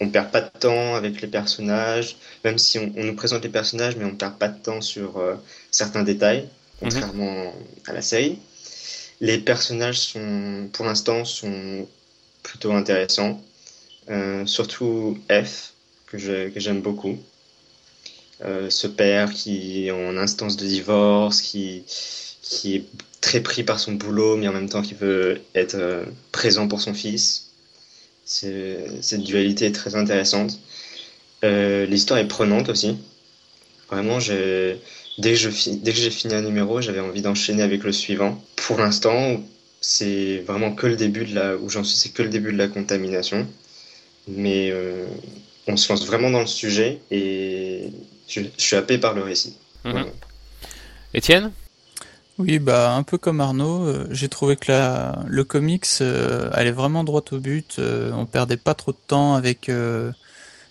on 0.00 0.08
perd 0.08 0.30
pas 0.30 0.40
de 0.42 0.50
temps 0.60 0.94
avec 0.94 1.20
les 1.20 1.28
personnages, 1.28 2.16
même 2.44 2.58
si 2.58 2.78
on, 2.78 2.92
on 2.96 3.04
nous 3.04 3.14
présente 3.16 3.42
les 3.42 3.48
personnages, 3.48 3.96
mais 3.96 4.04
on 4.04 4.14
perd 4.14 4.36
pas 4.38 4.48
de 4.48 4.62
temps 4.62 4.80
sur 4.80 5.18
euh, 5.18 5.34
certains 5.70 6.02
détails, 6.02 6.46
contrairement 6.80 7.52
à 7.86 7.92
la 7.92 8.02
série. 8.02 8.38
Les 9.20 9.38
personnages 9.38 9.98
sont, 10.00 10.68
pour 10.72 10.84
l'instant, 10.84 11.24
sont 11.24 11.86
plutôt 12.42 12.72
intéressants. 12.72 13.40
Euh, 14.10 14.44
surtout 14.46 15.18
F, 15.30 15.71
que 16.18 16.60
j'aime 16.60 16.80
beaucoup. 16.82 17.18
Euh, 18.44 18.70
ce 18.70 18.86
père 18.86 19.32
qui 19.32 19.86
est 19.86 19.90
en 19.92 20.16
instance 20.16 20.56
de 20.56 20.66
divorce, 20.66 21.40
qui, 21.40 21.84
qui 22.42 22.76
est 22.76 22.84
très 23.20 23.40
pris 23.40 23.62
par 23.62 23.78
son 23.78 23.92
boulot, 23.92 24.36
mais 24.36 24.48
en 24.48 24.52
même 24.52 24.68
temps 24.68 24.82
qui 24.82 24.94
veut 24.94 25.40
être 25.54 25.76
euh, 25.76 26.04
présent 26.32 26.66
pour 26.66 26.80
son 26.80 26.92
fils. 26.94 27.46
Cette 28.24 29.22
dualité 29.22 29.66
est 29.66 29.72
très 29.72 29.94
intéressante. 29.96 30.58
Euh, 31.44 31.86
L'histoire 31.86 32.20
est 32.20 32.28
prenante 32.28 32.68
aussi. 32.68 32.96
Vraiment, 33.90 34.20
j'ai- 34.20 34.78
dès 35.18 35.30
que 35.32 35.36
je 35.38 35.50
dès 35.72 35.92
que 35.92 35.98
j'ai 35.98 36.10
fini 36.10 36.34
un 36.34 36.42
numéro, 36.42 36.80
j'avais 36.80 37.00
envie 37.00 37.22
d'enchaîner 37.22 37.62
avec 37.62 37.84
le 37.84 37.92
suivant. 37.92 38.42
Pour 38.56 38.78
l'instant, 38.78 39.40
c'est 39.80 40.38
vraiment 40.46 40.72
que 40.74 40.86
le 40.86 40.96
début 40.96 41.24
de 41.26 41.34
la, 41.34 41.56
où 41.56 41.68
j'en 41.70 41.84
suis, 41.84 41.96
c'est 41.96 42.10
que 42.10 42.22
le 42.22 42.28
début 42.30 42.52
de 42.52 42.58
la 42.58 42.68
contamination. 42.68 43.46
Mais 44.28 44.72
on 45.66 45.76
se 45.76 45.92
lance 45.92 46.06
vraiment 46.06 46.30
dans 46.30 46.40
le 46.40 46.46
sujet 46.46 47.00
et 47.10 47.90
je, 48.28 48.40
je 48.56 48.62
suis 48.62 48.76
happé 48.76 48.98
par 48.98 49.14
le 49.14 49.22
récit. 49.22 49.56
Mhm. 49.84 50.06
Étienne? 51.14 51.52
Oui, 52.38 52.58
bah 52.58 52.94
un 52.94 53.02
peu 53.02 53.18
comme 53.18 53.40
Arnaud, 53.40 53.84
euh, 53.86 54.08
j'ai 54.10 54.28
trouvé 54.28 54.56
que 54.56 54.72
la, 54.72 55.22
le 55.26 55.44
comics 55.44 55.86
euh, 56.00 56.48
allait 56.52 56.72
vraiment 56.72 57.04
droit 57.04 57.22
au 57.30 57.38
but. 57.38 57.76
euh, 57.78 58.10
on 58.12 58.24
perdait 58.26 58.56
pas 58.56 58.74
trop 58.74 58.92
de 58.92 58.98
temps 59.06 59.34
avec 59.34 59.68
euh, 59.68 60.10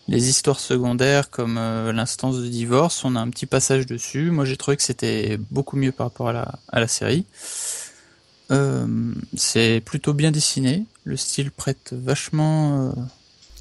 les 0.07 0.27
histoires 0.27 0.59
secondaires 0.59 1.29
comme 1.29 1.57
euh, 1.59 1.93
l'instance 1.93 2.37
de 2.39 2.47
divorce. 2.47 3.05
On 3.05 3.15
a 3.15 3.19
un 3.19 3.29
petit 3.29 3.45
passage 3.45 3.85
dessus. 3.85 4.31
Moi, 4.31 4.45
j'ai 4.45 4.57
trouvé 4.57 4.75
que 4.75 4.83
c'était 4.83 5.37
beaucoup 5.51 5.77
mieux 5.77 5.91
par 5.91 6.07
rapport 6.07 6.29
à 6.29 6.33
la, 6.33 6.59
à 6.69 6.79
la 6.79 6.87
série. 6.87 7.25
Euh, 8.49 8.87
c'est 9.37 9.81
plutôt 9.85 10.13
bien 10.13 10.31
dessiné. 10.31 10.85
Le 11.03 11.15
style 11.15 11.51
prête 11.51 11.93
vachement 11.93 12.89
euh, 12.89 12.91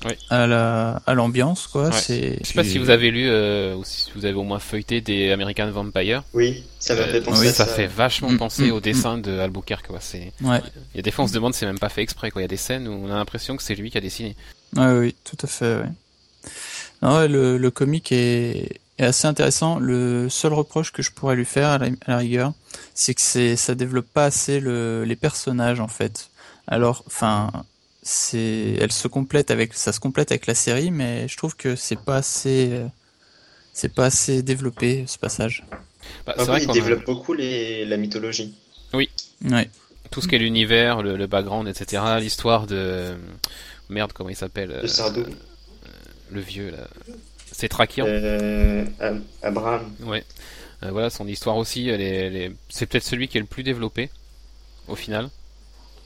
Oui. 0.07 0.13
à 0.31 0.47
la 0.47 1.03
à 1.07 1.13
l'ambiance, 1.15 1.67
quoi. 1.67 1.89
Ouais. 1.89 1.93
C'est 1.93 2.39
Je 2.43 2.47
sais 2.49 2.55
pas 2.55 2.65
si 2.65 2.79
vous 2.79 2.89
avez 2.91 3.11
lu 3.11 3.27
euh, 3.29 3.75
ou 3.77 3.85
si 3.85 4.11
vous 4.15 4.25
avez 4.25 4.35
au 4.35 4.43
moins 4.45 4.59
feuilleté 4.59 5.01
des 5.03 5.31
American 5.31 5.71
Vampire. 5.71 6.23
Oui, 6.33 6.65
ça 6.79 6.95
m'a 6.95 7.03
Euh, 7.03 7.13
fait 7.13 7.21
penser 7.21 7.41
oui, 7.43 7.49
à 7.49 7.53
ça 7.53 7.67
ça. 7.67 7.73
fait 7.75 7.87
vachement 7.87 8.31
Mm, 8.31 8.39
penser 8.39 8.69
mm, 8.71 8.73
au 8.73 8.81
dessin 8.81 9.19
de 9.19 9.39
Albuquerque. 9.39 9.89
Quoi. 9.89 9.99
C'est... 10.01 10.33
ouais. 10.43 10.63
Il 10.95 10.97
y 10.97 11.01
a 11.01 11.03
des 11.03 11.11
fois, 11.11 11.25
on 11.25 11.29
se 11.29 11.35
demande 11.35 11.53
c'est 11.55 11.67
même 11.67 11.79
pas 11.79 11.91
fait 11.91 12.03
exprès. 12.03 12.31
Quoi. 12.31 12.41
Il 12.41 12.45
y 12.45 12.47
a 12.47 12.49
des 12.49 12.57
scènes 12.57 12.89
où 12.89 12.93
on 12.93 13.11
a 13.11 13.15
l'impression 13.15 13.57
que 13.57 13.63
c'est 13.63 13.75
lui 13.75 13.91
qui 13.91 13.99
a 13.99 14.01
dessiné. 14.01 14.37
Ouais, 14.77 14.93
oui, 14.99 15.15
tout 15.25 15.37
à 15.43 15.47
fait. 15.47 15.77
Ouais. 15.77 15.89
Non, 17.03 17.27
le, 17.27 17.59
le 17.59 17.71
comic 17.71 18.11
est, 18.13 18.81
est 18.99 19.05
assez 19.05 19.27
intéressant. 19.27 19.79
Le 19.79 20.29
seul 20.31 20.53
reproche 20.55 20.93
que 20.93 21.03
je 21.03 21.11
pourrais 21.11 21.37
lui 21.37 21.45
faire, 21.45 21.69
à 21.69 21.79
la, 21.79 21.87
à 22.07 22.11
la 22.13 22.17
rigueur, 22.19 22.53
c'est 22.95 23.15
que 23.15 23.21
c'est, 23.21 23.57
ça 23.57 23.75
développe 23.75 24.07
pas 24.13 24.25
assez 24.27 24.61
le, 24.61 25.05
les 25.05 25.17
personnages 25.17 25.81
en 25.81 25.89
fait. 25.89 26.31
Alors, 26.67 27.03
enfin, 27.07 27.51
c'est, 28.03 28.77
elle 28.81 28.93
se 28.93 29.09
complète 29.09 29.51
avec, 29.51 29.75
ça 29.75 29.93
se 29.93 30.01
complète 30.01 30.33
avec 30.33 30.47
la 30.47 30.55
série, 30.55 30.91
mais 30.91 31.29
je 31.29 31.37
trouve 31.37 31.57
que 31.57 31.77
c'est 31.77 31.99
pas 32.01 32.17
assez, 32.17 32.71
euh, 32.73 32.87
c'est 33.73 33.93
pas 33.95 34.07
assez 34.07 34.43
développé 34.43 35.05
ce 35.07 35.19
passage. 35.19 35.65
Ah 35.73 35.77
Bah, 36.27 36.35
c'est 36.37 36.43
oui, 36.43 36.47
vrai 36.49 36.63
il 36.65 36.71
a 36.71 36.73
développe 36.73 37.05
beaucoup 37.07 37.35
les, 37.35 37.85
la 37.85 37.97
mythologie. 37.97 38.55
Ouais. 38.93 39.71
tout 40.11 40.21
ce 40.21 40.29
qui 40.29 40.35
est 40.35 40.39
l'univers, 40.39 41.03
le, 41.03 41.17
le 41.17 41.27
background, 41.27 41.69
etc. 41.69 42.03
L'histoire 42.21 42.67
de 42.67 43.15
merde, 43.89 44.13
comment 44.13 44.31
il 44.31 44.37
s'appelle 44.37 44.71
euh, 44.73 44.83
Le 44.83 44.89
Sardou, 44.89 45.25
Le 46.31 46.41
vieux 46.41 46.71
là. 46.71 46.89
C'est 47.53 47.69
Trakian. 47.69 48.07
euh, 48.07 48.85
Ab- 49.01 49.23
Abraham. 49.43 49.91
Ouais. 50.05 50.25
Euh, 50.83 50.91
voilà, 50.91 51.11
son 51.11 51.27
histoire 51.29 51.57
aussi, 51.57 51.89
elle 51.89 52.01
est, 52.01 52.15
elle 52.27 52.37
est- 52.37 52.53
c'est 52.71 52.87
peut-être 52.87 53.05
celui 53.05 53.29
qui 53.29 53.37
est 53.37 53.41
le 53.41 53.47
plus 53.47 53.63
développé 53.63 54.11
au 54.89 54.97
final. 54.97 55.29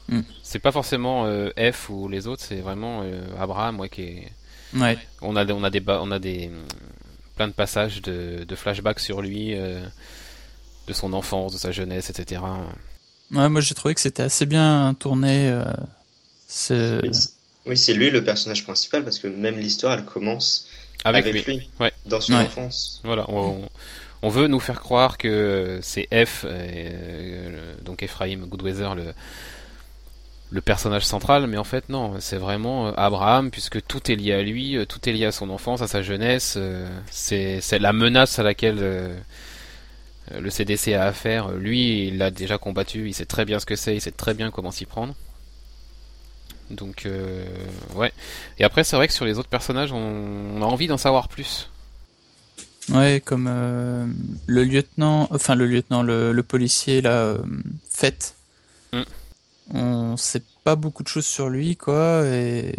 Mm. 0.09 0.21
C'est 0.43 0.59
pas 0.59 0.73
forcément 0.73 1.25
euh, 1.27 1.51
F 1.73 1.89
ou 1.91 2.09
les 2.09 2.27
autres, 2.27 2.43
c'est 2.43 2.61
vraiment 2.61 3.03
euh, 3.05 3.23
Abraham, 3.39 3.81
ouais, 3.81 3.89
qui 3.89 4.03
est. 4.03 4.33
Ouais. 4.77 4.99
On 5.23 5.35
a, 5.37 5.45
des- 5.45 5.53
on 5.53 5.63
a 5.65 5.71
des, 5.71 5.83
on 5.87 6.11
a 6.11 6.19
des 6.19 6.49
hum, 6.49 6.65
plein 7.37 7.49
de 7.49 7.53
passages 7.53 8.03
de, 8.03 8.45
de 8.45 8.55
flashbacks 8.57 9.01
sur 9.01 9.23
lui, 9.23 9.55
euh, 9.55 9.81
de 10.89 10.93
son 10.93 11.13
enfance, 11.13 11.53
de 11.55 11.59
sa 11.59 11.71
jeunesse, 11.73 12.11
etc. 12.11 12.43
Ouais, 13.33 13.49
moi 13.49 13.61
j'ai 13.61 13.75
trouvé 13.75 13.95
que 13.95 14.01
c'était 14.01 14.25
assez 14.25 14.47
bien 14.47 14.95
tourné. 14.99 15.49
euh, 15.49 15.65
ce- 16.49 17.01
Oui, 17.03 17.15
c'est- 17.15 17.31
Oui, 17.67 17.77
c'est 17.79 17.95
lui 17.95 18.11
le 18.11 18.23
personnage 18.23 18.63
principal 18.65 19.05
parce 19.05 19.19
que 19.19 19.27
même 19.27 19.57
l'histoire, 19.59 19.95
elle 19.99 20.05
commence 20.05 20.69
Avec, 21.05 21.27
avec, 21.27 21.47
lui. 21.47 21.57
lui, 21.59 21.71
Ouais. 21.81 21.93
dans 22.05 22.21
son 22.21 22.35
Ouais. 22.35 22.41
enfance. 22.43 23.01
Voilà, 23.05 23.25
on, 23.31 23.67
on 24.23 24.29
veut 24.29 24.49
nous 24.49 24.61
faire 24.61 24.81
croire 24.81 25.17
que 25.17 25.79
c'est 25.83 26.07
F, 26.13 26.45
euh, 26.47 27.75
donc 27.83 28.03
Ephraim 28.03 28.47
Goodweather, 28.47 28.95
le, 28.97 29.15
le 30.55 30.61
personnage 30.61 31.05
central, 31.05 31.49
mais 31.49 31.57
en 31.57 31.65
fait 31.65 31.89
non, 31.89 32.15
c'est 32.21 32.37
vraiment 32.37 32.87
euh, 32.87 32.93
Abraham, 32.97 33.51
puisque 33.51 33.85
tout 33.85 34.13
est 34.13 34.15
lié 34.15 34.35
à 34.35 34.43
lui, 34.43 34.77
euh, 34.77 34.87
tout 34.87 35.09
est 35.09 35.13
lié 35.13 35.25
à 35.25 35.33
son 35.33 35.51
enfance, 35.51 35.83
à 35.83 35.89
sa 35.89 36.01
jeunesse, 36.01 36.55
euh, 36.57 36.89
c'est 37.11 37.61
la 37.81 37.93
menace 37.93 38.39
à 38.39 38.45
laquelle 38.45 39.17
le 40.33 40.51
CDC 40.51 40.95
a 40.95 41.07
affaire. 41.07 41.51
Lui, 41.51 42.07
il 42.07 42.19
l'a 42.19 42.31
déjà 42.31 42.57
combattu, 42.57 43.09
il 43.09 43.15
sait 43.15 43.27
très 43.27 43.45
bien 43.45 43.59
ce 43.59 43.67
que 43.67 43.75
c'est, 43.75 43.97
il 43.97 44.01
sait 44.01 44.13
très 44.13 44.33
bien 44.33 44.53
comment 44.53 44.71
s'y 44.71 44.87
prendre. 44.87 45.15
Donc, 46.71 47.09
ouais. 47.95 48.13
Et 48.59 48.65
après, 48.65 48.85
c'est 48.85 48.97
vrai 48.97 49.09
que 49.09 49.13
sur 49.13 49.25
les 49.25 49.39
autres 49.39 49.49
personnages, 49.49 49.93
on, 49.93 50.63
a 50.63 50.65
envie 50.65 50.87
d'en 50.87 50.99
savoir 50.99 51.29
plus. 51.29 51.69
Ouais, 52.91 53.21
comme 53.25 53.49
le 54.47 54.65
lieutenant, 54.65 55.29
enfin 55.31 55.57
le 55.57 55.67
lieutenant, 55.67 56.03
le, 56.03 56.43
policier 56.43 57.03
euh, 57.05 57.39
Fett. 57.91 58.37
Mm. 59.73 59.79
On 59.79 60.17
sait 60.17 60.43
pas 60.65 60.77
beaucoup 60.77 61.03
de 61.03 61.09
choses 61.09 61.27
sur 61.27 61.49
lui, 61.49 61.77
quoi. 61.77 62.23
Et 62.27 62.75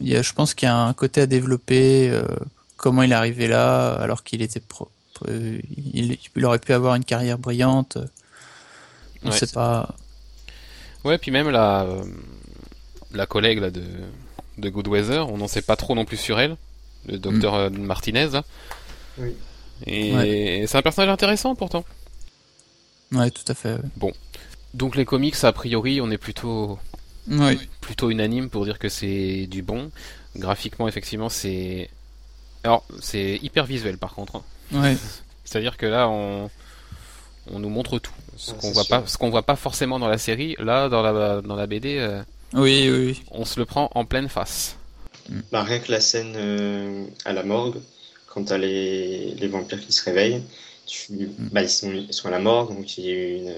il 0.00 0.08
y 0.08 0.16
a, 0.16 0.22
je 0.22 0.32
pense 0.32 0.54
qu'il 0.54 0.66
y 0.66 0.70
a 0.70 0.76
un 0.76 0.92
côté 0.94 1.20
à 1.22 1.26
développer. 1.26 2.10
euh, 2.10 2.22
comment 2.76 3.02
il 3.02 3.10
est 3.12 3.14
arrivé 3.14 3.48
là, 3.48 3.94
alors 3.94 4.22
qu'il 4.22 4.40
était 4.40 4.60
pro, 4.60 4.88
euh, 5.28 5.58
il, 5.94 6.16
il 6.36 6.44
aurait 6.44 6.60
pu 6.60 6.72
avoir 6.72 6.94
une 6.94 7.04
carrière 7.04 7.38
brillante. 7.38 7.98
On 9.24 9.30
Ouais, 9.30 9.36
sait 9.36 9.48
pas. 9.48 9.96
Ouais, 11.04 11.18
puis 11.18 11.30
même 11.32 11.50
la, 11.50 11.82
euh, 11.82 12.04
la 13.12 13.26
collègue 13.26 13.58
là, 13.58 13.70
de, 13.70 13.82
de 14.58 14.68
Goodweather, 14.68 15.28
on 15.28 15.38
n'en 15.38 15.48
sait 15.48 15.62
pas 15.62 15.74
trop 15.76 15.94
non 15.96 16.04
plus 16.04 16.16
sur 16.18 16.38
elle, 16.38 16.56
le 17.06 17.18
docteur 17.18 17.54
euh, 17.54 17.70
Martinez. 17.70 18.28
là. 18.28 18.44
Oui. 19.18 19.34
Et 19.86 20.64
c'est 20.68 20.76
un 20.78 20.82
personnage 20.82 21.10
intéressant 21.10 21.54
pourtant. 21.56 21.84
Ouais, 23.12 23.30
tout 23.30 23.42
à 23.48 23.54
fait. 23.54 23.72
ouais. 23.74 23.80
Donc 24.74 24.96
les 24.96 25.04
comics, 25.04 25.36
a 25.44 25.52
priori, 25.52 26.00
on 26.00 26.10
est 26.10 26.18
plutôt 26.18 26.78
Oui. 27.28 27.58
plutôt 27.80 28.10
unanime 28.10 28.50
pour 28.50 28.64
dire 28.64 28.78
que 28.78 28.88
c'est 28.88 29.46
du 29.46 29.62
bon. 29.62 29.90
Graphiquement, 30.36 30.88
effectivement, 30.88 31.28
c'est. 31.28 31.88
Alors, 32.64 32.84
c'est 33.00 33.38
hyper 33.42 33.64
visuel 33.66 33.98
par 33.98 34.14
contre. 34.14 34.36
hein. 34.36 34.42
Ouais. 34.72 34.96
C'est-à-dire 35.44 35.76
que 35.78 35.86
là, 35.86 36.08
on, 36.08 36.50
on 37.50 37.58
nous 37.58 37.70
montre 37.70 37.98
tout. 37.98 38.12
Ce 38.36 38.52
Ouais, 38.52 38.58
qu'on 38.60 38.70
voit 38.72 38.84
sûr. 38.84 39.00
pas, 39.00 39.06
ce 39.06 39.16
qu'on 39.16 39.30
voit 39.30 39.42
pas 39.42 39.56
forcément 39.56 39.98
dans 39.98 40.08
la 40.08 40.18
série, 40.18 40.54
là, 40.58 40.88
dans 40.88 41.02
la, 41.02 41.40
dans 41.40 41.56
la 41.56 41.66
BD, 41.66 41.96
euh, 41.98 42.22
Oui, 42.52 42.88
oui, 42.90 43.06
oui. 43.06 43.22
on 43.30 43.44
se 43.46 43.58
le 43.58 43.64
prend 43.64 43.90
en 43.94 44.04
pleine 44.04 44.28
face. 44.28 44.76
Bah, 45.50 45.62
rien 45.62 45.78
que 45.78 45.90
la 45.90 46.00
scène 46.00 46.34
euh, 46.36 47.04
à 47.24 47.32
la 47.32 47.42
morgue, 47.42 47.78
quand 48.26 48.44
t'as 48.44 48.58
les, 48.58 49.34
les 49.34 49.48
vampires 49.48 49.80
qui 49.80 49.92
se 49.92 50.04
réveillent, 50.04 50.42
tu, 50.86 51.30
bah, 51.52 51.62
ils, 51.62 51.68
sont, 51.70 51.90
ils 51.92 52.12
sont 52.12 52.28
à 52.28 52.30
la 52.30 52.38
morgue, 52.38 52.76
donc 52.76 52.96
il 52.98 53.04
y 53.06 53.08
a 53.08 53.12
eu 53.14 53.36
une. 53.38 53.54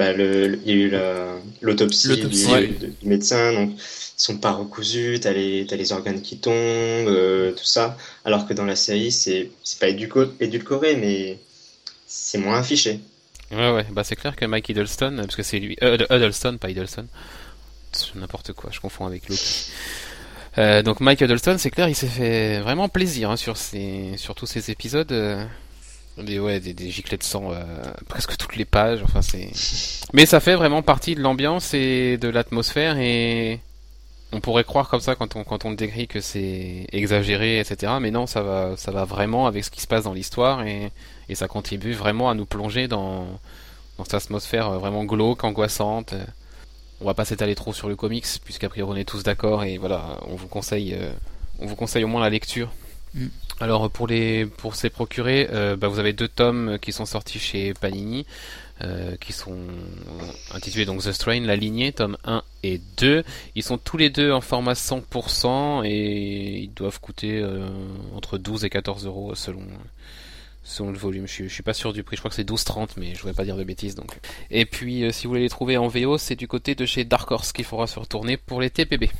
Euh, 0.00 0.12
Bah, 0.12 0.12
le, 0.12 0.48
le- 0.48 0.60
il 0.64 0.68
y 0.70 0.72
a 0.72 0.76
eu 0.76 0.90
la- 0.90 1.36
l'autopsie 1.60 2.08
du, 2.16 2.46
ouais. 2.46 2.66
du- 2.68 2.88
du 2.88 3.08
médecin, 3.08 3.52
donc 3.52 3.70
ils 3.76 3.78
sont 4.16 4.38
pas 4.38 4.52
recousus, 4.52 5.18
t'as 5.20 5.32
les, 5.32 5.66
t'as 5.68 5.76
les 5.76 5.92
organes 5.92 6.22
qui 6.22 6.38
tombent, 6.38 6.54
euh, 7.08 7.52
tout 7.52 7.64
ça. 7.64 7.96
Alors 8.24 8.46
que 8.46 8.54
dans 8.54 8.64
la 8.64 8.76
série, 8.76 9.10
c'est 9.12 9.50
pas 9.80 9.88
édulco- 9.88 10.32
édulcoré, 10.40 10.96
mais 10.96 11.38
c'est 12.06 12.38
moins 12.38 12.58
affiché. 12.60 13.00
Ouais, 13.50 13.72
ouais, 13.72 13.86
bah 13.90 14.04
c'est 14.04 14.16
clair 14.16 14.36
que 14.36 14.44
Mike 14.44 14.68
Hiddleston, 14.68 15.16
parce 15.16 15.36
que 15.36 15.42
c'est 15.42 15.58
lui, 15.58 15.76
euh, 15.82 15.96
Huddleston, 16.10 16.58
pas 16.58 16.70
Hiddleston, 16.70 17.06
C'est 17.92 18.14
n'importe 18.16 18.52
quoi, 18.52 18.70
je 18.72 18.80
confonds 18.80 19.06
avec 19.06 19.28
Loki. 19.28 19.42
Euh, 20.58 20.82
donc 20.82 21.00
Mike 21.00 21.20
Huddleston, 21.22 21.56
c'est 21.58 21.70
clair, 21.70 21.88
il 21.88 21.94
s'est 21.94 22.06
fait 22.08 22.60
vraiment 22.60 22.88
plaisir 22.88 23.30
hein, 23.30 23.36
sur 23.36 23.54
tous 24.34 24.46
ces 24.46 24.70
épisodes. 24.70 25.12
Des, 26.22 26.38
ouais, 26.38 26.60
des, 26.60 26.74
des 26.74 26.90
giclets 26.90 27.16
de 27.16 27.22
sang, 27.22 27.52
euh, 27.52 27.62
presque 28.08 28.36
toutes 28.36 28.56
les 28.56 28.64
pages. 28.64 29.02
Enfin, 29.02 29.22
c'est. 29.22 29.50
Mais 30.12 30.26
ça 30.26 30.40
fait 30.40 30.54
vraiment 30.54 30.82
partie 30.82 31.14
de 31.14 31.20
l'ambiance 31.20 31.74
et 31.74 32.18
de 32.18 32.28
l'atmosphère 32.28 32.98
et 32.98 33.60
on 34.32 34.40
pourrait 34.40 34.64
croire 34.64 34.88
comme 34.88 35.00
ça 35.00 35.14
quand 35.14 35.36
on 35.36 35.44
quand 35.44 35.64
on 35.64 35.70
le 35.70 35.76
décrit 35.76 36.06
que 36.06 36.20
c'est 36.20 36.86
exagéré, 36.92 37.60
etc. 37.60 37.94
Mais 38.00 38.10
non, 38.10 38.26
ça 38.26 38.42
va 38.42 38.76
ça 38.76 38.90
va 38.92 39.04
vraiment 39.04 39.46
avec 39.46 39.64
ce 39.64 39.70
qui 39.70 39.80
se 39.80 39.86
passe 39.86 40.04
dans 40.04 40.12
l'histoire 40.12 40.62
et 40.66 40.92
et 41.28 41.34
ça 41.34 41.48
contribue 41.48 41.92
vraiment 41.92 42.30
à 42.30 42.34
nous 42.34 42.46
plonger 42.46 42.88
dans 42.88 43.26
dans 43.96 44.04
cette 44.04 44.14
atmosphère 44.14 44.68
euh, 44.68 44.78
vraiment 44.78 45.04
glauque, 45.04 45.44
angoissante. 45.44 46.14
On 47.00 47.04
va 47.04 47.14
pas 47.14 47.24
s'étaler 47.24 47.54
trop 47.54 47.72
sur 47.72 47.88
le 47.88 47.96
comics 47.96 48.26
puisqu'a 48.44 48.68
priori 48.68 48.92
on 48.92 48.96
est 48.96 49.08
tous 49.08 49.22
d'accord 49.22 49.64
et 49.64 49.78
voilà, 49.78 50.18
on 50.28 50.36
vous 50.36 50.48
conseille 50.48 50.94
euh, 50.94 51.10
on 51.60 51.66
vous 51.66 51.76
conseille 51.76 52.04
au 52.04 52.08
moins 52.08 52.20
la 52.20 52.30
lecture. 52.30 52.70
Mm. 53.14 53.26
Alors 53.60 53.90
pour 53.90 54.06
les 54.06 54.46
pour 54.46 54.74
les 54.82 54.90
procurer, 54.90 55.48
euh, 55.52 55.76
bah, 55.76 55.88
vous 55.88 55.98
avez 55.98 56.12
deux 56.12 56.28
tomes 56.28 56.78
qui 56.80 56.92
sont 56.92 57.06
sortis 57.06 57.38
chez 57.38 57.74
Panini, 57.74 58.24
euh, 58.80 59.16
qui 59.16 59.32
sont 59.32 59.58
intitulés 60.54 60.84
donc 60.84 61.02
The 61.02 61.10
Strain, 61.10 61.40
la 61.40 61.56
lignée, 61.56 61.92
tome 61.92 62.16
1 62.24 62.44
et 62.62 62.80
2. 62.98 63.24
Ils 63.56 63.62
sont 63.64 63.76
tous 63.76 63.96
les 63.96 64.08
deux 64.08 64.30
en 64.30 64.40
format 64.40 64.74
100% 64.74 65.84
et 65.84 66.60
ils 66.60 66.72
doivent 66.72 67.00
coûter 67.00 67.40
euh, 67.40 67.68
entre 68.14 68.38
12 68.38 68.64
et 68.64 68.70
14 68.70 69.06
euros 69.06 69.34
selon 69.34 69.62
selon 70.62 70.92
le 70.92 70.98
volume. 70.98 71.26
Je 71.26 71.32
suis, 71.32 71.48
je 71.48 71.54
suis 71.54 71.62
pas 71.64 71.72
sûr 71.72 71.92
du 71.92 72.04
prix. 72.04 72.14
Je 72.14 72.20
crois 72.20 72.28
que 72.28 72.36
c'est 72.36 72.48
12,30, 72.48 72.90
mais 72.98 73.14
je 73.14 73.20
voudrais 73.20 73.34
pas 73.34 73.44
dire 73.44 73.56
de 73.56 73.64
bêtises 73.64 73.96
donc. 73.96 74.16
Et 74.52 74.64
puis 74.64 75.02
euh, 75.02 75.10
si 75.10 75.26
vous 75.26 75.30
voulez 75.30 75.42
les 75.42 75.48
trouver 75.48 75.76
en 75.76 75.88
VO, 75.88 76.16
c'est 76.16 76.36
du 76.36 76.46
côté 76.46 76.76
de 76.76 76.86
chez 76.86 77.04
Dark 77.04 77.28
Horse 77.32 77.52
qu'il 77.52 77.64
faudra 77.64 77.88
se 77.88 77.98
retourner 77.98 78.36
pour 78.36 78.60
les 78.60 78.70
TPB. 78.70 79.10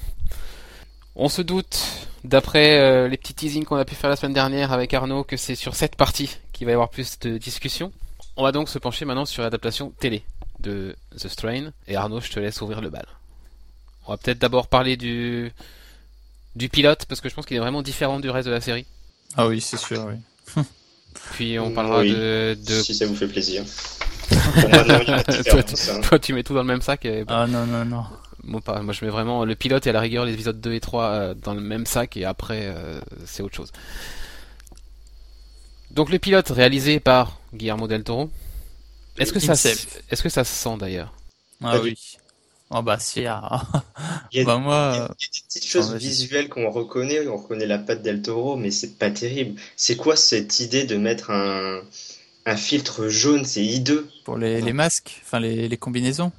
On 1.21 1.29
se 1.29 1.43
doute, 1.43 1.81
d'après 2.23 2.79
euh, 2.79 3.09
les 3.09 3.17
petits 3.17 3.35
teasings 3.35 3.65
qu'on 3.65 3.75
a 3.75 3.85
pu 3.85 3.97
faire 3.97 4.09
la 4.09 4.15
semaine 4.15 4.35
dernière 4.35 4.73
avec 4.73 4.95
Arnaud, 4.95 5.25
que 5.25 5.37
c'est 5.37 5.57
sur 5.57 5.75
cette 5.75 5.97
partie 5.97 6.37
qu'il 6.53 6.65
va 6.65 6.71
y 6.71 6.75
avoir 6.75 6.91
plus 6.91 7.19
de 7.19 7.39
discussions. 7.39 7.93
On 8.37 8.45
va 8.45 8.53
donc 8.53 8.69
se 8.69 8.79
pencher 8.79 9.05
maintenant 9.05 9.27
sur 9.27 9.43
l'adaptation 9.43 9.93
télé 9.99 10.23
de 10.61 10.95
The 11.19 11.27
Strain. 11.27 11.73
Et 11.89 11.97
Arnaud, 11.97 12.21
je 12.21 12.31
te 12.31 12.39
laisse 12.39 12.61
ouvrir 12.61 12.81
le 12.81 12.89
bal. 12.89 13.05
On 14.07 14.13
va 14.13 14.17
peut-être 14.17 14.39
d'abord 14.39 14.69
parler 14.69 14.97
du 14.97 15.53
du 16.55 16.69
pilote 16.69 17.05
parce 17.07 17.21
que 17.21 17.29
je 17.29 17.35
pense 17.35 17.47
qu'il 17.47 17.57
est 17.57 17.61
vraiment 17.61 17.83
différent 17.83 18.21
du 18.21 18.31
reste 18.31 18.47
de 18.47 18.53
la 18.53 18.61
série. 18.61 18.87
Ah 19.37 19.49
oui, 19.49 19.61
c'est 19.61 19.77
sûr, 19.77 20.07
oui. 20.07 20.63
Puis 21.33 21.59
on 21.59 21.73
parlera 21.73 21.99
Oui. 22.01 22.13
de, 22.13 22.57
de... 22.65 22.81
Si 22.81 22.95
ça 22.95 23.07
vous 23.07 23.17
fait 23.17 23.27
plaisir. 23.27 23.65
Pour 24.29 24.69
moi, 24.71 24.85
toi, 24.85 25.01
hein. 25.09 25.23
tu, 25.27 26.01
toi, 26.03 26.19
tu 26.21 26.33
mets 26.33 26.45
tout 26.45 26.55
dans 26.55 26.61
le 26.63 26.67
même 26.67 26.81
sac. 26.81 27.05
Et... 27.07 27.25
Ah 27.27 27.49
non, 27.49 27.67
non, 27.67 27.85
non. 27.85 28.05
Moi, 28.49 28.61
pas. 28.63 28.83
Moi, 28.83 28.95
je 28.95 29.05
mets 29.05 29.11
vraiment 29.11 29.45
le 29.45 29.55
pilote 29.55 29.87
et 29.87 29.91
à 29.91 29.93
la 29.93 30.01
rigueur 30.01 30.25
les 30.25 30.35
épisodes 30.35 30.61
2 30.61 30.75
et 30.75 30.81
3 30.81 31.05
euh, 31.05 31.35
dans 31.35 31.55
le 31.55 31.61
même 31.61 31.87
sac 31.87 32.17
et 32.17 32.25
après 32.25 32.63
euh, 32.67 33.01
c'est 33.27 33.43
autre 33.43 33.55
chose. 33.57 33.73
Donc 35.91 36.11
le 36.11 36.19
pilote 36.19 36.49
réalisé 36.49 37.01
par 37.01 37.41
Guillermo 37.55 37.89
del 37.89 38.05
Toro. 38.05 38.31
Est-ce 39.19 39.33
que 39.33 39.41
ça, 39.41 39.55
est-ce 39.55 40.23
que 40.23 40.29
ça 40.31 40.45
se 40.45 40.55
sent 40.55 40.77
d'ailleurs? 40.79 41.15
Ah 41.63 41.79
oui. 41.81 41.95
Oh 42.71 42.83
bah 42.83 42.99
si, 42.99 43.27
ah. 43.27 43.63
Il 44.33 44.39
y 44.39 44.41
a, 44.41 44.45
bah 44.45 44.59
il 44.89 44.95
y 44.95 44.99
a 44.99 45.01
moi, 45.01 45.09
des 45.09 45.15
petites 45.49 45.65
choses 45.67 45.91
Ah, 45.91 45.93
vas-y. 45.93 45.99
visuelles 45.99 46.49
qu'on 46.49 46.71
reconnaît, 46.71 47.27
on 47.29 47.37
reconnaît 47.39 47.67
la 47.67 47.79
patte 47.79 48.03
del 48.03 48.23
Toro, 48.23 48.57
mais 48.57 48.71
c'est 48.71 48.99
pas 48.99 49.11
terrible. 49.11 49.61
C'est 49.77 49.97
quoi 49.97 50.17
cette 50.17 50.61
idée 50.61 50.85
de 50.85 50.97
mettre 50.97 51.31
un, 51.31 51.83
un 52.47 52.57
filtre 52.57 53.09
jaune? 53.09 53.45
C'est 53.45 53.65
hideux. 53.65 54.09
pour 54.25 54.37
les, 54.37 54.61
les 54.61 54.73
masques, 54.73 55.21
enfin 55.25 55.41
les, 55.41 55.69
les 55.69 55.77
combinaisons? 55.77 56.33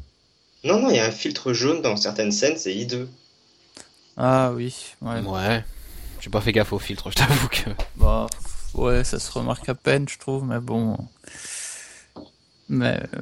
Non, 0.63 0.79
non, 0.79 0.89
il 0.89 0.95
y 0.95 0.99
a 0.99 1.05
un 1.05 1.11
filtre 1.11 1.51
jaune 1.53 1.81
dans 1.81 1.97
certaines 1.97 2.31
scènes, 2.31 2.57
c'est 2.57 2.73
hideux. 2.75 3.09
Ah 4.17 4.51
oui, 4.53 4.75
ouais. 5.01 5.21
Ouais. 5.21 5.63
J'ai 6.19 6.29
pas 6.29 6.41
fait 6.41 6.51
gaffe 6.51 6.73
au 6.73 6.79
filtre, 6.79 7.09
je 7.11 7.15
t'avoue 7.15 7.47
que. 7.47 7.69
Bah, 7.95 8.27
ouais, 8.73 9.03
ça 9.03 9.19
se 9.19 9.31
remarque 9.31 9.69
à 9.69 9.75
peine, 9.75 10.07
je 10.09 10.17
trouve, 10.17 10.43
mais 10.43 10.59
bon. 10.59 10.97
Mais 12.67 12.99
euh, 13.15 13.21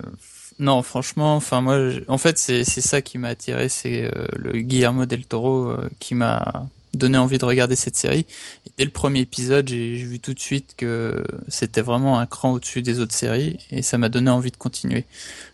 non, 0.59 0.81
franchement, 0.83 1.35
enfin 1.35 1.61
moi, 1.61 1.89
je- 1.89 2.01
en 2.07 2.17
fait, 2.17 2.37
c'est 2.37 2.63
c'est 2.63 2.81
ça 2.81 3.01
qui 3.01 3.17
m'a 3.17 3.29
attiré, 3.29 3.69
c'est 3.69 4.03
euh, 4.05 4.25
le 4.35 4.53
Guillermo 4.61 5.05
del 5.05 5.25
Toro 5.25 5.69
euh, 5.69 5.89
qui 5.99 6.15
m'a 6.15 6.67
donné 6.93 7.17
envie 7.17 7.37
de 7.37 7.45
regarder 7.45 7.75
cette 7.75 7.95
série. 7.95 8.25
Et 8.65 8.71
dès 8.77 8.85
le 8.85 8.91
premier 8.91 9.19
épisode, 9.21 9.69
j'ai 9.69 9.95
vu 9.95 10.19
tout 10.19 10.33
de 10.33 10.39
suite 10.39 10.73
que 10.75 11.23
c'était 11.47 11.81
vraiment 11.81 12.19
un 12.19 12.25
cran 12.25 12.51
au-dessus 12.53 12.81
des 12.81 12.99
autres 12.99 13.13
séries, 13.15 13.57
et 13.71 13.81
ça 13.83 13.97
m'a 13.97 14.09
donné 14.09 14.31
envie 14.31 14.51
de 14.51 14.57
continuer. 14.57 15.05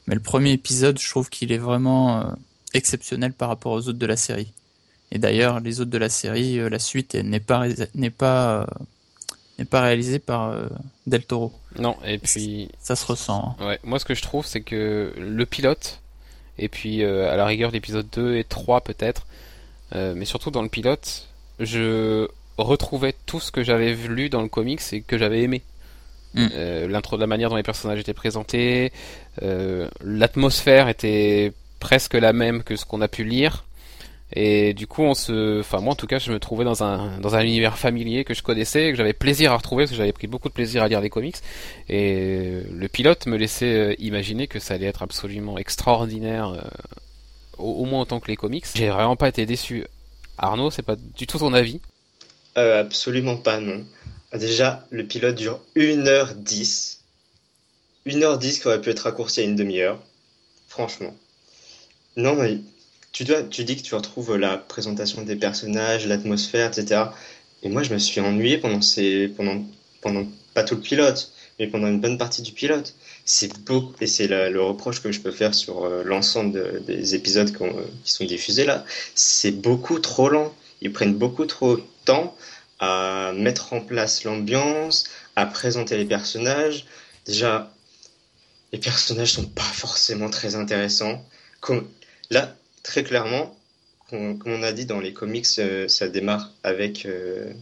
Mais 0.08 0.16
le 0.16 0.22
premier 0.22 0.52
épisode, 0.52 1.00
je 1.00 1.10
trouve 1.10 1.30
qu'il 1.30 1.52
est 1.52 1.58
vraiment 1.58 2.20
euh, 2.20 2.24
exceptionnel 2.74 3.34
par 3.34 3.50
rapport 3.50 3.72
aux 3.72 3.88
autres 3.88 4.00
de 4.00 4.06
la 4.06 4.18
série. 4.18 4.52
Et 5.12 5.20
d'ailleurs, 5.20 5.60
les 5.60 5.80
autres 5.82 5.92
de 5.92 5.98
la 5.98 6.10
série, 6.10 6.60
euh, 6.60 6.70
la 6.70 6.80
suite 6.80 7.16
n'est 7.16 7.40
pas 7.40 7.68
n'est 7.96 8.10
pas 8.10 8.62
euh, 8.62 8.66
n'est 9.60 9.66
pas 9.66 9.82
réalisée 9.82 10.20
par 10.20 10.56
Del 11.08 11.24
Toro. 11.26 11.54
Non, 11.78 11.96
et 12.06 12.18
puis. 12.18 12.70
Ça 12.80 12.96
se 12.96 13.06
ressent. 13.06 13.56
hein. 13.60 13.66
Ouais, 13.68 13.80
moi 13.84 14.00
ce 14.00 14.06
que 14.06 14.16
je 14.16 14.22
trouve, 14.22 14.46
c'est 14.46 14.62
que 14.62 15.14
le 15.18 15.46
pilote, 15.46 16.02
et 16.58 16.68
puis 16.70 17.04
à 17.04 17.36
la 17.36 17.46
rigueur 17.46 17.72
l'épisode 17.72 18.08
2 18.12 18.38
et 18.38 18.44
3 18.44 18.82
peut-être, 18.82 19.26
mais 19.94 20.26
surtout 20.26 20.50
dans 20.50 20.64
le 20.64 20.70
pilote, 20.70 21.28
je 21.60 22.28
retrouvais 22.58 23.16
tout 23.26 23.40
ce 23.40 23.52
que 23.52 23.64
j'avais 23.64 23.94
lu 23.94 24.30
dans 24.30 24.42
le 24.42 24.48
comics 24.50 24.82
et 24.92 25.02
que 25.02 25.18
j'avais 25.20 25.44
aimé. 25.44 25.62
Mm. 26.34 26.48
Euh, 26.54 26.88
L'intro, 26.88 27.18
la 27.18 27.28
manière 27.28 27.50
dont 27.50 27.56
les 27.56 27.64
personnages 27.64 28.00
étaient 28.00 28.14
présentés, 28.14 28.92
euh, 29.42 29.88
l'atmosphère 30.04 30.90
était 30.90 31.54
presque 31.80 32.14
la 32.14 32.34
même 32.34 32.64
que 32.64 32.76
ce 32.76 32.86
qu'on 32.86 33.02
a 33.02 33.08
pu 33.08 33.24
lire. 33.24 33.66
Et 34.36 34.74
du 34.74 34.88
coup, 34.88 35.04
on 35.04 35.14
se, 35.14 35.60
enfin 35.60 35.80
moi 35.80 35.94
en 35.94 35.96
tout 35.96 36.08
cas, 36.08 36.18
je 36.18 36.32
me 36.32 36.40
trouvais 36.40 36.66
dans 36.66 36.84
un 36.84 37.20
dans 37.20 37.36
un 37.36 37.42
univers 37.42 37.78
familier 37.78 38.24
que 38.24 38.34
je 38.34 38.42
connaissais, 38.42 38.88
et 38.88 38.92
que 38.92 38.98
j'avais 38.98 39.14
plaisir 39.14 39.52
à 39.52 39.58
retrouver 39.58 39.84
parce 39.84 39.92
que 39.92 39.98
j'avais 39.98 40.12
pris 40.12 40.26
beaucoup 40.26 40.50
de 40.50 40.56
plaisir 40.56 40.82
à 40.82 40.88
lire 40.88 41.02
les 41.02 41.12
comics. 41.12 41.38
Et 41.88 42.62
le 42.72 42.88
pilote 42.88 43.28
me 43.28 43.38
laissait 43.38 43.76
euh, 43.76 43.96
imaginer 44.00 44.48
que 44.48 44.58
ça 44.60 44.74
allait 44.74 44.88
être 44.88 45.04
absolument 45.04 45.60
extraordinaire, 45.60 46.50
euh, 46.50 46.62
au, 47.60 47.74
au 47.82 47.86
moins 47.86 48.02
autant 48.02 48.20
que 48.20 48.28
les 48.28 48.36
comics. 48.36 48.66
J'ai 48.74 48.90
vraiment 48.90 49.16
pas 49.16 49.30
été 49.30 49.46
déçu. 49.46 49.86
Arnaud, 50.40 50.72
c'est 50.72 50.82
pas 50.82 50.96
du 50.96 51.28
tout 51.28 51.38
ton 51.38 51.54
avis? 51.54 51.80
Euh, 52.58 52.82
absolument 52.82 53.38
pas, 53.38 53.60
non. 53.60 53.84
Déjà, 54.34 54.86
le 54.90 55.06
pilote 55.06 55.36
dure 55.36 55.60
1h10. 55.76 57.00
1h10 58.06 58.60
qui 58.60 58.68
aurait 58.68 58.82
pu 58.82 58.90
être 58.90 59.00
raccourci 59.02 59.42
à 59.42 59.44
une 59.44 59.56
demi-heure. 59.56 60.00
Franchement. 60.68 61.14
Non, 62.16 62.36
mais 62.36 62.58
tu, 63.12 63.24
dis 63.24 63.76
que 63.76 63.82
tu 63.82 63.96
retrouves 63.96 64.36
la 64.36 64.58
présentation 64.58 65.22
des 65.22 65.36
personnages, 65.36 66.08
l'atmosphère, 66.08 66.72
etc. 66.72 67.04
Et 67.62 67.70
moi, 67.70 67.84
je 67.84 67.94
me 67.94 68.00
suis 68.00 68.22
ennuyé 68.22 68.58
pendant, 68.58 68.80
pas 70.54 70.64
tout 70.64 70.76
le 70.76 70.82
pilote, 70.82 71.32
mais 71.60 71.68
pendant 71.68 71.88
une 71.88 72.00
bonne 72.02 72.18
partie 72.18 72.42
du 72.42 72.52
pilote. 72.52 72.96
C'est 73.26 73.58
beaucoup, 73.64 73.94
et 74.02 74.08
c'est 74.08 74.28
le 74.28 74.62
reproche 74.62 75.02
que 75.02 75.12
je 75.12 75.20
peux 75.22 75.32
faire 75.32 75.54
sur 75.54 75.86
euh, 75.86 76.04
l'ensemble 76.04 76.52
de- 76.54 76.80
des 76.88 77.16
épisodes 77.16 77.56
qu'on- 77.56 77.76
qui 78.04 78.12
sont 78.12 78.26
diffusés 78.26 78.66
là. 78.66 78.84
C'est 79.16 79.52
beaucoup 79.52 80.00
trop 80.00 80.28
lent. 80.28 80.54
Ils 80.82 80.92
prennent 80.92 81.14
beaucoup 81.16 81.46
trop 81.46 81.78
de 81.78 81.84
temps 82.06 82.36
à 82.84 83.32
mettre 83.46 83.66
en 83.74 83.82
place 83.82 84.24
l'ambiance, 84.26 84.98
à 85.36 85.46
présenter 85.46 85.96
les 85.98 86.06
personnages. 86.06 86.86
Déjà, 87.26 87.72
les 88.72 88.80
personnages 88.80 89.32
sont 89.34 89.46
pas 89.62 89.62
forcément 89.84 90.30
très 90.30 90.56
intéressants. 90.56 91.18
Comme, 91.62 91.88
là, 92.30 92.44
très 92.84 93.04
clairement, 93.04 93.46
com- 94.10 94.38
comme 94.40 94.54
on 94.54 94.64
a 94.64 94.74
dit 94.74 94.86
dans 94.86 95.00
les 95.00 95.14
comics, 95.14 95.48
euh, 95.60 95.88
ça 95.88 96.08
démarre 96.08 96.52
avec, 96.64 97.06
euh, 97.06 97.54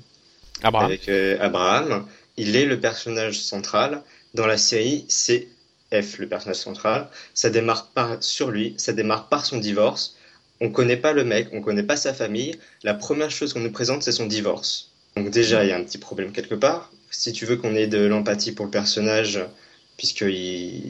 Abraham. 0.64 0.86
avec 0.86 1.08
euh, 1.10 1.38
Abraham. 1.40 2.06
Il 2.38 2.56
est 2.56 2.66
le 2.66 2.80
personnage 2.80 3.38
central. 3.40 4.02
Dans 4.34 4.48
la 4.48 4.58
série, 4.58 5.06
c'est 5.10 5.48
F, 5.94 6.18
le 6.20 6.28
personnage 6.28 6.58
central. 6.58 7.10
Ça 7.34 7.50
démarre 7.50 7.88
par, 7.94 8.24
sur 8.24 8.50
lui, 8.50 8.74
ça 8.78 8.94
démarre 8.94 9.28
par 9.30 9.46
son 9.46 9.58
divorce. 9.58 10.16
on 10.62 10.70
connaît 10.72 10.98
pas 10.98 11.14
le 11.14 11.24
mec, 11.24 11.50
on 11.54 11.62
connaît 11.62 11.84
pas 11.84 11.98
sa 11.98 12.14
famille. 12.14 12.54
La 12.84 12.94
première 12.94 13.32
chose 13.32 13.52
qu'on 13.54 13.60
nous 13.62 13.72
présente, 13.72 14.04
c'est 14.04 14.12
son 14.14 14.28
divorce. 14.28 14.91
Donc 15.16 15.30
déjà, 15.30 15.64
il 15.64 15.70
y 15.70 15.72
a 15.72 15.78
un 15.78 15.84
petit 15.84 15.98
problème 15.98 16.32
quelque 16.32 16.56
part. 16.56 16.92
Si 17.10 17.34
tu 17.34 17.46
veux 17.46 17.58
qu'on 17.58 17.76
ait 17.76 17.88
de 17.88 18.06
l'empathie 18.06 18.54
pour 18.54 18.66
le 18.66 18.72
personnage, 18.72 19.40
puisque 19.98 20.26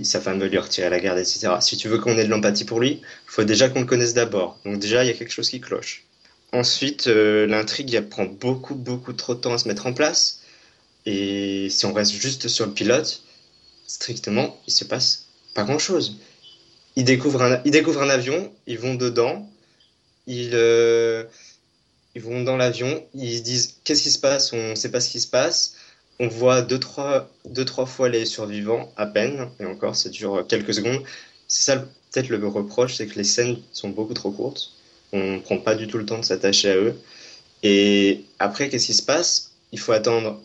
sa 0.03 0.21
femme 0.21 0.39
veut 0.39 0.47
lui 0.47 0.57
retirer 0.57 0.89
la 0.89 0.99
garde, 0.99 1.19
etc. 1.19 1.55
Si 1.59 1.75
tu 1.77 1.89
veux 1.89 1.97
qu'on 1.97 2.17
ait 2.17 2.23
de 2.23 2.29
l'empathie 2.29 2.63
pour 2.63 2.79
lui, 2.79 3.01
il 3.01 3.01
faut 3.25 3.43
déjà 3.43 3.69
qu'on 3.69 3.81
le 3.81 3.85
connaisse 3.85 4.13
d'abord. 4.13 4.59
Donc 4.63 4.79
déjà, 4.79 5.03
il 5.03 5.07
y 5.07 5.09
a 5.09 5.13
quelque 5.13 5.33
chose 5.33 5.49
qui 5.49 5.59
cloche. 5.59 6.05
Ensuite, 6.53 7.07
euh, 7.07 7.47
l'intrigue 7.47 7.93
elle 7.93 8.09
prend 8.09 8.25
beaucoup, 8.25 8.75
beaucoup 8.75 9.13
trop 9.13 9.35
de 9.35 9.39
temps 9.39 9.53
à 9.53 9.57
se 9.57 9.67
mettre 9.67 9.87
en 9.87 9.93
place. 9.93 10.41
Et 11.05 11.69
si 11.69 11.85
on 11.85 11.93
reste 11.93 12.11
juste 12.11 12.47
sur 12.47 12.65
le 12.65 12.73
pilote, 12.73 13.23
strictement, 13.87 14.59
il 14.67 14.73
se 14.73 14.85
passe 14.85 15.27
pas 15.55 15.63
grand-chose. 15.63 16.19
Ils 16.95 17.05
découvrent 17.05 17.41
un, 17.41 17.61
ils 17.65 17.71
découvrent 17.71 18.03
un 18.03 18.09
avion, 18.09 18.51
ils 18.67 18.79
vont 18.79 18.95
dedans, 18.95 19.49
ils, 20.27 20.51
euh, 20.53 21.23
ils 22.15 22.21
vont 22.21 22.43
dans 22.43 22.57
l'avion, 22.57 23.03
ils 23.13 23.37
se 23.37 23.43
disent 23.43 23.75
qu'est-ce 23.83 24.03
qui 24.03 24.11
se 24.11 24.19
passe, 24.19 24.53
on 24.53 24.75
sait 24.75 24.91
pas 24.91 24.99
ce 24.99 25.09
qui 25.09 25.19
se 25.19 25.27
passe. 25.27 25.75
On 26.19 26.27
voit 26.27 26.61
deux 26.61 26.79
trois, 26.79 27.29
deux, 27.45 27.65
trois 27.65 27.85
fois 27.87 28.07
les 28.07 28.25
survivants, 28.25 28.91
à 28.95 29.07
peine, 29.07 29.49
et 29.59 29.65
encore, 29.65 29.95
ça 29.95 30.09
dure 30.09 30.45
quelques 30.47 30.73
secondes. 30.73 31.01
C'est 31.47 31.71
ça, 31.71 31.77
peut-être 31.77 32.29
le 32.29 32.45
reproche, 32.47 32.95
c'est 32.95 33.07
que 33.07 33.15
les 33.15 33.23
scènes 33.23 33.57
sont 33.73 33.89
beaucoup 33.89 34.13
trop 34.13 34.31
courtes. 34.31 34.73
On 35.13 35.33
ne 35.33 35.39
prend 35.39 35.57
pas 35.57 35.75
du 35.75 35.87
tout 35.87 35.97
le 35.97 36.05
temps 36.05 36.19
de 36.19 36.25
s'attacher 36.25 36.69
à 36.69 36.75
eux. 36.75 36.95
Et 37.63 38.23
après, 38.39 38.69
qu'est-ce 38.69 38.87
qui 38.87 38.93
se 38.93 39.03
passe? 39.03 39.51
Il 39.71 39.79
faut 39.79 39.93
attendre 39.93 40.39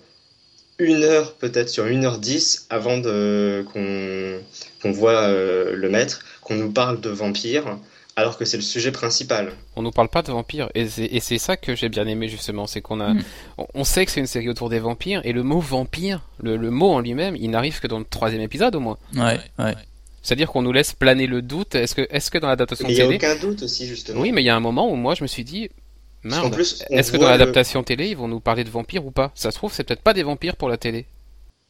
une 0.79 1.02
heure, 1.02 1.35
peut-être 1.35 1.68
sur 1.68 1.87
une 1.87 2.05
heure 2.05 2.18
dix, 2.18 2.66
avant 2.70 3.00
qu'on, 3.02 4.40
qu'on 4.83 4.92
voit 4.92 5.29
euh, 5.29 5.74
le 5.74 5.88
maître, 5.88 6.20
qu'on 6.42 6.55
nous 6.55 6.70
parle 6.70 7.00
de 7.00 7.11
vampires, 7.11 7.79
alors 8.16 8.38
que 8.38 8.44
c'est 8.46 8.57
le 8.57 8.62
sujet 8.62 8.92
principal. 8.92 9.52
On 9.76 9.83
nous 9.83 9.90
parle 9.90 10.09
pas 10.09 10.22
de 10.22 10.33
vampires 10.33 10.70
et 10.74 10.88
c'est 10.88 11.05
et 11.05 11.20
c'est 11.20 11.38
ça 11.38 11.57
que 11.59 11.74
j'ai 11.76 11.88
bien 11.90 12.07
aimé 12.07 12.29
justement, 12.29 12.66
c'est 12.66 12.81
qu'on 12.81 13.00
a, 13.00 13.12
Mm. 13.14 13.22
on- 13.74 13.85
sait 13.85 14.05
que 14.07 14.11
c'est 14.11 14.20
une 14.20 14.26
série 14.26 14.48
autour 14.48 14.70
des 14.70 14.79
vampires 14.79 15.20
et 15.24 15.33
le 15.33 15.42
mot 15.42 15.61
vampire, 15.61 16.22
le, 16.42 16.57
le 16.57 16.70
mot 16.70 16.90
en 16.92 17.00
lui-même, 17.00 17.37
il 17.37 17.50
n'arrive 17.50 17.79
que 17.81 17.87
dans 17.87 17.98
le 17.98 18.05
troisième 18.07 18.40
épisode 18.42 18.74
au 18.74 18.81
moins. 18.81 18.98
Ouais, 19.14 19.38
ouais. 19.59 19.74
C'est-à-dire 20.22 20.50
qu'on 20.50 20.62
nous 20.62 20.72
laisse 20.72 20.92
planer 20.92 21.26
le 21.29 21.40
doute. 21.40 21.74
Est-ce 21.76 21.94
que, 21.94 22.07
est-ce 22.11 22.31
que 22.33 22.38
dans 22.38 22.48
l'adaptation 22.48 22.88
Mais 22.88 22.94
il 22.94 22.96
n'y 22.96 23.02
a 23.02 23.07
télé, 23.07 23.16
aucun 23.16 23.37
doute 23.37 23.62
aussi, 23.62 23.87
justement. 23.87 24.20
oui, 24.20 24.33
mais 24.33 24.42
il 24.42 24.46
y 24.46 24.50
a 24.50 24.57
un 24.57 24.61
moment 24.61 24.90
où 24.90 24.96
moi 24.96 25.14
je 25.14 25.22
me 25.22 25.29
suis 25.29 25.44
dit, 25.44 25.68
merde, 26.24 26.52
est-ce 26.90 27.12
que 27.12 27.16
dans 27.18 27.24
le- 27.26 27.31
l'adaptation 27.31 27.83
télé 27.85 28.09
ils 28.09 28.16
vont 28.16 28.26
nous 28.29 28.40
parler 28.40 28.64
de 28.64 28.70
vampires 28.70 29.05
ou 29.07 29.11
pas? 29.12 29.31
Ça 29.35 29.50
se 29.52 29.57
trouve, 29.59 29.72
c'est 29.72 29.85
peut-être 29.85 30.02
pas 30.02 30.14
des 30.14 30.22
vampires 30.24 30.57
pour 30.57 30.68
la 30.68 30.79
télé. 30.79 31.07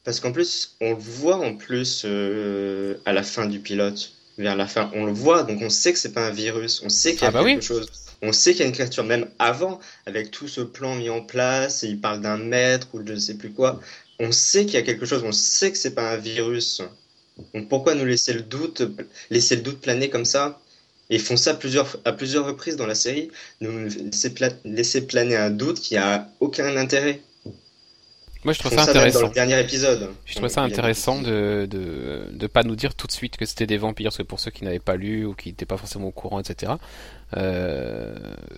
Parce 0.05 0.21
qu'en 0.21 0.31
plus, 0.33 0.77
on 0.81 0.91
le 0.91 0.97
voit 0.97 1.37
en 1.45 1.57
plus 1.57 2.05
euh, 2.07 2.95
à 3.05 3.13
la 3.13 3.25
fin 3.25 3.47
du 3.47 3.59
pilote, 3.59 4.13
vers 4.39 4.57
la 4.57 4.67
fin, 4.67 4.91
on 4.95 5.05
le 5.07 5.13
voit, 5.13 5.43
donc 5.45 5.61
on 5.63 5.71
sait 5.71 5.93
que 5.93 5.99
c'est 5.99 6.13
pas 6.13 6.27
un 6.27 6.31
virus, 6.31 6.83
on 6.83 6.89
sait 6.89 7.15
qu'il 7.15 7.23
y 7.25 7.27
a 7.27 7.31
Ah 7.31 7.33
bah 7.33 7.43
quelque 7.43 7.45
oui. 7.45 7.61
chose, 7.61 7.91
on 8.23 8.33
sait 8.33 8.53
qu'il 8.53 8.61
y 8.61 8.65
a 8.65 8.67
une 8.67 8.73
créature, 8.75 9.05
même 9.05 9.31
avant, 9.39 9.79
avec 10.07 10.31
tout 10.31 10.49
ce 10.49 10.61
plan 10.61 10.95
mis 10.97 11.11
en 11.11 11.23
place, 11.23 11.83
et 11.85 11.89
il 11.89 12.01
parle 12.01 12.21
d'un 12.21 12.37
maître 12.39 12.89
ou 12.95 13.03
de 13.03 13.09
je 13.09 13.13
ne 13.15 13.19
sais 13.19 13.37
plus 13.39 13.53
quoi, 13.53 13.81
on 14.19 14.33
sait 14.33 14.65
qu'il 14.67 14.75
y 14.75 14.79
a 14.79 14.83
quelque 14.83 15.07
chose, 15.07 15.25
on 15.25 15.33
sait 15.33 15.73
que 15.73 15.79
c'est 15.79 15.95
pas 15.95 16.13
un 16.13 16.17
virus. 16.17 16.83
Donc 17.55 17.69
pourquoi 17.69 17.95
nous 17.95 18.05
laisser 18.05 18.33
le 18.33 18.43
doute, 18.43 18.83
laisser 19.31 19.57
le 19.57 19.63
doute 19.63 19.81
planer 19.81 20.11
comme 20.11 20.25
ça? 20.25 20.63
Ils 21.11 21.21
font 21.21 21.37
ça 21.37 21.55
plusieurs, 21.55 21.97
à 22.05 22.13
plusieurs 22.13 22.47
reprises 22.47 22.77
dans 22.77 22.87
la 22.87 22.95
série, 22.95 23.31
nous 23.61 23.87
laisser, 23.89 24.35
pla- 24.35 24.51
laisser 24.65 25.07
planer 25.07 25.37
un 25.37 25.51
doute 25.51 25.81
qui 25.81 25.97
a 25.97 26.35
aucun 26.41 26.77
intérêt. 26.77 27.23
Moi 28.47 28.53
je 28.55 28.61
trouve 28.61 28.73
ça 28.73 28.85
ça 28.85 28.87
même 28.87 28.95
dans 28.95 29.01
intéressant. 29.01 29.27
le 29.29 29.35
dernier 29.35 29.61
épisode. 29.61 30.11
Je 30.25 30.35
trouve 30.37 30.49
ça 30.49 30.63
intéressant 30.63 31.21
de, 31.21 31.67
de 31.71 32.29
de 32.33 32.47
pas 32.47 32.63
nous 32.63 32.77
dire 32.77 32.95
tout 32.95 33.07
de 33.07 33.13
suite 33.13 33.37
que 33.37 33.45
c'était 33.45 33.67
des 33.67 33.77
vampires, 33.77 34.07
parce 34.07 34.17
que 34.19 34.23
pour 34.23 34.41
ceux 34.41 34.51
qui 34.51 34.65
n'avaient 34.65 34.79
pas 34.79 34.97
lu 34.97 35.27
ou 35.27 35.35
qui 35.35 35.49
n'étaient 35.51 35.67
pas 35.67 35.77
forcément 35.77 36.07
au 36.09 36.13
courant, 36.13 36.41
etc. 36.41 36.73
Euh, 37.37 38.15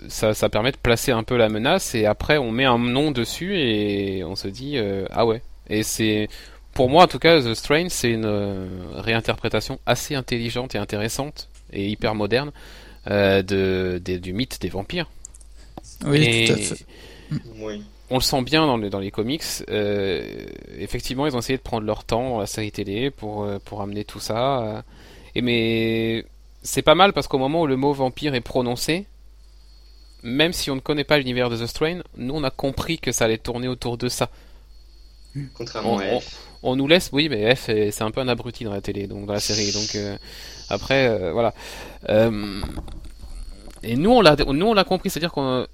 ça 0.09 0.35
ça 0.35 0.49
permet 0.49 0.73
de 0.73 0.77
placer 0.77 1.11
un 1.11 1.23
peu 1.23 1.37
la 1.37 1.49
menace 1.49 1.95
et 1.95 2.05
après 2.07 2.37
on 2.39 2.51
met 2.51 2.67
un 2.67 2.79
nom 2.79 3.11
dessus 3.11 3.59
et 3.59 4.23
on 4.25 4.37
se 4.37 4.47
dit 4.49 4.77
euh, 4.77 5.07
ah 5.11 5.25
ouais. 5.27 5.41
Et 5.71 5.83
c'est 5.83 6.29
pour 6.75 6.89
moi 6.91 7.05
en 7.05 7.07
tout 7.09 7.19
cas 7.19 7.41
The 7.41 7.55
Strain 7.55 7.87
c'est 7.89 8.11
une 8.11 8.27
euh, 8.27 8.67
réinterprétation 8.97 9.79
assez 9.87 10.15
intelligente 10.15 10.75
et 10.75 10.79
intéressante 10.79 11.49
et 11.73 11.89
hyper 11.89 12.15
moderne 12.15 12.53
euh, 13.11 13.43
de, 13.43 14.01
des- 14.05 14.19
du 14.19 14.33
mythe 14.35 14.61
des 14.61 14.69
vampires. 14.69 15.09
Oui, 16.05 16.23
et 16.25 16.45
tout 16.47 16.53
à 16.53 16.57
fait. 16.59 16.85
Oui. 17.59 17.83
On 18.11 18.17
le 18.17 18.21
sent 18.23 18.43
bien 18.43 18.67
dans, 18.67 18.77
les- 18.79 18.91
dans 18.91 18.99
les 19.01 19.11
comics. 19.11 19.43
Euh, 19.69 20.47
effectivement, 20.79 21.27
ils 21.27 21.35
ont 21.37 21.41
essayé 21.41 21.57
de 21.59 21.63
prendre 21.63 21.87
leur 21.87 22.05
temps 22.05 22.31
dans 22.31 22.41
la 22.41 22.47
série 22.47 22.73
télé 22.73 23.11
pour, 23.11 23.45
euh, 23.45 23.59
pour 23.65 23.83
amener 23.83 24.05
tout 24.05 24.21
ça. 24.21 24.61
euh. 24.63 24.83
Et 25.35 25.43
mais 25.43 26.25
c'est 26.63 26.83
pas 26.83 26.95
mal 26.95 27.13
parce 27.13 27.29
qu'au 27.29 27.39
moment 27.39 27.63
où 27.63 27.67
le 27.67 27.77
mot 27.77 27.93
vampire 27.93 28.35
est 28.35 28.41
prononcé, 28.41 29.07
même 30.23 30.53
si 30.53 30.71
on 30.71 30.75
ne 30.75 30.81
connaît 30.81 31.05
pas 31.05 31.19
l'univers 31.19 31.51
de 31.51 31.57
The 31.57 31.67
Strain, 31.67 32.01
nous 32.17 32.35
on 32.35 32.43
a 32.45 32.51
compris 32.51 32.99
que 32.99 33.13
ça 33.13 33.27
allait 33.27 33.39
tourner 33.39 33.69
autour 33.69 33.99
de 33.99 34.09
ça. 34.09 34.31
Contrairement 35.55 35.95
On- 35.95 35.99
à 35.99 36.21
F. 36.21 36.45
On 36.65 36.75
nous 36.75 36.89
laisse, 36.89 37.11
oui, 37.13 37.29
mais 37.29 37.55
F 37.55 37.69
est- 37.69 37.93
c'est 37.93 38.03
un 38.03 38.11
peu 38.11 38.21
un 38.21 38.27
abruti 38.27 38.65
dans 38.65 38.73
la 38.73 38.81
télé, 38.81 39.07
donc 39.07 39.27
dans 39.27 39.33
la 39.35 39.39
série. 39.39 39.71
Donc 39.71 39.95
euh, 39.95 40.17
après, 40.71 41.07
euh, 41.07 41.31
voilà. 41.33 41.55
Et 43.85 43.95
nous 43.97 44.11
on 44.11 44.21
l'a, 44.21 44.35
nous 44.37 44.67
on 44.67 44.75
l'a 44.75 44.85
compris, 44.85 45.09
c'est-à-dire 45.11 45.31
qu'on, 45.31 45.67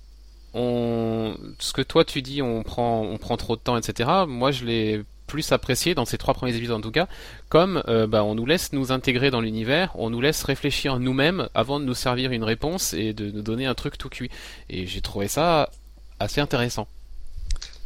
on, 0.54 1.36
ce 1.58 1.72
que 1.72 1.82
toi 1.82 2.04
tu 2.04 2.22
dis, 2.22 2.42
on 2.42 2.62
prend, 2.62 3.02
on 3.02 3.18
prend 3.18 3.36
trop 3.36 3.56
de 3.56 3.60
temps, 3.60 3.76
etc. 3.76 4.10
Moi 4.26 4.50
je 4.50 4.64
l'ai 4.64 5.02
plus 5.26 5.52
apprécié 5.52 5.94
dans 5.94 6.04
ces 6.04 6.18
trois 6.18 6.34
premiers 6.34 6.54
épisodes 6.54 6.76
en 6.76 6.80
tout 6.80 6.90
cas, 6.90 7.08
comme 7.48 7.82
euh, 7.88 8.06
bah, 8.06 8.24
on 8.24 8.34
nous 8.34 8.46
laisse 8.46 8.72
nous 8.72 8.92
intégrer 8.92 9.30
dans 9.30 9.40
l'univers, 9.40 9.90
on 9.94 10.10
nous 10.10 10.20
laisse 10.20 10.42
réfléchir 10.44 10.98
nous-mêmes 11.00 11.48
avant 11.54 11.80
de 11.80 11.84
nous 11.84 11.94
servir 11.94 12.32
une 12.32 12.44
réponse 12.44 12.94
et 12.94 13.12
de 13.12 13.30
nous 13.30 13.42
donner 13.42 13.66
un 13.66 13.74
truc 13.74 13.98
tout 13.98 14.08
cuit. 14.08 14.30
Et 14.70 14.86
j'ai 14.86 15.00
trouvé 15.00 15.28
ça 15.28 15.70
assez 16.20 16.40
intéressant. 16.40 16.86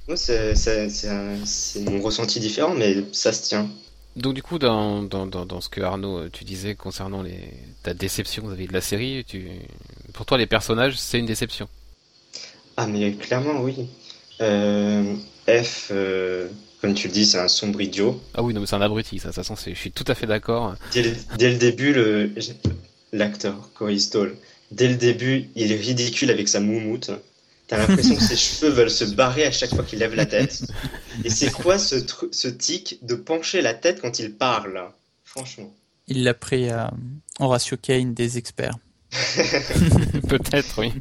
Moi, 0.09 0.17
c'est 0.17 0.55
mon 1.81 2.01
ressenti 2.01 2.41
différent, 2.41 2.75
mais 2.75 3.05
ça 3.13 3.33
se 3.33 3.47
tient. 3.47 3.69
Donc 4.17 4.35
du 4.35 4.43
coup, 4.43 4.59
dans, 4.59 5.03
dans, 5.03 5.27
dans, 5.27 5.47
dans 5.47 5.61
ce 5.61 5.69
que 5.69 5.81
Arnaud, 5.81 6.19
euh, 6.19 6.31
tu 6.33 6.45
disais 6.45 6.75
concernant 6.75 7.23
les, 7.23 7.53
ta 7.83 7.95
déception 7.95 8.47
vis-à-vis 8.47 8.67
de 8.67 8.73
la 8.73 8.81
série, 8.81 9.25
tu, 9.27 9.49
pour 10.13 10.27
toi 10.27 10.39
les 10.39 10.47
personnages, 10.47 10.99
c'est 10.99 11.19
une 11.19 11.27
déception. 11.27 11.69
Ah, 12.81 12.87
mais 12.87 13.13
clairement, 13.15 13.61
oui. 13.61 13.89
Euh, 14.41 15.15
F, 15.49 15.89
euh, 15.91 16.47
comme 16.81 16.95
tu 16.95 17.09
le 17.09 17.13
dis, 17.13 17.27
c'est 17.27 17.39
un 17.41 17.49
sombre 17.49 17.81
idiot. 17.81 18.23
Ah 18.35 18.43
oui, 18.45 18.55
non 18.55 18.61
mais 18.61 18.67
c'est 18.69 18.77
un 18.77 18.81
abruti, 18.81 19.19
ça, 19.19 19.31
de 19.31 19.35
toute 19.35 19.43
façon, 19.45 19.57
je 19.57 19.75
suis 19.75 19.91
tout 19.91 20.05
à 20.07 20.15
fait 20.15 20.27
d'accord. 20.29 20.77
Dès 20.93 21.03
le, 21.03 21.11
dès 21.37 21.51
le 21.51 21.59
début, 21.59 21.93
le- 21.93 22.31
l'acteur, 23.13 23.71
Corey 23.75 23.99
Stoll, 23.99 24.37
dès 24.71 24.87
le 24.87 24.95
début, 24.95 25.49
il 25.57 25.73
est 25.73 25.77
ridicule 25.81 26.31
avec 26.31 26.47
sa 26.47 26.61
moumoute. 26.61 27.11
T'as 27.67 27.79
l'impression 27.79 28.15
que 28.15 28.23
ses 28.23 28.37
cheveux 28.61 28.71
veulent 28.71 28.91
se 28.91 29.05
barrer 29.07 29.45
à 29.45 29.51
chaque 29.51 29.75
fois 29.75 29.83
qu'il 29.83 29.99
lève 29.99 30.15
la 30.15 30.27
tête. 30.27 30.63
Et 31.25 31.31
c'est 31.31 31.51
quoi 31.51 31.79
ce, 31.79 31.97
tru- 31.97 32.29
ce 32.33 32.47
tic 32.47 33.01
de 33.03 33.17
pencher 33.17 33.61
la 33.61 33.75
tête 33.75 34.01
quand 34.01 34.21
il 34.21 34.33
parle 34.33 34.81
Franchement? 35.25 35.75
Il 36.07 36.23
l'a 36.23 36.33
pris 36.33 36.71
à 36.71 36.93
Horatio 37.41 37.77
Kane 37.77 38.15
des 38.15 38.39
experts. 38.39 38.79
Peut-être, 40.29 40.79
oui. 40.81 40.93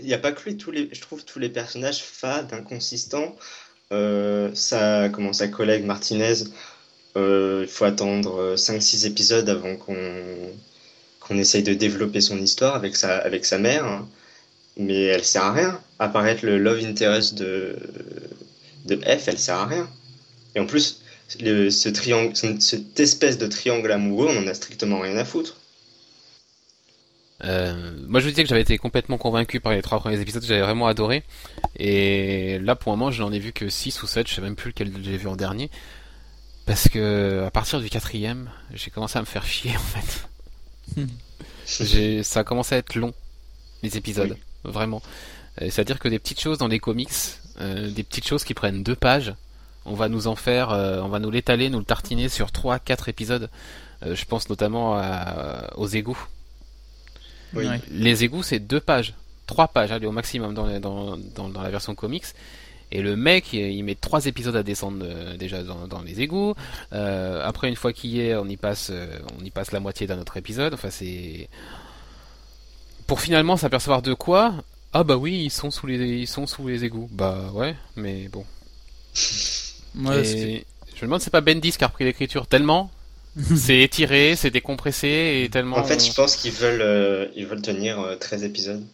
Il 0.00 0.06
n'y 0.06 0.14
a 0.14 0.18
pas 0.18 0.32
que 0.32 0.42
lui, 0.48 0.56
tous 0.56 0.70
les, 0.70 0.88
je 0.92 1.00
trouve 1.00 1.24
tous 1.24 1.38
les 1.38 1.48
personnages 1.48 2.02
fades, 2.02 2.52
inconsistants. 2.52 3.36
Euh, 3.92 4.50
sa, 4.54 5.08
comment, 5.10 5.32
sa 5.32 5.48
collègue 5.48 5.84
Martinez, 5.84 6.44
euh, 7.16 7.62
il 7.64 7.68
faut 7.68 7.84
attendre 7.84 8.56
5-6 8.56 9.06
épisodes 9.06 9.48
avant 9.48 9.76
qu'on 9.76 9.96
qu'on 11.20 11.38
essaye 11.38 11.62
de 11.64 11.74
développer 11.74 12.20
son 12.20 12.38
histoire 12.40 12.74
avec 12.76 12.96
sa, 12.96 13.18
avec 13.18 13.44
sa 13.46 13.58
mère. 13.58 14.04
Mais 14.78 15.02
elle 15.04 15.24
sert 15.24 15.44
à 15.44 15.52
rien. 15.54 15.80
Apparaître 15.98 16.44
le 16.46 16.58
love 16.58 16.84
interest 16.84 17.34
de, 17.36 17.76
de 18.84 18.96
F, 18.96 19.28
elle 19.28 19.38
sert 19.38 19.56
à 19.56 19.66
rien. 19.66 19.88
Et 20.54 20.60
en 20.60 20.66
plus, 20.66 21.02
ce 21.28 21.88
triangle, 21.90 22.36
ce- 22.36 22.60
cette 22.60 23.00
espèce 23.00 23.38
de 23.38 23.46
triangle 23.46 23.92
amoureux, 23.92 24.28
on 24.30 24.38
en 24.44 24.46
a 24.48 24.54
strictement 24.54 25.00
rien 25.00 25.16
à 25.16 25.24
foutre. 25.24 25.56
Euh, 27.44 27.92
moi 28.08 28.18
je 28.20 28.24
vous 28.24 28.30
disais 28.30 28.42
que 28.42 28.48
j'avais 28.48 28.62
été 28.62 28.76
complètement 28.78 29.16
convaincu 29.16 29.60
par 29.60 29.72
les 29.72 29.80
trois 29.82 30.00
premiers 30.00 30.20
épisodes, 30.20 30.44
j'avais 30.44 30.60
vraiment 30.62 30.86
adoré. 30.88 31.22
Et 31.76 32.58
là 32.60 32.74
pour 32.74 32.92
le 32.92 32.98
moment 32.98 33.10
je 33.10 33.22
n'en 33.22 33.32
ai 33.32 33.38
vu 33.38 33.52
que 33.52 33.68
6 33.68 34.02
ou 34.02 34.06
7, 34.06 34.28
je 34.28 34.34
sais 34.34 34.40
même 34.40 34.56
plus 34.56 34.70
lequel 34.70 34.92
j'ai 35.02 35.16
vu 35.16 35.28
en 35.28 35.36
dernier. 35.36 35.70
Parce 36.66 36.88
que 36.88 37.44
à 37.46 37.50
partir 37.50 37.80
du 37.80 37.88
quatrième, 37.88 38.50
j'ai 38.74 38.90
commencé 38.90 39.16
à 39.18 39.20
me 39.20 39.26
faire 39.26 39.46
chier 39.46 39.72
en 39.76 39.78
fait. 39.78 40.28
Ça 42.24 42.40
a 42.40 42.44
commencé 42.44 42.74
à 42.74 42.78
être 42.78 42.94
long, 42.94 43.12
les 43.82 43.96
épisodes, 43.96 44.36
vraiment. 44.64 45.02
Euh, 45.62 45.66
C'est-à-dire 45.70 45.98
que 45.98 46.08
des 46.08 46.18
petites 46.18 46.40
choses 46.40 46.58
dans 46.58 46.66
les 46.68 46.78
comics, 46.78 47.10
euh, 47.60 47.90
des 47.90 48.02
petites 48.02 48.26
choses 48.26 48.42
qui 48.44 48.54
prennent 48.54 48.82
deux 48.82 48.96
pages, 48.96 49.34
on 49.84 49.94
va 49.94 50.08
nous 50.08 50.26
en 50.26 50.34
faire, 50.36 50.70
euh, 50.70 51.00
on 51.02 51.08
va 51.08 51.18
nous 51.18 51.30
l'étaler, 51.30 51.70
nous 51.70 51.78
le 51.78 51.84
tartiner 51.84 52.28
sur 52.28 52.50
trois, 52.52 52.78
quatre 52.78 53.08
épisodes. 53.08 53.48
Je 54.02 54.24
pense 54.26 54.48
notamment 54.48 54.96
à- 54.96 55.72
aux 55.76 55.86
égouts. 55.88 56.18
Oui. 57.54 57.66
Les 57.90 58.24
égouts, 58.24 58.42
c'est 58.42 58.58
deux 58.60 58.80
pages, 58.80 59.14
trois 59.46 59.68
pages, 59.68 59.90
allez, 59.92 60.06
au 60.06 60.12
maximum 60.12 60.54
dans, 60.54 60.66
la- 60.66 60.80
dans, 60.80 61.16
dans, 61.16 61.48
dans 61.48 61.62
la 61.62 61.70
version 61.70 61.94
comics. 61.94 62.24
Et 62.90 63.02
le 63.02 63.16
mec, 63.16 63.52
il 63.52 63.82
met 63.82 63.94
trois 63.94 64.24
épisodes 64.26 64.56
à 64.56 64.62
descendre 64.62 65.04
euh, 65.06 65.36
déjà 65.36 65.62
dans, 65.62 65.86
dans 65.86 66.00
les 66.00 66.22
égouts. 66.22 66.54
Euh, 66.94 67.42
après, 67.46 67.68
une 67.68 67.76
fois 67.76 67.92
qu'il 67.92 68.10
y 68.10 68.20
est, 68.20 68.34
on 68.34 68.46
y 68.46 68.56
passe, 68.56 68.88
euh, 68.90 69.18
on 69.38 69.44
y 69.44 69.50
passe 69.50 69.72
la 69.72 69.80
moitié 69.80 70.06
d'un 70.06 70.18
autre 70.18 70.38
épisode. 70.38 70.72
Enfin, 70.72 70.88
c'est 70.90 71.48
pour 73.06 73.20
finalement 73.20 73.56
s'apercevoir 73.58 74.00
de 74.00 74.14
quoi 74.14 74.54
Ah 74.94 75.04
bah 75.04 75.16
oui, 75.16 75.42
ils 75.44 75.50
sont 75.50 75.70
sous 75.70 75.86
les 75.86 75.96
ils 75.96 76.26
sont 76.26 76.46
sous 76.46 76.66
les 76.66 76.84
égouts. 76.84 77.08
Bah 77.12 77.50
ouais, 77.52 77.74
mais 77.96 78.28
bon. 78.28 78.44
Et 80.24 80.64
je 80.94 81.00
me 81.00 81.06
demande 81.06 81.20
si 81.20 81.24
c'est 81.24 81.30
pas 81.30 81.40
Bendis 81.40 81.72
qui 81.72 81.84
a 81.84 81.88
repris 81.88 82.04
l'écriture 82.04 82.46
tellement 82.46 82.90
c'est 83.56 83.80
étiré, 83.80 84.36
c'est 84.36 84.50
décompressé 84.50 85.42
et 85.44 85.50
tellement 85.50 85.76
En 85.78 85.84
fait, 85.84 86.04
je 86.04 86.12
pense 86.12 86.36
qu'ils 86.36 86.52
veulent, 86.52 86.82
euh, 86.82 87.28
ils 87.36 87.46
veulent 87.46 87.62
tenir 87.62 88.00
euh, 88.00 88.16
13 88.16 88.44
épisodes. 88.44 88.84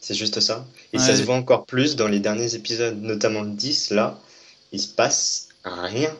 C'est 0.00 0.14
juste 0.14 0.40
ça. 0.40 0.66
Et 0.92 0.98
ça 0.98 1.16
se 1.16 1.22
voit 1.22 1.36
encore 1.36 1.66
plus 1.66 1.96
dans 1.96 2.08
les 2.08 2.20
derniers 2.20 2.54
épisodes, 2.54 3.00
notamment 3.02 3.42
le 3.42 3.50
10, 3.50 3.90
là, 3.90 4.18
il 4.72 4.80
se 4.80 4.88
passe 4.88 5.48
rien. 5.64 6.14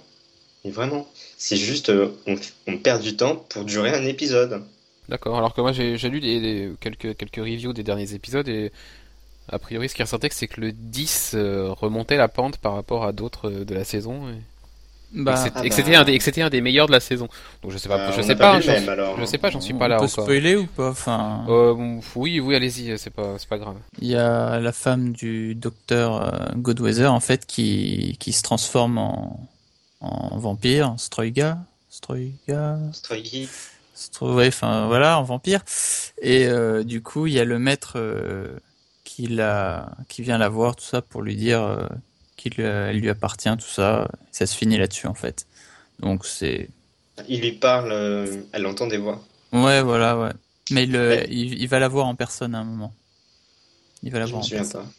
Et 0.64 0.70
vraiment, 0.70 1.08
c'est 1.38 1.56
juste, 1.56 1.90
euh, 1.90 2.10
on, 2.26 2.36
on 2.68 2.78
perd 2.78 3.02
du 3.02 3.16
temps 3.16 3.36
pour 3.36 3.64
durer 3.64 3.94
un 3.94 4.04
épisode. 4.06 4.62
D'accord. 5.08 5.36
Alors 5.38 5.54
que 5.54 5.60
moi 5.60 5.72
j'ai 5.72 5.96
lu 6.08 6.20
des, 6.20 6.40
des- 6.40 6.72
quelques 6.80 7.16
quelques 7.16 7.36
reviews 7.36 7.72
des 7.72 7.84
derniers 7.84 8.12
épisodes 8.14 8.48
et 8.48 8.72
a 9.48 9.58
priori 9.58 9.88
ce 9.88 9.94
qui 9.94 10.02
ressortait 10.02 10.28
c'est 10.32 10.48
que 10.48 10.60
le 10.60 10.72
10 10.72 11.32
euh, 11.34 11.70
remontait 11.72 12.16
la 12.16 12.28
pente 12.28 12.58
par 12.58 12.74
rapport 12.74 13.04
à 13.04 13.12
d'autres 13.12 13.50
euh, 13.50 13.64
de 13.64 13.74
la 13.74 13.84
saison 13.84 14.28
et, 14.30 14.34
et 15.14 15.22
bah, 15.22 15.34
que 15.34 15.50
Ah 15.54 15.64
et 15.64 15.68
que 15.70 15.74
bah. 15.74 15.82
c'était 15.82 15.94
un 15.96 16.04
des 16.04 16.12
et 16.12 16.18
que 16.18 16.24
c'était 16.24 16.42
un 16.42 16.50
des 16.50 16.60
meilleurs 16.60 16.86
de 16.86 16.92
la 16.92 17.00
saison. 17.00 17.28
Donc 17.62 17.72
je 17.72 17.78
sais 17.78 17.88
pas, 17.88 17.98
Euh, 17.98 18.12
je 18.12 18.20
on 18.20 18.22
sais 18.22 18.36
pas, 18.36 18.52
même, 18.54 18.62
suis- 18.62 18.88
alors. 18.88 19.18
je 19.20 19.24
sais 19.24 19.38
pas, 19.38 19.50
j'en 19.50 19.60
suis 19.60 19.74
on 19.74 19.78
pas 19.78 19.88
là 19.88 19.96
peut 19.98 20.04
encore. 20.04 20.24
spoiler 20.24 20.56
ou 20.56 20.66
pas 20.66 20.90
Enfin, 20.90 21.44
Euh, 21.48 21.74
bon, 21.74 22.00
oui, 22.16 22.40
oui, 22.40 22.54
allez-y, 22.56 22.98
c'est 22.98 23.10
pas 23.10 23.36
c'est 23.38 23.48
pas 23.48 23.58
grave. 23.58 23.76
il 24.00 24.08
y 24.08 24.16
a 24.16 24.58
la 24.60 24.72
femme 24.72 25.12
du 25.12 25.54
docteur 25.54 26.22
euh, 26.22 26.52
Godweather 26.56 27.12
en 27.12 27.20
fait 27.20 27.46
qui 27.46 28.16
qui 28.20 28.32
se 28.32 28.42
transforme 28.42 28.98
en 28.98 29.48
en 30.00 30.36
vampire, 30.38 30.94
Stroiga, 30.98 31.58
Stroiga, 31.88 32.78
Stroigi. 32.92 33.48
Stro- 33.96 34.34
ouais, 34.34 34.48
enfin 34.48 34.86
voilà, 34.88 35.18
en 35.18 35.22
vampire. 35.22 35.60
Et 36.20 36.46
euh, 36.46 36.84
du 36.84 37.00
coup, 37.02 37.26
il 37.26 37.32
y 37.32 37.40
a 37.40 37.44
le 37.46 37.58
maître 37.58 37.94
euh, 37.96 38.58
qui 39.04 39.26
la 39.26 39.88
qui 40.08 40.20
vient 40.20 40.36
la 40.36 40.50
voir 40.50 40.76
tout 40.76 40.84
ça 40.84 41.00
pour 41.00 41.22
lui 41.22 41.34
dire 41.34 41.62
euh, 41.62 41.86
qu'il 42.36 42.54
lui 42.56 43.08
appartient 43.10 43.54
tout 43.58 43.66
ça. 43.68 44.08
Ça 44.32 44.46
se 44.46 44.56
finit 44.56 44.78
là-dessus 44.78 45.06
en 45.06 45.14
fait. 45.14 45.46
Donc 46.00 46.26
c'est 46.26 46.68
Il 47.28 47.40
lui 47.40 47.52
parle, 47.52 47.92
euh, 47.92 48.42
elle 48.52 48.66
entend 48.66 48.86
des 48.86 48.98
voix. 48.98 49.24
ouais, 49.52 49.82
voilà, 49.82 50.18
ouais. 50.18 50.32
Mais 50.70 50.84
il, 50.84 50.96
Ouais. 50.96 51.26
il, 51.30 51.54
il 51.60 51.68
va 51.68 51.78
la 51.78 51.88
voir 51.88 52.06
en 52.06 52.14
personne 52.14 52.54
à 52.54 52.58
un 52.60 52.64
moment. 52.64 52.92
Il 54.02 54.10
va 54.12 54.18
la 54.20 54.26
Je 54.26 54.30
voir 54.32 54.40
me 54.40 54.44
en 54.44 54.48
souviens 54.48 54.62
personne. 54.62 54.82
pas. 54.84 54.90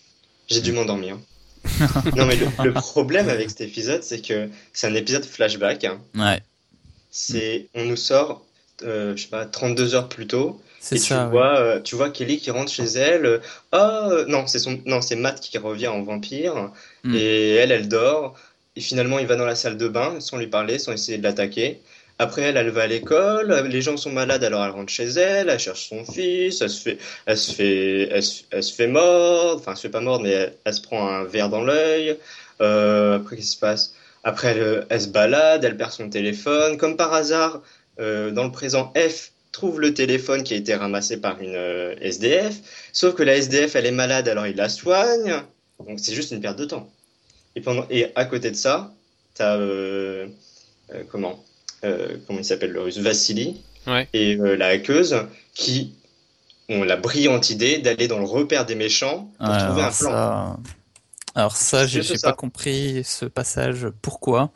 J'ai 0.50 0.62
dû 0.62 0.72
m'endormir. 0.72 1.18
non, 2.16 2.26
mais 2.26 2.38
le, 2.38 2.48
le 2.64 2.74
problème 2.74 3.30
avec 3.30 3.50
cet 3.50 3.62
épisode, 3.62 4.04
c'est 4.04 4.22
que 4.22 4.50
c'est 4.74 4.88
un 4.88 4.96
épisode 4.96 5.26
flashback. 5.26 5.84
hein. 5.84 6.00
Ouais, 6.16 6.42
C'est, 7.12 7.68
on 7.74 7.86
nous 7.86 7.96
sort, 7.96 8.46
euh, 8.84 9.16
je 9.16 9.24
sais 9.24 9.28
pas, 9.30 9.46
32 9.46 9.96
heures 9.96 10.10
plus 10.10 10.28
tôt, 10.28 10.62
c'est 10.80 10.98
et 10.98 11.00
tu 11.00 11.14
ça. 11.14 11.26
ouais. 11.30 11.30
vois, 11.30 11.58
euh, 11.60 11.82
tu 11.82 11.96
vois 11.96 12.10
Kelly 12.10 12.40
qui 12.40 12.52
rentre 12.52 12.72
chez 12.72 12.84
elle. 12.86 13.26
euh, 13.26 13.40
Ah, 13.72 14.08
euh, 14.12 14.26
non, 14.28 14.48
c'est 14.48 14.60
son, 14.60 14.80
non, 14.86 15.02
c'est 15.02 15.16
Matt 15.16 15.40
qui 15.40 15.58
revient 15.58 15.88
en 15.88 16.02
vampire, 16.04 16.72
Mm. 17.04 17.16
et 17.16 17.56
elle, 17.56 17.72
elle 17.72 17.88
dort. 17.88 18.36
Et 18.76 18.82
finalement, 18.82 19.20
il 19.20 19.28
va 19.28 19.36
dans 19.36 19.46
la 19.46 19.56
salle 19.56 19.78
de 19.78 19.88
bain, 19.88 20.20
sans 20.20 20.38
lui 20.38 20.48
parler, 20.48 20.80
sans 20.80 20.92
essayer 20.94 21.18
de 21.18 21.24
l'attaquer. 21.24 21.82
Après, 22.20 22.42
elle, 22.44 22.58
elle 22.58 22.70
va 22.70 22.84
à 22.84 22.88
l'école. 22.88 23.68
Les 23.70 23.82
gens 23.82 23.96
sont 23.98 24.12
malades, 24.12 24.44
alors 24.44 24.64
elle 24.66 24.72
rentre 24.72 24.92
chez 24.92 25.06
elle. 25.06 25.50
Elle 25.50 25.60
cherche 25.60 25.88
son 25.90 26.04
fils. 26.06 26.62
Elle 26.62 26.70
se 26.70 26.82
fait, 26.82 26.98
elle 27.28 27.38
se 27.38 27.52
fait, 27.54 28.10
elle 28.12 28.24
se, 28.24 28.44
elle 28.52 28.64
se 28.64 28.74
fait 28.74 28.88
mordre. 28.88 29.60
Enfin, 29.62 29.72
elle 29.72 29.78
se 29.78 29.82
fait 29.84 29.90
pas 29.90 30.00
mordre, 30.02 30.24
mais 30.24 30.32
elle, 30.32 30.54
elle 30.66 30.74
se 30.74 30.82
prend 30.82 31.08
un 31.08 31.24
verre 31.26 31.50
dans 31.50 31.64
l'œil. 31.64 32.18
Euh, 32.62 33.18
après, 33.18 33.36
qu'est-ce 33.36 33.48
qui 33.50 33.54
se 33.54 33.60
passe? 33.60 33.94
Après, 34.24 34.50
elle, 34.50 34.86
elle 34.90 35.02
se 35.02 35.08
balade, 35.10 35.64
elle 35.64 35.78
perd 35.78 35.92
son 35.92 36.10
téléphone. 36.10 36.78
Comme 36.78 36.98
par 36.98 37.14
hasard, 37.14 37.62
euh, 38.00 38.32
dans 38.32 38.44
le 38.46 38.52
présent, 38.52 38.92
F 38.98 39.32
trouve 39.58 39.80
le 39.82 39.94
téléphone 39.94 40.44
qui 40.44 40.54
a 40.54 40.58
été 40.58 40.76
ramassé 40.76 41.18
par 41.22 41.42
une 41.42 41.56
euh, 41.56 41.96
SDF. 42.02 42.56
Sauf 42.94 43.16
que 43.16 43.24
la 43.24 43.36
SDF, 43.36 43.76
elle 43.76 43.86
est 43.86 43.92
malade, 43.92 44.28
alors 44.30 44.48
il 44.48 44.56
la 44.56 44.70
soigne. 44.70 45.36
Donc 45.86 46.00
c'est 46.00 46.14
juste 46.14 46.32
une 46.32 46.42
perte 46.42 46.58
de 46.60 46.66
temps. 46.66 46.90
Et, 47.56 47.62
pendant, 47.62 47.86
et 47.90 48.12
à 48.16 48.26
côté 48.26 48.52
de 48.52 48.56
ça, 48.56 48.94
t'as 49.36 49.58
euh, 49.58 50.28
euh, 50.94 51.04
comment 51.12 51.44
euh, 51.86 52.18
comment 52.28 52.40
il 52.40 52.46
s'appelle 52.46 52.72
le 52.72 52.82
russe 52.82 52.98
Vassili 53.00 53.62
Ouais. 53.88 54.08
et 54.14 54.36
euh, 54.38 54.56
la 54.58 54.68
hackeuse 54.68 55.16
qui 55.54 55.94
ont 56.70 56.84
la 56.84 56.98
brillante 56.98 57.50
idée 57.50 57.80
d'aller 57.80 58.08
dans 58.08 58.20
le 58.20 58.26
repère 58.26 58.66
des 58.66 58.76
méchants 58.76 59.32
pour 59.44 59.50
Ouais, 59.54 59.58
trouver 59.58 59.82
un 59.84 59.92
plan. 59.92 60.12
ça, 60.12 60.58
alors 61.36 61.56
ça, 61.56 61.88
j'ai 61.88 62.02
pas 62.22 62.34
compris 62.34 63.04
ce 63.06 63.26
passage. 63.26 63.88
Pourquoi? 64.02 64.52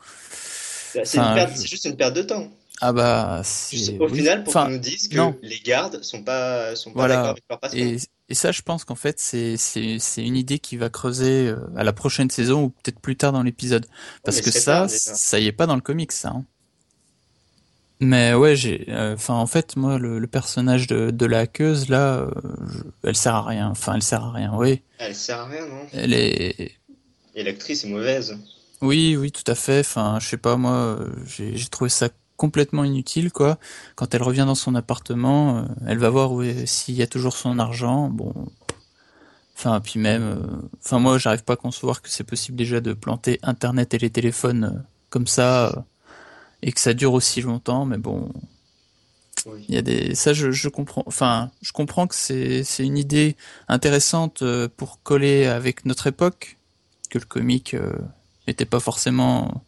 C'est 1.04 1.18
une 1.18 1.22
enfin, 1.22 1.34
perte- 1.34 1.52
je- 1.54 1.60
c'est 1.62 1.68
juste 1.68 1.84
une 1.86 1.96
perte 1.96 2.14
de 2.14 2.22
temps. 2.22 2.50
Ah 2.80 2.92
bah, 2.92 3.42
c'est 3.44 4.00
Au 4.00 4.08
oui. 4.08 4.18
final, 4.18 4.44
pour 4.44 4.52
Enfin, 4.52 4.66
qu'on 4.66 4.68
nous 4.68 4.78
dise 4.78 5.08
que 5.08 5.16
non. 5.16 5.38
les 5.40 5.60
gardes 5.60 6.02
sont 6.02 6.22
pas 6.24 6.76
sont 6.76 6.94
pas 6.94 7.04
Voilà. 7.04 7.06
d'accord 7.06 7.30
avec 7.30 7.44
leur 7.48 7.60
patron. 7.60 7.90
Et, 7.90 7.96
et 8.28 8.34
ça, 8.34 8.52
je 8.52 8.62
pense 8.62 8.84
qu'en 8.84 8.94
fait, 8.96 9.18
c'est 9.20 9.56
c'est 9.56 9.98
c'est 9.98 10.24
une 10.26 10.36
idée 10.36 10.58
qui 10.58 10.76
va 10.76 10.90
creuser 10.90 11.48
euh, 11.48 11.56
à 11.76 11.84
la 11.84 11.92
prochaine 11.92 12.30
saison 12.30 12.64
ou 12.64 12.70
peut-être 12.70 13.00
plus 13.00 13.16
tard 13.16 13.32
dans 13.32 13.42
l'épisode, 13.42 13.86
parce 14.24 14.40
que 14.40 14.50
ça, 14.50 14.86
ça 14.88 15.38
y 15.40 15.46
est 15.46 15.52
pas 15.52 15.66
dans 15.66 15.76
le 15.76 15.80
comics, 15.82 16.12
ça. 16.12 16.30
hein. 16.30 16.44
Mais 18.00 18.34
ouais, 18.34 18.56
j'ai, 18.56 18.84
euh, 18.88 19.14
enfin, 19.14 19.34
en 19.34 19.46
fait, 19.46 19.76
moi, 19.76 19.96
le, 19.98 20.18
le 20.18 20.26
personnage 20.26 20.88
de, 20.88 21.10
de 21.12 21.26
la 21.26 21.40
hackeuse 21.40 21.88
là, 21.88 22.16
euh, 22.18 22.30
elle 23.04 23.14
sert 23.16 23.34
à 23.36 23.44
rien. 23.46 23.68
Enfin, 23.70 23.94
elle 23.94 24.02
sert 24.02 24.24
à 24.24 24.32
rien. 24.32 24.52
Oui, 24.56 24.82
Elle 24.96 25.14
sert 25.14 25.38
à 25.38 25.48
rien, 25.48 25.66
non? 25.66 25.86
Elle 25.92 26.12
est, 26.14 26.72
Et 27.34 27.42
l'actrice 27.42 27.84
est 27.84 27.88
mauvaise. 27.90 28.38
oui, 28.80 29.16
oui, 29.16 29.30
tout 29.32 29.44
à 29.50 29.54
fait. 29.54 29.80
Enfin, 29.80 30.18
je 30.20 30.28
sais 30.28 30.36
pas, 30.36 30.56
moi, 30.56 30.98
j'ai 31.26 31.56
j'ai 31.56 31.68
trouvé 31.68 31.88
ça 31.90 32.08
complètement 32.42 32.82
inutile, 32.82 33.30
quoi. 33.30 33.56
Quand 33.94 34.12
elle 34.16 34.22
revient 34.24 34.42
dans 34.44 34.56
son 34.56 34.74
appartement, 34.74 35.58
euh, 35.58 35.62
elle 35.86 35.98
va 35.98 36.10
voir 36.10 36.30
s'il 36.66 36.96
y 36.96 37.02
a 37.02 37.06
toujours 37.06 37.36
son 37.36 37.60
argent. 37.60 38.08
Bon, 38.10 38.34
enfin, 39.56 39.80
puis 39.80 40.00
même, 40.00 40.22
euh, 40.24 40.68
enfin, 40.84 40.98
moi, 40.98 41.18
j'arrive 41.18 41.44
pas 41.44 41.52
à 41.52 41.56
concevoir 41.56 42.02
que 42.02 42.08
c'est 42.10 42.24
possible 42.24 42.56
déjà 42.58 42.80
de 42.80 42.94
planter 42.94 43.38
Internet 43.44 43.94
et 43.94 43.98
les 43.98 44.10
téléphones 44.10 44.64
euh, 44.64 44.82
comme 45.08 45.28
ça 45.28 45.68
euh, 45.68 45.80
et 46.62 46.72
que 46.72 46.80
ça 46.80 46.94
dure 46.94 47.12
aussi 47.12 47.42
longtemps. 47.42 47.84
Mais 47.86 47.98
bon, 47.98 48.32
Oui. 49.46 49.64
il 49.68 49.74
y 49.76 49.78
a 49.78 49.82
des, 49.82 50.16
ça, 50.16 50.32
je, 50.32 50.50
je 50.50 50.68
comprends. 50.68 51.04
Enfin, 51.06 51.52
je 51.60 51.70
comprends 51.70 52.08
que 52.08 52.16
c'est 52.16 52.64
c'est 52.64 52.84
une 52.84 52.98
idée 52.98 53.36
intéressante 53.68 54.42
pour 54.76 55.00
coller 55.04 55.46
avec 55.46 55.84
notre 55.86 56.08
époque, 56.08 56.58
que 57.08 57.18
le 57.20 57.24
comique 57.24 57.76
n'était 58.48 58.66
pas 58.66 58.80
forcément 58.80 59.62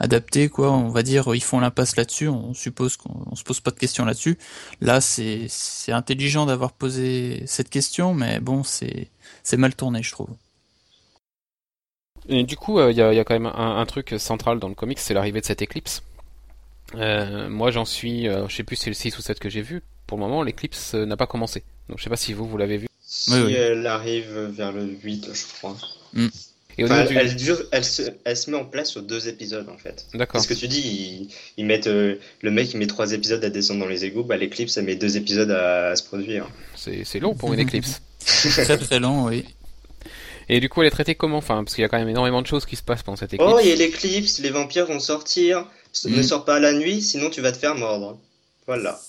adapté, 0.00 0.48
quoi. 0.48 0.72
On 0.72 0.88
va 0.88 1.02
dire, 1.04 1.32
ils 1.34 1.42
font 1.42 1.60
l'impasse 1.60 1.96
là-dessus. 1.96 2.28
On 2.28 2.52
suppose 2.54 2.96
qu'on 2.96 3.24
on 3.30 3.36
se 3.36 3.44
pose 3.44 3.60
pas 3.60 3.70
de 3.70 3.78
questions 3.78 4.04
là-dessus. 4.04 4.36
Là, 4.80 5.00
c'est 5.00 5.46
c'est 5.48 5.92
intelligent 5.92 6.46
d'avoir 6.46 6.72
posé 6.72 7.42
cette 7.46 7.70
question, 7.70 8.14
mais 8.14 8.40
bon, 8.40 8.64
c'est 8.64 9.08
c'est 9.44 9.56
mal 9.56 9.74
tourné, 9.74 10.02
je 10.02 10.10
trouve. 10.12 10.30
Et 12.28 12.44
du 12.44 12.56
coup, 12.56 12.78
euh, 12.78 12.90
il 12.92 12.96
y, 12.96 13.02
a, 13.02 13.12
il 13.12 13.16
y 13.16 13.18
a 13.18 13.24
quand 13.24 13.34
même 13.34 13.46
un, 13.46 13.78
un 13.78 13.86
truc 13.86 14.14
central 14.18 14.58
dans 14.58 14.68
le 14.68 14.74
comics, 14.74 14.98
c'est 14.98 15.14
l'arrivée 15.14 15.40
de 15.40 15.46
cette 15.46 15.62
éclipse. 15.62 16.02
Euh, 16.96 17.48
moi, 17.48 17.70
j'en 17.70 17.84
suis, 17.84 18.28
euh, 18.28 18.48
je 18.48 18.56
sais 18.56 18.64
plus 18.64 18.76
si 18.76 18.84
c'est 18.84 18.90
le 18.90 18.94
6 18.94 19.18
ou 19.18 19.22
7 19.22 19.38
que 19.38 19.48
j'ai 19.48 19.62
vu. 19.62 19.82
Pour 20.06 20.18
le 20.18 20.24
moment, 20.24 20.42
l'éclipse 20.42 20.94
euh, 20.94 21.06
n'a 21.06 21.16
pas 21.16 21.26
commencé. 21.26 21.62
Donc, 21.88 21.98
je 21.98 22.04
sais 22.04 22.10
pas 22.10 22.16
si 22.16 22.32
vous, 22.32 22.46
vous 22.46 22.56
l'avez 22.58 22.76
vu. 22.78 22.88
Si 23.00 23.32
Oui, 23.32 23.40
oui. 23.46 23.52
elle 23.54 23.86
arrive 23.86 24.32
vers 24.52 24.72
le 24.72 24.84
8, 24.84 25.28
je 25.34 25.46
crois. 25.58 25.76
Et 26.78 26.84
au 26.84 26.86
Enfin, 26.86 27.00
elle, 27.02 27.08
du... 27.08 27.16
elle 27.16 27.36
dure, 27.36 27.62
elle 27.72 27.84
se, 27.84 28.02
elle 28.24 28.36
se 28.36 28.50
met 28.50 28.56
en 28.56 28.64
place 28.64 28.90
sur 28.90 29.02
deux 29.02 29.28
épisodes 29.28 29.68
en 29.68 29.76
fait. 29.78 30.06
D'accord. 30.14 30.32
Parce 30.34 30.46
que 30.46 30.54
tu 30.54 30.68
dis, 30.68 30.80
ils, 30.80 31.28
ils 31.58 31.66
mettent, 31.66 31.86
euh, 31.88 32.16
le 32.42 32.50
mec 32.50 32.72
il 32.72 32.78
met 32.78 32.86
trois 32.86 33.12
épisodes 33.12 33.44
à 33.44 33.50
descendre 33.50 33.80
dans 33.80 33.86
les 33.88 34.04
égouts, 34.04 34.24
bah 34.24 34.36
l'éclipse 34.36 34.76
elle 34.76 34.84
met 34.84 34.96
deux 34.96 35.16
épisodes 35.16 35.50
à, 35.50 35.88
à 35.90 35.96
se 35.96 36.02
produire. 36.02 36.48
C'est 36.76 37.04
c'est 37.04 37.20
long 37.20 37.34
pour 37.34 37.52
une 37.52 37.60
éclipse. 37.60 38.00
Très 38.20 38.76
très 38.78 39.00
long, 39.00 39.24
oui. 39.26 39.44
Et 40.48 40.58
du 40.60 40.68
coup, 40.68 40.80
elle 40.82 40.88
est 40.88 40.90
traitée 40.90 41.14
comment? 41.14 41.36
Enfin, 41.38 41.62
parce 41.62 41.74
qu'il 41.76 41.82
y 41.82 41.84
a 41.84 41.88
quand 41.88 41.98
même 41.98 42.08
énormément 42.08 42.42
de 42.42 42.46
choses 42.46 42.66
qui 42.66 42.74
se 42.76 42.82
passent 42.82 43.02
pendant 43.04 43.16
cette 43.16 43.32
éclipse. 43.32 43.52
Oh, 43.54 43.60
il 43.62 43.68
y 43.68 43.72
a 43.72 43.76
l'éclipse, 43.76 44.40
les 44.40 44.50
vampires 44.50 44.86
vont 44.86 44.98
sortir. 44.98 45.64
Mm. 46.04 46.16
Ne 46.16 46.22
sors 46.22 46.44
pas 46.44 46.58
la 46.58 46.72
nuit, 46.72 47.02
sinon 47.02 47.30
tu 47.30 47.40
vas 47.40 47.52
te 47.52 47.58
faire 47.58 47.76
mordre. 47.76 48.18
Voilà. 48.66 49.00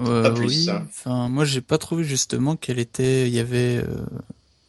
Euh, 0.00 0.22
Pas 0.22 0.30
plus, 0.30 0.46
oui. 0.46 0.70
hein. 0.70 0.86
Enfin, 0.88 1.28
moi, 1.28 1.44
j'ai 1.44 1.60
pas 1.60 1.78
trouvé 1.78 2.04
justement 2.04 2.56
qu'elle 2.56 2.78
était, 2.78 3.28
il 3.28 3.34
y 3.34 3.38
avait 3.38 3.76
euh, 3.76 3.84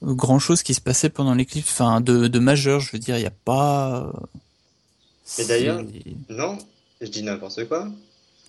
grand 0.01 0.39
chose 0.39 0.63
qui 0.63 0.73
se 0.73 0.81
passait 0.81 1.09
pendant 1.09 1.33
l'éclipse. 1.33 1.71
Enfin, 1.71 2.01
de, 2.01 2.27
de 2.27 2.39
majeur, 2.39 2.79
je 2.79 2.91
veux 2.91 2.99
dire, 2.99 3.17
il 3.17 3.23
y 3.23 3.27
a 3.27 3.31
pas. 3.45 4.11
Mais 5.37 5.45
d'ailleurs- 5.45 5.83
Non, 6.29 6.57
je 7.01 7.07
dis 7.07 7.23
n'importe 7.23 7.65
quoi. 7.67 7.87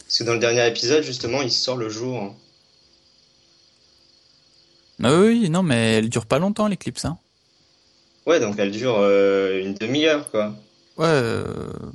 Parce 0.05 0.18
que 0.18 0.24
dans 0.24 0.34
le 0.34 0.38
dernier 0.38 0.66
épisode, 0.66 1.03
justement, 1.03 1.42
il 1.42 1.51
sort 1.53 1.76
le 1.76 1.88
jour. 1.88 2.16
hein. 2.22 2.34
Ah 5.03 5.14
oui, 5.20 5.49
non, 5.49 5.62
mais 5.62 5.94
elle 5.94 6.09
dure 6.09 6.26
pas 6.26 6.38
longtemps 6.38 6.66
l'éclipse, 6.66 7.05
hein. 7.05 7.18
Ouais, 8.26 8.40
donc 8.40 8.57
elle 8.59 8.72
dure 8.72 8.96
euh, 8.99 9.61
une 9.62 9.74
demi-heure, 9.74 10.30
quoi. 10.30 10.55
Ouais, 10.96 11.07
euh, 11.07 11.44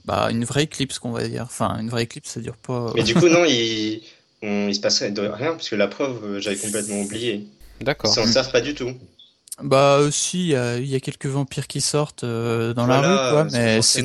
bah 0.06 0.30
une 0.32 0.46
vraie 0.46 0.64
éclipse 0.64 0.98
qu'on 1.00 1.12
va 1.12 1.28
dire. 1.28 1.44
Enfin, 1.44 1.78
une 1.80 1.90
vraie 1.90 2.04
éclipse, 2.04 2.30
ça 2.32 2.40
dure 2.40 2.56
pas. 2.56 2.92
Mais 2.96 3.04
du 3.04 3.14
coup, 3.14 3.28
non, 3.30 3.44
il, 3.46 4.02
on- 4.42 4.68
il 4.70 4.76
se 4.76 4.80
passerait 4.80 5.12
de 5.12 5.22
rien, 5.22 5.52
parce 5.52 5.68
que 5.70 5.76
la 5.76 5.88
preuve, 5.88 6.24
euh, 6.24 6.40
j'avais 6.40 6.56
complètement 6.56 7.02
oublié. 7.02 7.46
Ils 7.82 7.86
D'accord. 7.86 8.14
s'en 8.14 8.26
servent 8.26 8.52
pas 8.52 8.62
du 8.62 8.74
tout. 8.74 8.94
Bah 9.62 10.00
aussi, 10.00 10.40
il 10.40 10.48
y 10.48 10.56
a, 10.56 10.78
il 10.78 10.88
y 10.88 10.96
a 10.96 11.00
quelques 11.00 11.28
vampires 11.28 11.68
qui 11.68 11.80
sortent 11.80 12.24
euh, 12.24 12.74
dans 12.74 12.88
la 12.88 13.02
rue, 13.02 13.16
quoi. 13.32 13.44
Mais 13.54 13.82
c'est 13.84 14.02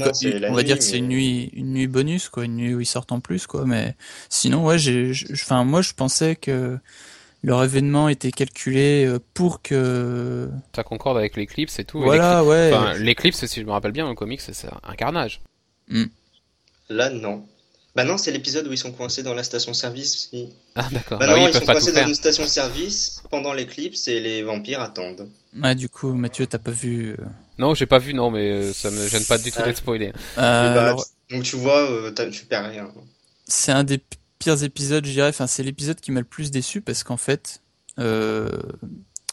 on 0.51 0.55
va 0.55 0.63
dire 0.63 0.77
que 0.79 0.85
c'est 0.85 0.99
une 0.99 1.09
nuit, 1.09 1.51
une 1.55 1.73
nuit 1.73 1.87
bonus, 1.87 2.29
quoi, 2.29 2.45
une 2.45 2.57
nuit 2.57 2.75
où 2.75 2.81
ils 2.81 2.87
sortent 2.87 3.13
en 3.13 3.21
plus, 3.21 3.47
quoi. 3.47 3.65
Mais 3.65 3.95
sinon, 4.29 4.65
ouais, 4.67 4.79
j'ai, 4.79 5.13
enfin, 5.33 5.65
moi, 5.65 5.81
je 5.81 5.95
pensais 5.95 6.37
que 6.37 6.79
leur 7.43 7.65
événement 7.65 8.11
était 8.11 8.31
calculé 8.31 9.07
euh, 9.07 9.21
pour 9.33 9.63
que. 9.63 10.51
Ça 10.77 10.83
concorde 10.83 11.17
avec 11.17 11.35
l'éclipse 11.37 11.79
et 11.79 11.85
tout. 11.85 12.01
Voilà, 12.03 12.45
ouais. 12.45 12.69
l'éclipse- 12.71 12.77
Enfin, 12.77 12.95
l'éclipse, 12.99 13.47
si 13.47 13.61
je 13.61 13.65
me 13.67 13.71
rappelle 13.73 13.93
bien, 13.93 14.05
dans 14.05 14.11
le 14.11 14.17
comics, 14.17 14.43
c'est 14.43 14.55
c'est 14.55 14.69
un 14.83 14.95
carnage. 14.97 15.41
Là, 16.91 17.09
non. 17.11 17.45
Bah 17.97 18.05
non, 18.05 18.17
c'est 18.19 18.31
l'épisode 18.31 18.67
où 18.69 18.73
ils 18.73 18.79
sont 18.79 18.93
coincés 18.93 19.23
dans 19.23 19.35
la 19.35 19.43
station-service. 19.43 20.31
Ah 20.77 20.87
d'accord. 20.93 21.19
Bah 21.19 21.27
Bah 21.27 21.33
non, 21.37 21.45
oui, 21.45 21.51
ils 21.53 21.59
sont 21.59 21.65
coincés 21.65 21.93
dans 21.93 22.07
une 22.07 22.15
station-service 22.15 23.23
pendant 23.31 23.53
l'éclipse 23.55 24.07
et 24.09 24.21
les 24.21 24.43
vampires 24.43 24.81
attendent. 24.81 25.29
Ouais, 25.57 25.75
du 25.75 25.89
coup, 25.89 26.13
Mathieu, 26.13 26.47
t'as 26.47 26.59
pas 26.59 26.71
vu. 26.71 27.11
euh, 27.13 27.17
Non, 27.59 27.75
j'ai 27.75 27.87
pas 27.87 27.99
vu, 27.99 28.15
non, 28.15 28.31
mais 28.31 28.51
euh, 28.51 28.73
ça 28.73 28.91
me 28.91 29.07
gêne 29.09 29.25
pas 29.25 29.39
du 29.39 29.51
tout 29.51 29.63
d'être 29.63 29.79
spoilé. 29.79 30.13
euh, 30.39 30.75
bah, 30.75 30.83
alors, 30.83 31.05
Donc 31.31 31.43
tu 31.43 31.57
vois, 31.57 32.11
t'as- 32.15 32.31
tu 32.31 32.45
perds 32.47 32.71
rien. 32.71 32.91
c'est 33.47 33.73
un 33.73 33.85
des 33.85 34.01
pires 34.39 34.63
épisodes, 34.63 35.05
je 35.07 35.13
dirais. 35.13 35.29
Enfin, 35.29 35.47
c'est 35.47 35.63
l'épisode 35.63 36.01
qui 36.01 36.13
m'a 36.13 36.21
le 36.21 36.27
plus 36.27 36.51
déçu 36.51 36.81
parce 36.81 37.03
qu'en 37.03 37.17
fait, 37.17 37.63
euh, 37.99 38.51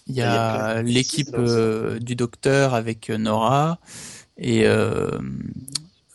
il 0.07 0.16
y 0.16 0.22
a 0.22 0.82
l'équipe 0.82 1.30
euh, 1.38 1.99
du 1.99 2.16
docteur 2.16 2.74
avec 2.74 3.09
Nora 3.09 3.80
et 4.38 4.66
euh, 4.66 5.20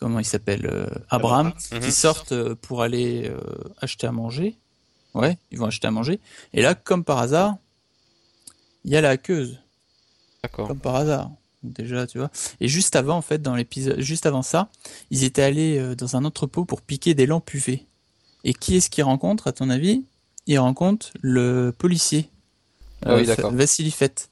comment 0.00 0.18
il 0.18 0.24
s'appelle 0.24 0.66
euh, 0.66 0.86
Abraham 1.10 1.52
Mhm. 1.72 1.80
qui 1.80 1.92
sortent 1.92 2.32
euh, 2.32 2.54
pour 2.54 2.82
aller 2.82 3.28
euh, 3.30 3.38
acheter 3.80 4.06
à 4.06 4.12
manger. 4.12 4.56
Ouais, 5.14 5.36
ils 5.50 5.58
vont 5.58 5.66
acheter 5.66 5.86
à 5.88 5.90
manger. 5.90 6.20
Et 6.54 6.62
là, 6.62 6.74
comme 6.74 7.04
par 7.04 7.18
hasard, 7.18 7.56
il 8.84 8.92
y 8.92 8.96
a 8.96 9.00
la 9.00 9.10
hackeuse. 9.10 9.60
D'accord. 10.42 10.68
Comme 10.68 10.78
par 10.78 10.96
hasard. 10.96 11.30
Déjà, 11.62 12.06
tu 12.06 12.18
vois. 12.18 12.30
Et 12.60 12.68
juste 12.68 12.96
avant, 12.96 13.16
en 13.16 13.22
fait, 13.22 13.42
dans 13.42 13.54
l'épisode, 13.54 14.00
juste 14.00 14.24
avant 14.24 14.42
ça, 14.42 14.68
ils 15.10 15.24
étaient 15.24 15.42
allés 15.42 15.78
euh, 15.78 15.94
dans 15.94 16.16
un 16.16 16.24
entrepôt 16.24 16.64
pour 16.64 16.80
piquer 16.80 17.14
des 17.14 17.26
lampes 17.26 17.52
UV. 17.52 17.86
Et 18.44 18.54
qui 18.54 18.76
est-ce 18.76 18.88
qu'ils 18.88 19.04
rencontrent, 19.04 19.46
à 19.46 19.52
ton 19.52 19.68
avis? 19.68 20.04
Ils 20.46 20.58
rencontrent 20.58 21.10
le 21.20 21.74
policier. 21.76 22.30
Ah 23.04 23.16
oui, 23.16 23.26
d'accord. 23.26 23.52
Vassili 23.52 23.90
Fett. 23.90 24.30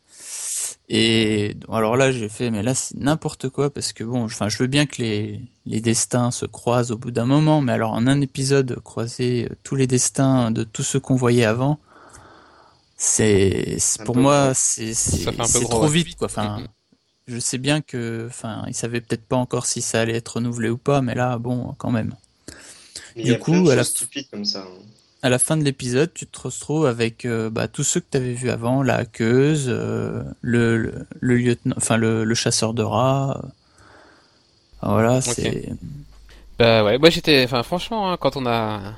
Et 0.89 1.55
alors 1.71 1.97
là, 1.97 2.11
j'ai 2.11 2.31
fait, 2.31 2.51
mais 2.51 2.63
là, 2.63 2.75
c'est 2.75 2.97
n'importe 2.97 3.51
quoi, 3.51 3.69
parce 3.69 3.93
que 3.93 4.05
bon, 4.05 4.25
enfin, 4.25 4.49
je 4.49 4.57
veux 4.57 4.67
bien 4.67 4.87
que 4.87 5.03
les, 5.03 5.43
les 5.67 5.81
destins 5.83 6.31
se 6.31 6.47
croisent 6.47 6.93
au 6.93 6.97
bout 6.97 7.11
d'un 7.11 7.27
moment, 7.27 7.61
mais 7.61 7.73
alors 7.73 7.93
en 7.93 8.07
un 8.07 8.23
épisode, 8.23 8.81
croiser 8.81 9.49
euh, 9.51 9.55
tous 9.63 9.77
les 9.77 9.87
destins 9.87 10.51
de 10.51 10.65
tous 10.65 10.83
ceux 10.83 11.01
qu'on 11.01 11.17
voyait 11.17 11.45
avant, 11.45 11.79
c'est, 12.99 13.79
pour 14.05 14.15
peu 14.15 14.21
moi, 14.23 14.53
c'est, 14.55 14.95
trop 15.69 15.87
ouais. 15.87 15.89
vite, 15.89 16.17
quoi. 16.17 16.27
Enfin, 16.27 16.63
Mhm. 16.63 16.69
je 17.29 17.39
sais 17.41 17.59
bien 17.59 17.83
que, 17.83 18.27
enfin, 18.29 18.65
ils 18.69 18.75
savaient 18.75 19.01
peut-être 19.03 19.27
pas 19.27 19.37
encore 19.37 19.67
si 19.67 19.83
ça 19.83 20.01
allait 20.03 20.17
être 20.17 20.37
renouvelé 20.37 20.71
ou 20.71 20.79
pas, 20.79 21.03
mais 21.03 21.15
là, 21.17 21.39
bon, 21.39 21.75
quand 21.79 21.91
même. 21.93 22.15
Mais 23.15 23.23
Du 23.23 23.27
il 23.27 23.29
y 23.31 23.35
a 23.35 23.39
coup, 23.39 23.53
plein 23.53 23.61
de 23.61 23.69
à 23.71 23.77
la 23.77 23.83
choses 23.83 23.91
f- 23.91 24.07
stupides 24.07 24.31
comme 24.31 24.47
ça. 24.47 24.63
hein. 24.63 24.83
À 25.23 25.29
la 25.29 25.39
fin 25.39 25.57
de 25.57 25.63
l'épisode, 25.63 26.13
tu 26.13 26.27
te 26.27 26.41
retrouves 26.41 26.87
avec 26.87 27.25
euh, 27.25 27.51
bah, 27.51 27.69
tous 27.69 27.85
ceux 27.85 28.01
que 28.01 28.07
tu 28.11 28.17
avais 28.17 28.35
vus 28.35 28.51
avant, 28.51 28.83
la 28.83 28.97
hackeuse, 28.97 29.67
euh, 29.69 30.23
le, 30.41 30.77
le, 30.77 31.07
le 31.21 31.37
lieutenant, 31.37 31.75
enfin 31.77 31.97
le, 31.97 32.25
le 32.25 32.35
chasseur 32.35 32.75
de 32.75 32.83
rats. 32.83 33.41
euh. 33.45 33.49
Voilà, 34.83 35.21
c'est. 35.21 35.69
Bah 36.59 36.85
ouais, 36.85 36.99
moi 36.99 37.11
j'étais, 37.11 37.45
enfin 37.45 37.63
franchement, 37.63 38.11
hein, 38.13 38.17
quand 38.17 38.37
on 38.37 38.47
a 38.47 38.95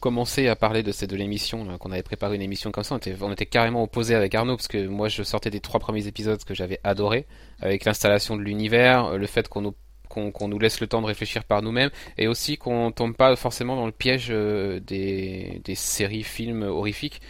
commencé 0.00 0.48
à 0.48 0.56
parler 0.56 0.82
de, 0.82 0.92
de 1.06 1.16
l'émission, 1.16 1.78
qu'on 1.78 1.92
avait 1.92 2.02
préparé 2.02 2.36
une 2.36 2.42
émission 2.42 2.70
comme 2.72 2.84
ça, 2.84 2.94
on 2.94 2.98
était, 2.98 3.14
on 3.20 3.34
carrément 3.34 3.82
opposés 3.82 4.14
avec 4.14 4.34
Arnaud, 4.34 4.56
parce 4.56 4.68
que 4.68 4.86
moi 4.86 5.08
je 5.08 5.22
sortais 5.22 5.50
des 5.50 5.60
trois 5.60 5.80
premiers 5.80 6.06
épisodes 6.06 6.42
que 6.42 6.54
j'avais 6.54 6.80
adoré, 6.82 7.26
avec 7.60 7.84
l'installation 7.84 8.36
de 8.36 8.42
l'univers, 8.42 9.16
le 9.16 9.26
fait 9.26 9.48
qu'on 9.48 9.60
nous, 9.60 9.74
qu'on, 10.08 10.48
nous 10.48 10.58
laisse 10.58 10.80
le 10.80 10.86
temps 10.86 11.02
de 11.02 11.06
réfléchir 11.06 11.44
par 11.44 11.62
nous-mêmes, 11.62 11.90
et 12.18 12.26
aussi 12.26 12.56
qu'on 12.56 12.90
tombe 12.90 13.14
pas 13.14 13.36
forcément 13.36 13.76
dans 13.76 13.86
le 13.86 13.92
piège 13.92 14.28
euh, 14.30 14.80
des, 14.80 15.60
des 15.64 15.74
séries, 15.76 16.24
films 16.24 16.62
horrifiques, 16.62 17.20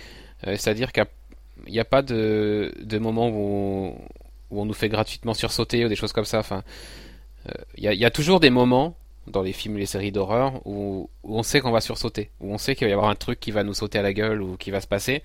Euh, 0.46 0.56
c'est-à-dire 0.56 0.92
qu'il 0.92 1.04
n'y 1.68 1.78
a, 1.78 1.84
pas 1.84 2.02
de, 2.02 2.72
de 2.80 2.98
moment 2.98 3.28
où, 3.28 3.94
où 4.50 4.60
on 4.60 4.64
nous 4.64 4.74
fait 4.74 4.88
gratuitement 4.88 5.34
sursauter 5.34 5.84
ou 5.84 5.88
des 5.88 5.96
choses 5.96 6.12
comme 6.12 6.24
ça, 6.24 6.38
enfin, 6.38 6.62
euh, 7.48 7.52
il 7.76 7.84
y 7.84 8.04
a 8.04 8.10
toujours 8.10 8.40
des 8.40 8.50
moments 8.50 8.96
dans 9.26 9.42
les 9.42 9.52
films 9.52 9.76
et 9.76 9.80
les 9.80 9.86
séries 9.86 10.12
d'horreur 10.12 10.66
où, 10.66 11.08
où 11.22 11.38
on 11.38 11.42
sait 11.42 11.60
qu'on 11.60 11.70
va 11.70 11.80
sursauter, 11.80 12.30
où 12.40 12.52
on 12.52 12.58
sait 12.58 12.74
qu'il 12.74 12.86
va 12.86 12.90
y 12.90 12.94
avoir 12.94 13.10
un 13.10 13.14
truc 13.14 13.40
qui 13.40 13.50
va 13.50 13.62
nous 13.62 13.74
sauter 13.74 13.98
à 13.98 14.02
la 14.02 14.12
gueule 14.12 14.42
ou 14.42 14.56
qui 14.56 14.70
va 14.70 14.80
se 14.80 14.86
passer. 14.86 15.22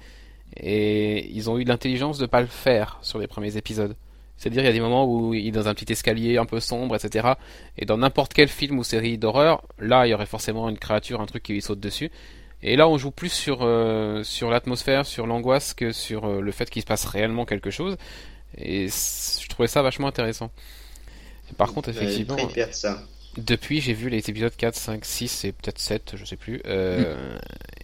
Et 0.57 1.29
ils 1.31 1.49
ont 1.49 1.57
eu 1.57 1.63
l'intelligence 1.63 2.17
de 2.17 2.25
pas 2.25 2.41
le 2.41 2.47
faire 2.47 2.99
sur 3.01 3.19
les 3.19 3.27
premiers 3.27 3.57
épisodes. 3.57 3.95
C'est-à-dire 4.37 4.63
il 4.63 4.65
y 4.65 4.69
a 4.69 4.73
des 4.73 4.81
moments 4.81 5.05
où 5.05 5.33
il 5.33 5.47
est 5.47 5.51
dans 5.51 5.67
un 5.67 5.73
petit 5.73 5.91
escalier 5.91 6.37
un 6.37 6.45
peu 6.45 6.59
sombre, 6.59 6.95
etc. 6.95 7.33
Et 7.77 7.85
dans 7.85 7.97
n'importe 7.97 8.33
quel 8.33 8.49
film 8.49 8.77
ou 8.77 8.83
série 8.83 9.17
d'horreur, 9.17 9.63
là 9.79 10.05
il 10.05 10.11
y 10.11 10.13
aurait 10.13 10.25
forcément 10.25 10.69
une 10.69 10.77
créature, 10.77 11.21
un 11.21 11.25
truc 11.25 11.43
qui 11.43 11.53
lui 11.53 11.61
saute 11.61 11.79
dessus. 11.79 12.11
Et 12.61 12.75
là 12.75 12.87
on 12.87 12.97
joue 12.97 13.11
plus 13.11 13.31
sur, 13.31 13.59
euh, 13.61 14.23
sur 14.23 14.49
l'atmosphère, 14.49 15.05
sur 15.05 15.25
l'angoisse 15.25 15.73
que 15.73 15.91
sur 15.91 16.25
euh, 16.25 16.41
le 16.41 16.51
fait 16.51 16.69
qu'il 16.69 16.81
se 16.81 16.87
passe 16.87 17.05
réellement 17.05 17.45
quelque 17.45 17.69
chose. 17.69 17.95
Et 18.57 18.87
je 18.87 19.47
trouvais 19.49 19.67
ça 19.67 19.81
vachement 19.81 20.07
intéressant. 20.07 20.51
Et 21.49 21.53
par 21.53 21.73
contre 21.73 21.89
effectivement... 21.89 22.35
ils 22.37 22.73
ça. 22.73 23.03
Depuis, 23.38 23.81
j'ai 23.81 23.93
vu 23.93 24.09
les 24.09 24.29
épisodes 24.29 24.55
4, 24.55 24.75
5, 24.75 25.03
6 25.03 25.43
et 25.43 25.51
peut-être 25.51 25.79
7, 25.79 26.13
je 26.15 26.23
sais 26.25 26.38
plus. 26.38 26.61
Euh, 26.65 27.38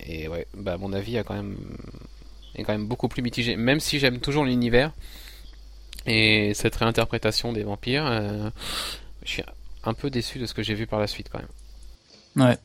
Et 0.06 0.28
ouais, 0.28 0.48
bah 0.54 0.78
mon 0.78 0.94
avis 0.94 1.18
a 1.18 1.24
quand 1.24 1.34
même 1.36 1.58
est 2.56 2.64
quand 2.64 2.74
même 2.74 2.88
beaucoup 2.88 3.08
plus 3.10 3.22
mitigé. 3.22 3.56
Même 3.58 3.80
si 3.80 4.00
j'aime 4.00 4.20
toujours 4.20 4.46
l'univers 4.46 4.92
et 6.06 6.54
cette 6.56 6.76
réinterprétation 6.76 7.54
des 7.54 7.64
vampires, 7.64 8.06
euh, 8.08 8.50
je 9.24 9.30
suis 9.32 9.44
un 9.84 9.94
peu 9.94 10.10
déçu 10.10 10.40
de 10.40 10.46
ce 10.46 10.54
que 10.54 10.64
j'ai 10.64 10.74
vu 10.74 10.88
par 10.88 11.00
la 11.00 11.08
suite 11.08 11.28
quand 11.30 11.40
même. 11.40 11.48
Ouais. 12.36 12.58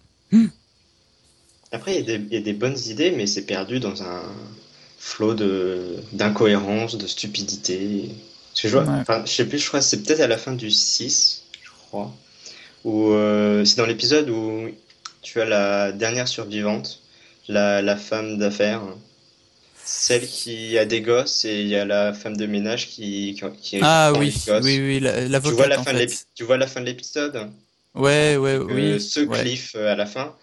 Après, 1.72 1.94
il 1.98 2.06
y, 2.08 2.12
a 2.12 2.18
des- 2.18 2.24
il 2.26 2.32
y 2.34 2.36
a 2.36 2.40
des 2.40 2.52
bonnes 2.52 2.78
idées, 2.86 3.10
mais 3.10 3.26
c'est 3.26 3.44
perdu 3.46 3.80
dans 3.80 4.02
un 4.02 4.22
flot 4.98 5.34
de 5.34 5.96
d'incohérence, 6.12 6.96
de 6.96 7.06
stupidité. 7.06 8.10
Parce 8.52 8.62
que 8.62 8.68
je 8.68 8.72
vois, 8.78 8.84
Ouais. 8.86 9.00
enfin, 9.00 9.22
je 9.26 9.32
sais 9.32 9.46
plus, 9.48 9.58
je 9.58 9.66
crois 9.68 9.80
que 9.80 9.86
c'est 9.86 10.02
peut-être 10.02 10.20
à 10.20 10.26
la 10.28 10.38
fin 10.38 10.52
du 10.52 10.70
6, 10.70 11.44
je 11.62 11.70
crois. 11.70 12.14
Où 12.86 13.10
euh, 13.12 13.64
c'est 13.66 13.76
dans 13.76 13.86
l'épisode 13.86 14.30
où 14.30 14.70
tu 15.22 15.40
as 15.42 15.44
la 15.44 15.92
dernière 15.92 16.28
survivante, 16.28 17.02
la, 17.48 17.82
la 17.82 17.96
femme 17.96 18.38
d'affaires, 18.38 18.82
celle 19.84 20.26
qui 20.26 20.78
a 20.78 20.84
des 20.84 21.00
gosses, 21.00 21.44
et 21.44 21.60
il 21.62 21.68
y 21.68 21.76
a 21.76 21.84
la 21.84 22.12
femme 22.12 22.36
de 22.36 22.46
ménage 22.46 22.88
qui, 22.88 23.34
qui, 23.38 23.44
qui 23.62 23.78
Ah 23.82 24.12
oui, 24.16 24.26
les 24.46 24.52
gosses. 24.52 24.64
oui, 24.64 24.78
oui, 24.80 25.00
la- 25.00 25.40
Tu 25.40 25.50
vois 25.52 25.66
la 25.68 25.78
fin 25.78 25.92
de 25.94 26.06
tu 26.34 26.44
vois 26.44 26.56
la 26.58 26.66
fin 26.66 26.80
de 26.80 26.86
l'épisode? 26.86 27.50
Ouais, 27.94 28.36
ouais, 28.36 28.50
euh, 28.52 28.64
oui. 28.64 29.00
ce 29.00 29.20
ouais. 29.20 29.40
cliff 29.42 29.74
euh, 29.76 29.92
à 29.92 29.96
la 29.96 30.06
fin. 30.06 30.34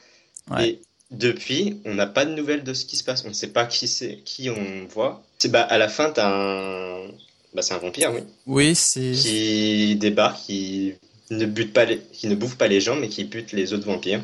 Ouais. 0.51 0.69
Et 0.69 0.79
depuis, 1.11 1.77
on 1.85 1.93
n'a 1.93 2.07
pas 2.07 2.25
de 2.25 2.33
nouvelles 2.33 2.63
de 2.63 2.73
ce 2.73 2.85
qui 2.85 2.97
se 2.97 3.03
passe. 3.03 3.23
On 3.25 3.29
ne 3.29 3.33
sait 3.33 3.47
pas 3.53 3.65
qui 3.65 3.87
c'est, 3.87 4.19
qui 4.25 4.49
on 4.49 4.87
voit. 4.89 5.23
C'est 5.39 5.51
bah 5.51 5.61
à 5.61 5.77
la 5.77 5.89
fin, 5.89 6.11
t'as 6.11 6.27
un, 6.27 7.07
bah 7.53 7.61
c'est 7.61 7.73
un 7.73 7.79
vampire, 7.79 8.11
oui, 8.13 8.21
Oui, 8.47 8.75
c'est. 8.75 9.11
qui 9.13 9.95
débarque, 9.95 10.41
qui 10.45 10.95
ne 11.31 11.45
bute 11.45 11.73
pas 11.73 11.85
les, 11.85 11.99
qui 12.11 12.27
ne 12.27 12.35
bouffe 12.35 12.55
pas 12.57 12.67
les 12.67 12.81
gens, 12.81 12.95
mais 12.95 13.09
qui 13.09 13.23
bute 13.23 13.51
les 13.51 13.73
autres 13.73 13.85
vampires. 13.85 14.21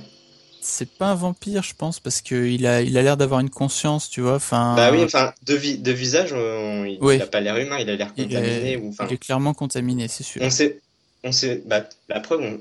C'est 0.62 0.90
pas 0.90 1.08
un 1.08 1.16
vampire, 1.16 1.64
je 1.64 1.74
pense, 1.74 2.00
parce 2.02 2.22
que 2.22 2.36
il 2.46 2.68
a, 2.68 2.82
il 2.82 2.98
a 2.98 3.02
l'air 3.02 3.16
d'avoir 3.16 3.40
une 3.40 3.50
conscience, 3.50 4.10
tu 4.10 4.20
vois. 4.22 4.36
Enfin, 4.36 4.76
Bah 4.76 4.92
oui, 4.92 5.02
enfin 5.04 5.34
de, 5.46 5.56
vi- 5.56 5.78
de 5.78 5.92
visage, 5.92 6.34
on- 6.34 6.84
il 6.84 6.98
Oui. 7.02 7.18
n'a 7.18 7.28
pas 7.28 7.40
l'air 7.40 7.56
humain, 7.58 7.78
il 7.80 7.90
a 7.90 7.96
l'air 7.96 8.14
contaminé 8.14 8.74
est, 8.74 8.78
ou 8.78 8.90
enfin. 8.90 9.06
il 9.10 9.14
est 9.14 9.18
clairement 9.18 9.54
contaminé, 9.54 10.08
c'est 10.10 10.24
sûr. 10.24 10.42
On 10.42 10.50
sait, 10.50 10.80
on 11.24 11.32
sait, 11.32 11.64
bah, 11.66 11.88
la 12.10 12.20
preuve, 12.20 12.42
on, 12.42 12.60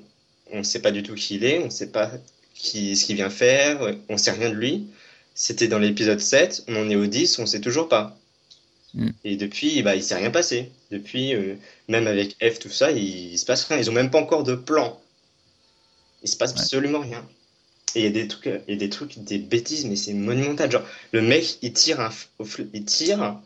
on 0.58 0.62
sait 0.62 0.80
pas 0.80 0.92
du 0.92 1.02
tout 1.02 1.14
qui 1.14 1.36
il 1.36 1.44
est, 1.44 1.58
on 1.58 1.70
sait 1.70 1.90
pas 1.90 2.10
qui, 2.54 2.96
ce 2.96 3.04
qu'il 3.04 3.16
vient 3.16 3.30
faire, 3.30 3.80
on 4.08 4.16
sait 4.16 4.30
rien 4.32 4.50
de 4.50 4.54
lui. 4.54 4.86
C'était 5.34 5.68
dans 5.68 5.78
l'épisode 5.80 6.20
7, 6.20 6.64
on 6.68 6.76
en 6.76 6.90
est 6.90 6.96
au 6.96 7.06
10, 7.06 7.38
on 7.40 7.46
sait 7.46 7.60
toujours 7.60 7.88
pas. 7.88 8.16
Mm. 8.94 9.10
Et 9.24 9.36
depuis, 9.36 9.82
bah, 9.82 9.94
il 9.96 10.02
s'est 10.02 10.14
rien 10.16 10.30
passé. 10.30 10.70
Depuis, 10.90 11.34
euh, 11.34 11.56
même 11.88 12.06
avec 12.06 12.36
F, 12.42 12.58
tout 12.58 12.70
ça, 12.70 12.90
il, 12.90 13.32
il 13.32 13.38
se 13.38 13.44
passe 13.46 13.64
rien. 13.64 13.78
Ils 13.78 13.90
ont 13.90 13.92
même 13.94 14.10
pas 14.10 14.20
encore 14.20 14.44
de 14.44 14.54
plan. 14.54 15.00
Il 16.22 16.28
se 16.28 16.36
passe 16.36 16.54
Ouais. 16.56 16.60
absolument 16.60 17.00
rien. 17.00 17.26
Et 17.94 18.00
il 18.00 18.04
y 18.04 18.08
a 18.08 18.10
des 18.10 18.28
trucs, 18.28 18.46
il 18.68 18.74
y 18.74 18.76
a 18.76 18.78
des 18.78 18.90
trucs, 18.90 19.18
des 19.18 19.38
bêtises, 19.38 19.86
mais 19.86 19.96
c'est 19.96 20.12
monumental. 20.14 20.70
Genre, 20.70 20.84
le 21.12 21.22
mec, 21.22 21.58
il 21.62 21.72
tire 21.72 22.00
un, 22.00 22.10
il 22.74 22.84
tire, 22.84 23.40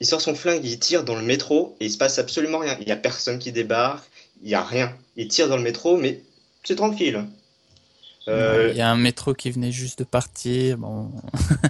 il 0.00 0.06
sort 0.06 0.20
son 0.20 0.34
flingue, 0.34 0.64
il 0.64 0.78
tire 0.78 1.04
dans 1.04 1.16
le 1.16 1.22
métro, 1.22 1.76
et 1.80 1.86
il 1.86 1.90
se 1.92 1.98
passe 1.98 2.18
absolument 2.18 2.58
rien. 2.58 2.76
Il 2.80 2.88
y 2.88 2.92
a 2.92 2.96
personne 2.96 3.38
qui 3.38 3.52
débarque, 3.52 4.04
il 4.42 4.50
y 4.50 4.54
a 4.54 4.62
rien. 4.64 4.96
Il 5.16 5.28
tire 5.28 5.48
dans 5.48 5.56
le 5.56 5.62
métro, 5.62 5.96
mais 5.96 6.22
c'est 6.64 6.76
tranquille. 6.76 7.24
Euh, 8.28 8.68
Il 8.72 8.76
y 8.78 8.80
a 8.80 8.90
un 8.90 8.96
métro 8.96 9.34
qui 9.34 9.50
venait 9.50 9.72
juste 9.72 9.98
de 9.98 10.04
partir. 10.04 10.78
Bon, 10.78 11.10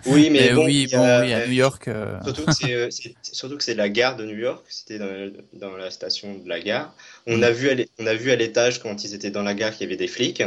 oui, 0.07 0.31
mais 0.31 0.41
mais 0.49 0.53
bon, 0.55 0.65
oui, 0.67 0.83
il 0.85 0.89
y 0.93 0.97
bon, 0.97 1.03
a- 1.03 1.21
oui, 1.23 1.33
à 1.33 1.47
New 1.47 1.53
York. 1.53 1.89
euh, 1.89 2.17
Surtout 2.25 2.45
que 2.47 2.53
c'est 2.53 2.75
euh, 2.75 2.91
c'est- 2.91 3.15
surtout 3.23 3.57
que 3.57 3.65
c'est 3.65 3.75
la 3.75 3.89
gare 3.89 4.17
de 4.17 4.25
New 4.25 4.37
York, 4.37 4.65
c'était 4.69 4.99
dans, 4.99 5.31
dans 5.55 5.77
la 5.77 5.91
station 5.91 6.39
de 6.39 6.49
la 6.49 6.61
gare. 6.61 6.95
On 7.27 7.39
Mm. 7.39 7.45
a 7.45 7.51
vu 7.51 7.71
à 7.71 7.75
on 7.99 8.07
a 8.07 8.15
vu 8.15 8.31
à 8.31 8.37
l'étage 8.37 8.81
quand 8.81 9.05
ils 9.05 9.15
étaient 9.15 9.31
dans 9.31 9.43
la 9.43 9.55
gare 9.55 9.73
qu'il 9.73 9.83
y 9.83 9.87
avait 9.87 9.97
des 9.97 10.09
flics. 10.09 10.43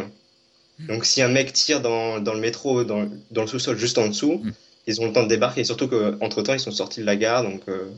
Donc 0.79 1.05
si 1.05 1.21
un 1.21 1.27
mec 1.29 1.53
tire 1.53 1.81
dans, 1.81 2.19
dans 2.19 2.33
le 2.33 2.39
métro, 2.39 2.83
dans, 2.83 3.09
dans 3.31 3.41
le 3.41 3.47
sous-sol 3.47 3.77
juste 3.77 3.97
en 3.97 4.07
dessous, 4.07 4.41
Mm. 4.43 4.51
ils 4.87 5.01
ont 5.01 5.07
le 5.07 5.13
temps 5.13 5.23
de 5.23 5.29
débarquer. 5.29 5.61
Et 5.61 5.63
surtout 5.65 5.87
qu'entre 5.87 6.41
temps 6.43 6.53
ils 6.53 6.59
sont 6.59 6.71
sortis 6.71 7.01
de 7.01 7.05
la 7.05 7.15
gare, 7.15 7.43
donc 7.43 7.61
euh, 7.67 7.89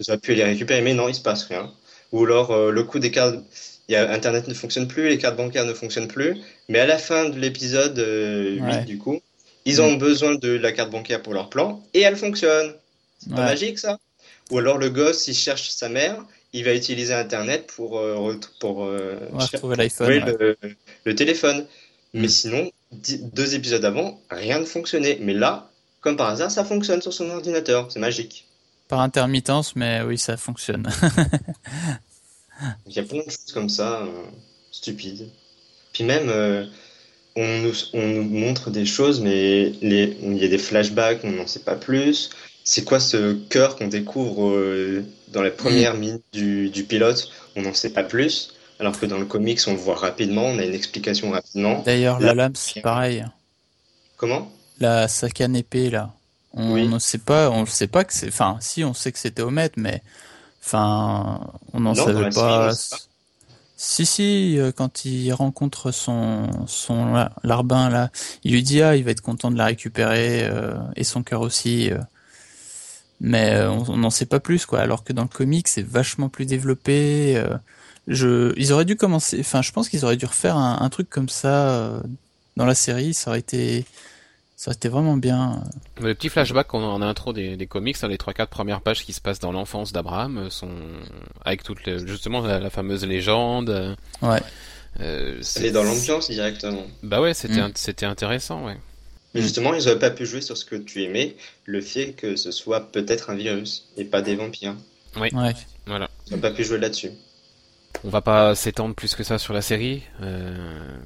ils 0.00 0.10
auraient 0.10 0.18
pu 0.18 0.34
les 0.34 0.44
récupérer, 0.44 0.82
mais 0.82 0.94
non, 0.94 1.08
il 1.08 1.14
se 1.14 1.20
passe 1.22 1.44
rien. 1.44 1.72
Ou 2.12 2.24
alors 2.24 2.70
le 2.72 2.82
coup 2.84 2.98
des 2.98 3.12
cartes, 3.12 3.36
il 3.36 3.69
y 3.92 3.96
a, 3.96 4.10
Internet 4.12 4.48
ne 4.48 4.54
fonctionne 4.54 4.88
plus, 4.88 5.08
les 5.08 5.18
cartes 5.18 5.36
bancaires 5.36 5.64
ne 5.66 5.74
fonctionnent 5.74 6.08
plus. 6.08 6.36
Mais 6.68 6.78
à 6.80 6.86
la 6.86 6.98
fin 6.98 7.28
de 7.28 7.38
l'épisode 7.38 7.98
euh, 7.98 8.52
8 8.54 8.60
Ouais. 8.62 8.84
du 8.84 8.98
coup, 8.98 9.20
Ils 9.66 9.82
ont 9.82 9.94
besoin 9.94 10.34
de 10.36 10.50
la 10.56 10.72
carte 10.72 10.90
bancaire 10.90 11.20
pour 11.22 11.34
leur 11.34 11.50
plan 11.50 11.82
et 11.94 12.00
elle 12.00 12.16
fonctionne. 12.16 12.74
C'est 13.18 13.30
pas 13.30 13.36
Ouais. 13.36 13.44
magique 13.44 13.78
ça? 13.78 13.98
Ou 14.50 14.58
alors 14.58 14.78
le 14.78 14.88
gosse, 14.90 15.28
il 15.28 15.34
cherche 15.34 15.68
sa 15.68 15.88
mère, 15.90 16.16
il 16.54 16.64
va 16.64 16.74
utiliser 16.74 17.12
Internet 17.14 17.66
pour, 17.76 17.98
euh, 17.98 18.34
pour 18.58 18.84
euh, 18.84 19.16
l'iPhone. 19.38 19.58
trouver 19.58 19.76
ouais. 20.00 20.36
le, 20.40 20.56
le 21.04 21.14
téléphone. 21.14 21.66
Mais 22.14 22.26
Mm. 22.26 22.28
sinon, 22.30 22.70
deux 23.34 23.54
épisodes 23.54 23.84
avant, 23.84 24.20
rien 24.30 24.58
ne 24.58 24.64
fonctionnait. 24.64 25.18
Mais 25.20 25.34
là, 25.34 25.70
comme 26.00 26.16
par 26.16 26.30
hasard, 26.30 26.50
ça 26.50 26.64
fonctionne 26.64 27.02
sur 27.02 27.12
son 27.12 27.28
ordinateur. 27.30 27.86
C'est 27.92 28.00
magique. 28.00 28.46
Par 28.88 29.00
intermittence, 29.00 29.76
mais 29.76 30.00
oui, 30.02 30.18
ça 30.18 30.36
fonctionne. 30.36 30.88
Il 32.86 32.92
y 32.94 32.98
a 32.98 33.02
plein 33.02 33.18
de 33.18 33.30
choses 33.30 33.52
comme 33.52 33.68
ça, 33.68 34.02
euh, 34.02 34.06
stupides. 34.70 35.28
Puis 35.92 36.04
même, 36.04 36.28
euh, 36.28 36.66
on, 37.36 37.46
nous, 37.62 37.74
on 37.94 38.06
nous 38.06 38.24
montre 38.24 38.70
des 38.70 38.84
choses, 38.86 39.20
mais 39.20 39.72
les, 39.82 40.16
il 40.22 40.38
y 40.38 40.44
a 40.44 40.48
des 40.48 40.58
flashbacks, 40.58 41.20
on 41.24 41.30
n'en 41.32 41.46
sait 41.46 41.60
pas 41.60 41.76
plus. 41.76 42.30
C'est 42.64 42.84
quoi 42.84 43.00
ce 43.00 43.34
cœur 43.48 43.76
qu'on 43.76 43.88
découvre 43.88 44.50
euh, 44.50 45.04
dans 45.28 45.42
les 45.42 45.50
premières 45.50 45.94
minutes 45.94 46.24
du, 46.32 46.70
du 46.70 46.84
pilote? 46.84 47.30
On 47.56 47.62
n'en 47.62 47.74
sait 47.74 47.90
pas 47.90 48.04
plus. 48.04 48.54
Alors 48.78 48.98
que 48.98 49.06
dans 49.06 49.18
le 49.18 49.26
comics, 49.26 49.60
on 49.66 49.72
le 49.72 49.78
voit 49.78 49.94
rapidement, 49.96 50.44
on 50.44 50.58
a 50.58 50.64
une 50.64 50.74
explication 50.74 51.30
rapidement. 51.30 51.82
D'ailleurs, 51.84 52.18
la 52.20 52.34
lame, 52.34 52.54
c'est 52.54 52.80
pareil. 52.80 53.24
Comment? 54.16 54.50
La 54.78 55.08
Sakan 55.08 55.54
épée, 55.54 55.90
là. 55.90 56.12
On 56.52 56.72
Oui. 56.74 56.88
ne 56.88 56.98
sait 56.98 57.18
pas, 57.18 57.50
on 57.50 57.62
ne 57.62 57.66
sait 57.66 57.86
pas 57.86 58.04
que 58.04 58.12
c'est. 58.12 58.28
Enfin, 58.28 58.56
si, 58.60 58.82
on 58.84 58.94
sait 58.94 59.12
que 59.12 59.18
c'était 59.18 59.42
Omet, 59.42 59.70
mais. 59.76 60.02
Enfin, 60.62 61.40
on 61.72 61.80
n'en 61.80 61.94
savait 61.94 62.30
pas. 62.34 62.72
Si, 63.76 64.04
si, 64.04 64.58
euh, 64.58 64.72
quand 64.72 65.04
il 65.06 65.32
rencontre 65.32 65.90
son, 65.90 66.48
son 66.66 67.12
la- 67.14 67.32
larbin, 67.42 67.88
là, 67.88 68.10
il 68.44 68.52
lui 68.52 68.62
dit, 68.62 68.82
ah, 68.82 68.94
il 68.96 69.04
va 69.04 69.10
être 69.12 69.22
content 69.22 69.50
de 69.50 69.56
la 69.56 69.66
récupérer, 69.66 70.44
euh, 70.44 70.74
et 70.96 71.04
son 71.04 71.22
cœur 71.22 71.40
aussi. 71.40 71.90
euh. 71.90 71.98
Mais 73.20 73.54
euh, 73.54 73.70
on 73.70 73.96
n'en 73.98 74.10
sait 74.10 74.26
pas 74.26 74.40
plus, 74.40 74.64
quoi. 74.66 74.80
Alors 74.80 75.04
que 75.04 75.12
dans 75.12 75.22
le 75.22 75.28
comic, 75.28 75.68
c'est 75.68 75.82
vachement 75.82 76.28
plus 76.28 76.46
développé. 76.46 77.42
Je, 78.08 78.54
ils 78.56 78.72
auraient 78.72 78.84
dû 78.86 78.96
commencer. 78.96 79.38
Enfin, 79.40 79.62
je 79.62 79.72
pense 79.72 79.88
qu'ils 79.88 80.04
auraient 80.04 80.16
dû 80.16 80.26
refaire 80.26 80.56
un, 80.56 80.78
un 80.80 80.88
truc 80.90 81.08
comme 81.10 81.28
ça 81.28 82.02
dans 82.56 82.66
la 82.66 82.74
série. 82.74 83.14
Ça 83.14 83.30
aurait 83.30 83.40
été, 83.40 83.84
ça 84.62 84.72
été 84.72 84.90
vraiment 84.90 85.16
bien. 85.16 85.64
Le 86.02 86.14
petit 86.14 86.28
flashback 86.28 86.66
qu'on 86.66 86.82
a 86.82 86.86
en 86.86 87.00
intro 87.00 87.32
des, 87.32 87.56
des 87.56 87.66
comics, 87.66 87.98
dans 88.00 88.08
les 88.08 88.18
3-4 88.18 88.46
premières 88.48 88.82
pages 88.82 89.04
qui 89.06 89.14
se 89.14 89.20
passent 89.22 89.38
dans 89.38 89.52
l'enfance 89.52 89.90
d'Abraham, 89.92 90.36
euh, 90.36 90.50
sont 90.50 90.68
avec 91.44 91.62
toute 91.62 91.86
le- 91.86 92.06
justement 92.06 92.42
la, 92.42 92.58
la 92.60 92.68
fameuse 92.68 93.06
légende. 93.06 93.70
euh, 93.70 93.94
Ouais. 94.20 94.38
euh, 95.00 95.36
Elle 95.38 95.44
c'est- 95.44 95.66
est 95.68 95.70
dans 95.72 95.82
l'ambiance 95.82 96.28
directement. 96.30 96.82
Bah 97.02 97.22
ouais, 97.22 97.32
c'était 97.32 97.62
Mm. 97.62 97.72
c'était 97.74 98.04
intéressant, 98.04 98.66
ouais. 98.66 98.76
Mais 99.34 99.40
justement, 99.40 99.72
ils 99.72 99.82
n'auraient 99.84 99.98
pas 99.98 100.10
pu 100.10 100.26
jouer 100.26 100.42
sur 100.42 100.56
ce 100.58 100.66
que 100.66 100.76
tu 100.76 101.04
aimais, 101.04 101.36
le 101.64 101.80
fait 101.80 102.12
que 102.12 102.36
ce 102.36 102.50
soit 102.50 102.92
peut-être 102.92 103.30
un 103.30 103.36
virus 103.36 103.88
et 103.96 104.04
pas 104.04 104.20
des 104.20 104.36
vampires. 104.36 104.74
Ouais. 105.16 105.30
Voilà. 105.86 106.10
Ils 106.26 106.34
n'ont 106.34 106.40
pas 106.40 106.50
pu 106.50 106.64
jouer 106.64 106.78
là-dessus. 106.78 107.12
On 108.04 108.10
va 108.10 108.20
pas 108.20 108.54
s'étendre 108.54 108.94
plus 108.94 109.14
que 109.14 109.22
ça 109.22 109.38
sur 109.38 109.54
la 109.54 109.62
série. 109.62 110.02
Euh, 110.20 110.98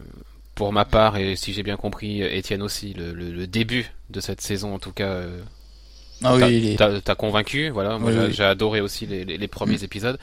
pour 0.54 0.72
ma 0.72 0.84
part, 0.84 1.16
et 1.16 1.36
si 1.36 1.52
j'ai 1.52 1.62
bien 1.62 1.76
compris, 1.76 2.22
Étienne 2.22 2.62
aussi, 2.62 2.92
le, 2.94 3.12
le- 3.12 3.32
le 3.32 3.46
début 3.46 3.90
de 4.10 4.20
cette 4.20 4.40
saison, 4.40 4.74
en 4.74 4.78
tout 4.78 4.92
cas, 4.92 5.08
euh, 5.08 5.40
Ah 6.22 6.36
t'as- 6.38 6.46
oui, 6.46 6.76
est- 6.78 7.14
convaincu. 7.16 7.70
Voilà, 7.70 7.98
moi 7.98 8.10
Oui, 8.12 8.32
j'ai 8.32 8.42
oui. 8.44 8.48
adoré 8.48 8.80
aussi 8.80 9.06
les, 9.06 9.24
les- 9.24 9.36
les 9.38 9.48
premiers 9.48 9.78
Mm. 9.78 9.84
épisodes. 9.84 10.18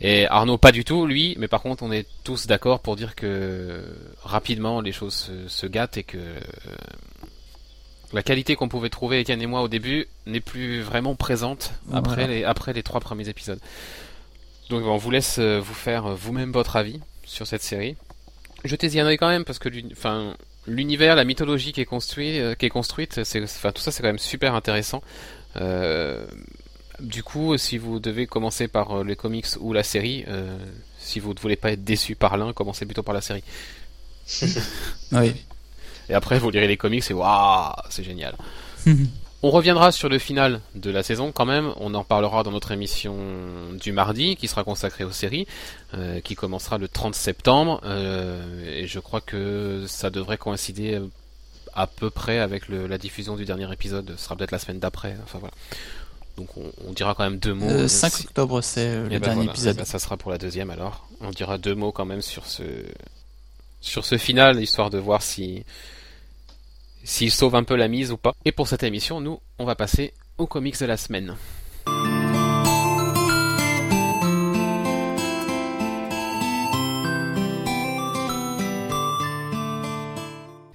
Et 0.00 0.26
Arnaud, 0.26 0.58
pas 0.58 0.72
du 0.72 0.84
tout, 0.84 1.06
lui, 1.06 1.36
mais 1.38 1.46
par 1.48 1.62
contre, 1.62 1.82
on 1.84 1.92
est 1.92 2.06
tous 2.24 2.46
d'accord 2.46 2.80
pour 2.80 2.96
dire 2.96 3.14
que 3.14 3.84
rapidement 4.24 4.80
les 4.80 4.90
choses 4.90 5.14
se, 5.14 5.48
se 5.48 5.66
gâtent 5.66 5.96
et 5.96 6.02
que 6.02 6.18
euh, 6.18 6.40
la 8.12 8.22
qualité 8.22 8.56
qu'on 8.56 8.68
pouvait 8.68 8.90
trouver, 8.90 9.20
Étienne 9.20 9.40
et 9.40 9.46
moi, 9.46 9.62
au 9.62 9.68
début, 9.68 10.06
n'est 10.26 10.40
plus 10.40 10.80
vraiment 10.80 11.14
présente 11.14 11.72
après, 11.92 12.14
Voilà. 12.16 12.32
les, 12.32 12.44
après 12.44 12.72
les 12.72 12.82
trois 12.82 13.00
premiers 13.00 13.28
épisodes. 13.28 13.60
Donc 14.70 14.84
on 14.86 14.96
vous 14.96 15.10
laisse 15.10 15.38
euh, 15.38 15.60
vous 15.60 15.74
faire 15.74 16.06
euh, 16.06 16.14
vous-même 16.14 16.52
votre 16.52 16.76
avis 16.76 16.98
sur 17.24 17.46
cette 17.46 17.62
série. 17.62 17.96
Jetez-y 18.64 19.00
un 19.00 19.06
œil 19.06 19.16
quand 19.16 19.28
même 19.28 19.44
parce 19.44 19.58
que 19.58 19.68
enfin, 19.92 20.36
l'univers, 20.66 21.16
la 21.16 21.24
mythologie 21.24 21.72
qui 21.72 21.80
est 21.80 21.86
construite, 21.86 22.36
euh, 22.36 22.54
qui 22.54 22.66
est 22.66 22.70
construite, 22.70 23.20
enfin 23.20 23.72
tout 23.72 23.82
ça 23.82 23.90
c'est 23.90 24.02
quand 24.02 24.08
même 24.08 24.18
super 24.18 24.54
intéressant. 24.54 25.02
Euh, 25.56 26.24
du 27.00 27.22
coup, 27.22 27.56
si 27.58 27.78
vous 27.78 27.98
devez 27.98 28.26
commencer 28.26 28.68
par 28.68 28.98
euh, 28.98 29.04
les 29.04 29.16
comics 29.16 29.46
ou 29.60 29.72
la 29.72 29.82
série, 29.82 30.24
euh, 30.28 30.56
si 30.98 31.18
vous 31.20 31.34
ne 31.34 31.40
voulez 31.40 31.56
pas 31.56 31.72
être 31.72 31.84
déçu 31.84 32.14
par 32.14 32.36
l'un, 32.36 32.52
commencez 32.52 32.86
plutôt 32.86 33.02
par 33.02 33.14
la 33.14 33.20
série. 33.20 33.44
Oui. 35.12 35.34
Et 36.08 36.14
après, 36.14 36.38
vous 36.38 36.50
lirez 36.50 36.66
les 36.66 36.76
comics 36.76 37.04
et 37.10 37.14
waouh, 37.14 37.74
c'est 37.90 38.02
génial. 38.02 38.36
On 39.44 39.50
reviendra 39.50 39.90
sur 39.90 40.08
le 40.08 40.18
final 40.20 40.60
de 40.76 40.90
la 40.90 41.02
saison 41.02 41.32
quand 41.32 41.44
même. 41.46 41.72
On 41.78 41.94
en 41.94 42.04
parlera 42.04 42.44
dans 42.44 42.52
notre 42.52 42.70
émission 42.70 43.16
du 43.72 43.90
mardi 43.90 44.36
qui 44.36 44.46
sera 44.46 44.62
consacrée 44.62 45.02
aux 45.02 45.10
séries, 45.10 45.48
euh, 45.94 46.20
qui 46.20 46.36
commencera 46.36 46.78
le 46.78 46.86
30 46.86 47.14
septembre. 47.16 47.80
euh, 47.84 48.64
et 48.82 48.86
je 48.86 49.00
crois 49.00 49.20
que 49.20 49.84
ça 49.88 50.10
devrait 50.10 50.38
coïncider 50.38 50.94
euh, 50.94 51.08
à 51.74 51.88
peu 51.88 52.08
près 52.08 52.38
avec 52.38 52.68
le- 52.68 52.86
la 52.86 52.98
diffusion 52.98 53.34
du 53.34 53.44
dernier 53.44 53.70
épisode. 53.72 54.14
Ce 54.16 54.24
sera 54.24 54.36
peut-être 54.36 54.52
la 54.52 54.60
semaine 54.60 54.78
d'après. 54.78 55.16
Enfin 55.24 55.38
voilà. 55.40 55.54
Donc 56.36 56.56
on, 56.56 56.70
on 56.86 56.92
dira 56.92 57.14
quand 57.14 57.24
même 57.24 57.38
deux 57.38 57.52
mots. 57.54 57.68
Euh, 57.68 57.88
5 57.88 58.12
si- 58.12 58.26
octobre, 58.26 58.60
c'est 58.62 58.86
euh, 58.86 59.06
eh 59.10 59.14
le 59.14 59.18
ben 59.18 59.20
dernier 59.20 59.34
voilà, 59.40 59.50
épisode. 59.52 59.74
eh 59.74 59.78
ben 59.80 59.84
ça 59.84 59.98
sera 59.98 60.16
pour 60.16 60.30
la 60.30 60.38
deuxième 60.38 60.70
alors. 60.70 61.08
On 61.20 61.30
dira 61.30 61.58
deux 61.58 61.74
mots 61.74 61.90
quand 61.92 62.04
même 62.06 62.22
sur 62.22 62.46
ce 62.46 62.62
sur 63.80 64.04
ce 64.04 64.16
final, 64.16 64.62
histoire 64.62 64.90
de 64.90 64.98
voir 64.98 65.20
si 65.22 65.64
s'il 67.04 67.30
sauve 67.30 67.54
un 67.54 67.64
peu 67.64 67.76
la 67.76 67.88
mise 67.88 68.12
ou 68.12 68.16
pas. 68.16 68.34
Et 68.44 68.52
pour 68.52 68.68
cette 68.68 68.82
émission, 68.82 69.20
nous, 69.20 69.40
on 69.58 69.64
va 69.64 69.74
passer 69.74 70.12
aux 70.38 70.46
comics 70.46 70.78
de 70.78 70.86
la 70.86 70.96
semaine. 70.96 71.36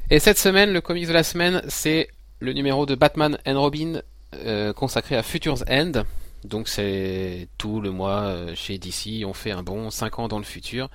Et 0.09 0.19
cette 0.19 0.37
semaine, 0.37 0.71
le 0.71 0.79
comics 0.79 1.07
de 1.07 1.13
la 1.13 1.23
semaine, 1.23 1.61
c'est 1.67 2.07
le 2.39 2.53
numéro 2.53 2.85
de 2.85 2.95
Batman 2.95 3.37
and 3.45 3.59
Robin 3.59 4.01
euh, 4.35 4.71
consacré 4.71 5.17
à 5.17 5.23
Future's 5.23 5.63
End. 5.69 6.03
Donc 6.45 6.69
c'est 6.69 7.49
tout 7.57 7.81
le 7.81 7.91
mois 7.91 8.21
euh, 8.21 8.55
chez 8.55 8.77
DC, 8.77 9.25
on 9.25 9.33
fait 9.33 9.51
un 9.51 9.63
bon 9.63 9.89
5 9.89 10.19
ans 10.19 10.27
dans 10.27 10.37
le 10.37 10.45
futur 10.45 10.89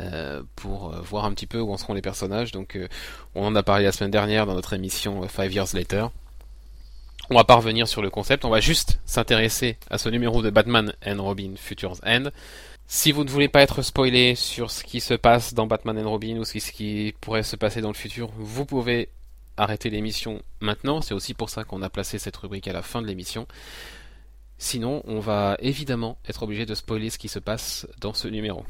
euh, 0.00 0.42
pour 0.56 0.94
euh, 0.94 1.00
voir 1.00 1.26
un 1.26 1.32
petit 1.32 1.46
peu 1.46 1.60
où 1.60 1.72
en 1.72 1.76
seront 1.76 1.94
les 1.94 2.02
personnages. 2.02 2.52
Donc 2.52 2.76
euh, 2.76 2.88
on 3.34 3.44
en 3.44 3.54
a 3.54 3.62
parlé 3.62 3.84
la 3.84 3.92
semaine 3.92 4.10
dernière 4.10 4.46
dans 4.46 4.54
notre 4.54 4.72
émission 4.72 5.28
5 5.28 5.52
Years 5.52 5.74
Later. 5.74 6.08
On 7.30 7.34
va 7.34 7.44
pas 7.44 7.54
revenir 7.54 7.86
sur 7.86 8.02
le 8.02 8.10
concept, 8.10 8.44
on 8.44 8.50
va 8.50 8.60
juste 8.60 9.00
s'intéresser 9.06 9.78
à 9.90 9.98
ce 9.98 10.08
numéro 10.08 10.42
de 10.42 10.50
Batman 10.50 10.92
and 11.06 11.22
Robin 11.22 11.54
Future's 11.56 12.00
End. 12.04 12.30
Si 12.88 13.12
vous 13.12 13.24
ne 13.24 13.30
voulez 13.30 13.48
pas 13.48 13.62
être 13.62 13.82
spoilé 13.82 14.34
sur 14.34 14.70
ce 14.70 14.82
qui 14.82 15.00
se 15.00 15.14
passe 15.14 15.54
dans 15.54 15.66
Batman 15.66 15.98
and 15.98 16.10
Robin 16.10 16.38
ou 16.38 16.44
ce 16.44 16.58
qui 16.58 17.14
pourrait 17.20 17.42
se 17.42 17.56
passer 17.56 17.80
dans 17.80 17.88
le 17.88 17.94
futur, 17.94 18.30
vous 18.36 18.66
pouvez 18.66 19.08
arrêter 19.56 19.88
l'émission 19.88 20.42
maintenant. 20.60 21.00
C'est 21.00 21.14
aussi 21.14 21.32
pour 21.32 21.48
ça 21.48 21.64
qu'on 21.64 21.82
a 21.82 21.90
placé 21.90 22.18
cette 22.18 22.36
rubrique 22.36 22.68
à 22.68 22.72
la 22.72 22.82
fin 22.82 23.00
de 23.00 23.06
l'émission. 23.06 23.46
Sinon, 24.58 25.02
on 25.06 25.20
va 25.20 25.56
évidemment 25.60 26.18
être 26.28 26.42
obligé 26.42 26.66
de 26.66 26.74
spoiler 26.74 27.10
ce 27.10 27.18
qui 27.18 27.28
se 27.28 27.38
passe 27.38 27.86
dans 28.00 28.14
ce 28.14 28.28
numéro. 28.28 28.64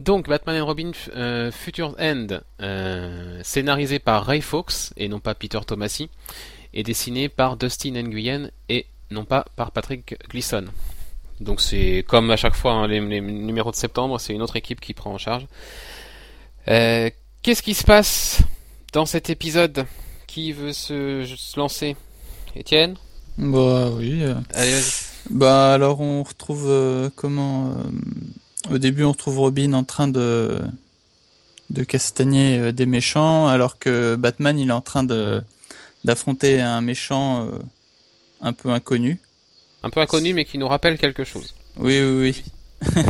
Donc, 0.00 0.28
Batman 0.28 0.60
and 0.60 0.66
Robin 0.66 0.90
euh, 1.16 1.50
Future's 1.52 1.94
End, 2.00 2.26
euh, 2.60 3.40
scénarisé 3.44 3.98
par 3.98 4.24
Ray 4.26 4.40
Fawkes 4.40 4.92
et 4.96 5.08
non 5.08 5.20
pas 5.20 5.34
Peter 5.34 5.60
Tomasi, 5.66 6.10
et 6.72 6.82
dessiné 6.82 7.28
par 7.28 7.56
Dustin 7.56 7.92
Nguyen 8.02 8.50
et 8.68 8.86
non 9.10 9.24
pas 9.24 9.44
par 9.56 9.70
Patrick 9.70 10.16
Gleason. 10.28 10.64
Donc 11.40 11.60
c'est 11.60 12.04
comme 12.08 12.30
à 12.30 12.36
chaque 12.36 12.54
fois 12.54 12.72
hein, 12.72 12.86
les, 12.88 13.00
les 13.00 13.20
numéros 13.20 13.70
de 13.70 13.76
septembre, 13.76 14.18
c'est 14.20 14.32
une 14.32 14.42
autre 14.42 14.56
équipe 14.56 14.80
qui 14.80 14.94
prend 14.94 15.12
en 15.12 15.18
charge. 15.18 15.46
Euh, 16.68 17.10
Qu'est-ce 17.42 17.62
qui 17.62 17.74
se 17.74 17.84
passe 17.84 18.40
dans 18.92 19.04
cet 19.06 19.30
épisode 19.30 19.86
Qui 20.26 20.52
veut 20.52 20.72
se, 20.72 21.24
se 21.36 21.58
lancer? 21.60 21.96
Étienne? 22.56 22.96
Bah 23.36 23.90
oui. 23.90 24.22
euh. 24.22 24.34
Allez, 24.54 24.70
vas-y. 24.72 25.04
Bah 25.30 25.74
alors 25.74 26.00
on 26.00 26.22
retrouve 26.22 27.10
comment 27.16 27.74
au 28.70 28.78
début 28.78 29.04
on 29.04 29.12
retrouve 29.12 29.38
Robin 29.38 29.72
en 29.74 29.84
train 29.84 30.08
de 30.08 30.60
de 31.70 31.82
castagner 31.84 32.58
euh, 32.58 32.72
des 32.72 32.86
méchants 32.86 33.48
alors 33.48 33.78
que 33.78 34.16
Batman 34.16 34.58
il 34.58 34.68
est 34.68 34.72
en 34.72 34.80
train 34.80 35.04
de 35.04 35.42
d'affronter 36.04 36.60
un 36.60 36.80
méchant 36.82 37.46
euh, 37.46 37.50
un 38.42 38.52
peu 38.52 38.68
inconnu. 38.70 39.18
Un 39.82 39.90
peu 39.90 40.00
inconnu, 40.00 40.34
mais 40.34 40.44
qui 40.44 40.58
nous 40.58 40.68
rappelle 40.68 40.98
quelque 40.98 41.24
chose. 41.24 41.54
Oui 41.78 41.98
oui 42.02 42.34
oui. 42.82 43.04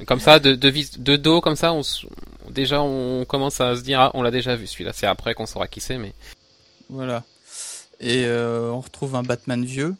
Comme 0.06 0.20
ça, 0.20 0.38
de, 0.38 0.54
de, 0.54 0.68
vis- 0.68 0.98
de 0.98 1.16
dos, 1.16 1.40
comme 1.40 1.56
ça, 1.56 1.72
on, 1.72 1.82
déjà 2.50 2.82
on 2.82 3.24
commence 3.24 3.60
à 3.60 3.76
se 3.76 3.82
dire, 3.82 4.00
ah, 4.00 4.10
on 4.14 4.22
l'a 4.22 4.30
déjà 4.30 4.54
vu 4.56 4.66
celui-là. 4.66 4.92
C'est 4.94 5.06
après 5.06 5.34
qu'on 5.34 5.46
saura 5.46 5.66
qui 5.66 5.80
c'est, 5.80 5.96
mais 5.98 6.12
Voilà. 6.90 7.22
Et 8.00 8.24
euh, 8.26 8.70
on 8.70 8.80
retrouve 8.80 9.14
un 9.14 9.22
Batman 9.22 9.64
vieux, 9.64 9.94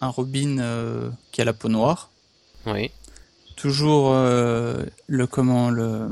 un 0.00 0.08
Robin 0.08 0.58
euh, 0.58 1.10
qui 1.30 1.40
a 1.40 1.44
la 1.44 1.52
peau 1.52 1.68
noire. 1.68 2.10
oui. 2.66 2.90
Toujours 3.58 4.12
euh, 4.12 4.84
le 5.08 5.26
comment 5.26 5.68
le 5.68 6.08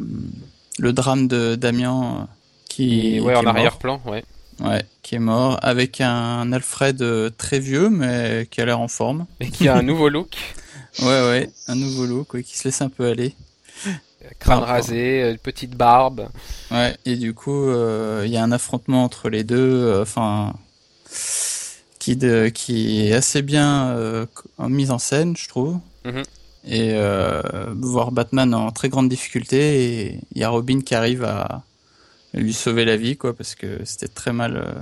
le 0.78 0.92
drame 0.92 1.28
de 1.28 1.54
Damien 1.54 2.22
euh, 2.22 2.24
qui, 2.68 3.20
ouais, 3.20 3.34
qui 3.34 3.38
en 3.38 3.40
est 3.40 3.44
mort. 3.44 3.54
arrière-plan, 3.56 4.00
ouais. 4.04 4.24
Ouais, 4.58 4.84
qui 5.02 5.14
est 5.14 5.20
mort 5.20 5.60
avec 5.62 6.00
un 6.00 6.50
Alfred 6.52 7.00
euh, 7.02 7.30
très 7.30 7.60
vieux 7.60 7.88
mais 7.88 8.48
qui 8.50 8.60
a 8.60 8.64
l'air 8.64 8.80
en 8.80 8.88
forme. 8.88 9.26
Et 9.40 9.48
qui 9.50 9.68
a 9.68 9.76
un 9.76 9.82
nouveau 9.82 10.08
look, 10.08 10.36
Ouais, 11.00 11.06
ouais, 11.06 11.50
un 11.68 11.76
nouveau 11.76 12.06
look 12.06 12.34
ouais, 12.34 12.42
qui 12.42 12.58
se 12.58 12.64
laisse 12.64 12.82
un 12.82 12.88
peu 12.88 13.06
aller. 13.06 13.36
crâne 14.40 14.64
rasé, 14.64 15.22
euh, 15.22 15.36
petite 15.40 15.76
barbe. 15.76 16.28
Ouais, 16.72 16.96
et 17.04 17.14
du 17.14 17.32
coup, 17.32 17.68
euh, 17.68 18.24
il 18.26 18.32
y 18.32 18.36
a 18.36 18.42
un 18.42 18.50
affrontement 18.50 19.04
entre 19.04 19.28
les 19.28 19.44
deux, 19.44 19.56
euh, 19.84 20.02
enfin, 20.02 20.52
qui, 22.00 22.16
de, 22.16 22.48
qui 22.48 23.06
est 23.06 23.12
assez 23.12 23.42
bien 23.42 24.26
en 24.58 24.68
mise 24.68 24.90
en 24.90 24.98
scène, 24.98 25.36
je 25.36 25.48
trouve. 25.48 25.78
Mhm. 26.04 26.24
Et 26.66 26.94
euh, 26.94 27.42
voir 27.80 28.10
Batman 28.10 28.52
en 28.54 28.72
très 28.72 28.88
grande 28.88 29.08
difficulté, 29.08 30.02
et 30.08 30.20
il 30.34 30.40
y 30.40 30.44
a 30.44 30.48
Robin 30.48 30.80
qui 30.80 30.94
arrive 30.96 31.22
à 31.24 31.62
lui 32.34 32.52
sauver 32.52 32.84
la 32.84 32.96
vie, 32.96 33.16
quoi, 33.16 33.34
parce 33.34 33.54
que 33.54 33.84
c'était 33.84 34.08
très 34.08 34.32
mal 34.32 34.56
euh, 34.56 34.72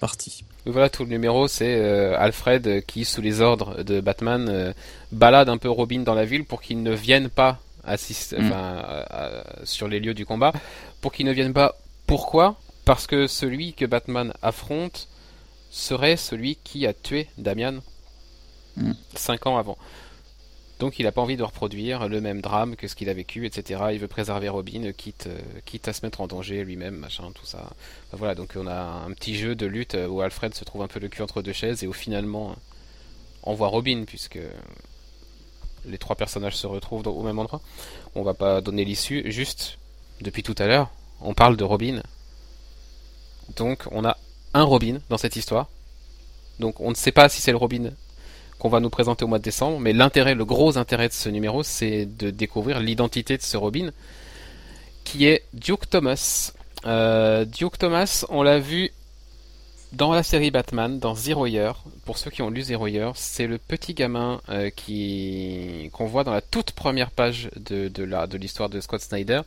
parti. 0.00 0.44
Voilà, 0.64 0.88
tout 0.90 1.02
le 1.02 1.08
numéro, 1.10 1.48
c'est 1.48 1.74
euh, 1.76 2.16
Alfred 2.18 2.84
qui, 2.86 3.04
sous 3.04 3.20
les 3.20 3.40
ordres 3.40 3.82
de 3.82 4.00
Batman, 4.00 4.72
balade 5.12 5.48
un 5.48 5.56
peu 5.58 5.68
Robin 5.70 6.00
dans 6.00 6.14
la 6.14 6.24
ville 6.24 6.44
pour 6.44 6.60
qu'il 6.62 6.82
ne 6.82 6.94
vienne 6.94 7.28
pas 7.30 7.58
Mm. 7.86 7.94
enfin, 8.40 8.76
à- 8.76 9.38
à- 9.38 9.44
sur 9.64 9.88
les 9.88 9.98
lieux 9.98 10.12
du 10.12 10.26
combat, 10.26 10.52
pour 11.00 11.10
qu'il 11.12 11.24
ne 11.24 11.32
vienne 11.32 11.54
pas. 11.54 11.74
Pourquoi? 12.06 12.56
Parce 12.84 13.06
que 13.06 13.26
celui 13.26 13.72
que 13.72 13.86
Batman 13.86 14.34
affronte 14.42 15.08
serait 15.70 16.16
celui 16.18 16.56
qui 16.62 16.86
a 16.86 16.92
tué 16.92 17.28
Damian 17.38 17.76
Mm. 18.76 18.92
cinq 19.14 19.46
ans 19.46 19.56
avant. 19.58 19.78
Donc 20.78 20.98
il 21.00 21.04
n'a 21.04 21.12
pas 21.12 21.20
envie 21.20 21.36
de 21.36 21.42
reproduire 21.42 22.08
le 22.08 22.20
même 22.20 22.40
drame 22.40 22.76
que 22.76 22.86
ce 22.86 22.94
qu'il 22.94 23.08
a 23.08 23.14
vécu, 23.14 23.46
etc. 23.46 23.86
Il 23.92 23.98
veut 23.98 24.08
préserver 24.08 24.48
Robin, 24.48 24.84
euh, 24.84 24.92
quitte, 24.92 25.88
à 25.88 25.92
se 25.92 26.04
mettre 26.06 26.20
en 26.20 26.28
danger 26.28 26.64
lui-même, 26.64 26.96
machin, 26.96 27.30
tout 27.34 27.46
ça. 27.46 27.70
Voilà, 28.12 28.34
donc 28.34 28.52
on 28.56 28.66
a 28.66 28.80
un 28.80 29.12
petit 29.12 29.36
jeu 29.36 29.56
de 29.56 29.66
lutte 29.66 29.96
euh, 29.96 30.06
où 30.06 30.20
Alfred 30.20 30.54
se 30.54 30.64
trouve 30.64 30.82
un 30.82 30.88
peu 30.88 31.00
le 31.00 31.08
cul 31.08 31.22
entre 31.22 31.42
deux 31.42 31.52
chaises 31.52 31.82
et 31.82 31.88
où 31.88 31.92
finalement 31.92 32.54
on 33.42 33.54
voit 33.54 33.68
Robin 33.68 34.04
puisque 34.06 34.38
les 35.84 35.98
trois 35.98 36.16
personnages 36.16 36.56
se 36.56 36.66
retrouvent 36.66 37.06
au 37.08 37.22
même 37.22 37.38
endroit. 37.38 37.60
On 38.14 38.22
va 38.22 38.34
pas 38.34 38.60
donner 38.60 38.84
l'issue, 38.84 39.30
juste 39.32 39.78
depuis 40.20 40.42
tout 40.42 40.54
à 40.58 40.66
l'heure, 40.66 40.90
on 41.20 41.34
parle 41.34 41.56
de 41.56 41.64
Robin. 41.64 42.02
Donc 43.56 43.84
on 43.90 44.04
a 44.04 44.16
un 44.54 44.62
Robin 44.62 44.98
dans 45.08 45.18
cette 45.18 45.34
histoire. 45.34 45.68
Donc 46.60 46.80
on 46.80 46.90
ne 46.90 46.94
sait 46.94 47.12
pas 47.12 47.28
si 47.28 47.40
c'est 47.40 47.52
le 47.52 47.56
Robin 47.56 47.90
qu'on 48.58 48.68
va 48.68 48.80
nous 48.80 48.90
présenter 48.90 49.24
au 49.24 49.28
mois 49.28 49.38
de 49.38 49.44
décembre, 49.44 49.78
mais 49.80 49.92
l'intérêt, 49.92 50.34
le 50.34 50.44
gros 50.44 50.78
intérêt 50.78 51.08
de 51.08 51.12
ce 51.12 51.28
numéro, 51.28 51.62
c'est 51.62 52.06
de 52.06 52.30
découvrir 52.30 52.80
l'identité 52.80 53.36
de 53.36 53.42
ce 53.42 53.56
Robin, 53.56 53.90
qui 55.04 55.26
est 55.26 55.44
Duke 55.54 55.88
Thomas. 55.88 56.52
Euh, 56.86 57.44
Duke 57.44 57.78
Thomas, 57.78 58.24
on 58.28 58.42
l'a 58.42 58.58
vu 58.58 58.90
dans 59.92 60.12
la 60.12 60.22
série 60.22 60.50
Batman, 60.50 60.98
dans 60.98 61.14
Zero 61.14 61.46
Year. 61.46 61.82
Pour 62.04 62.18
ceux 62.18 62.30
qui 62.30 62.42
ont 62.42 62.50
lu 62.50 62.62
Zero 62.62 62.86
Year, 62.86 63.12
c'est 63.14 63.46
le 63.46 63.58
petit 63.58 63.94
gamin 63.94 64.40
euh, 64.48 64.70
qui 64.70 65.88
qu'on 65.92 66.06
voit 66.06 66.24
dans 66.24 66.32
la 66.32 66.42
toute 66.42 66.72
première 66.72 67.10
page 67.10 67.50
de, 67.56 67.88
de 67.88 68.04
la 68.04 68.26
de 68.26 68.36
l'histoire 68.36 68.68
de 68.68 68.80
Scott 68.80 69.00
Snyder 69.00 69.40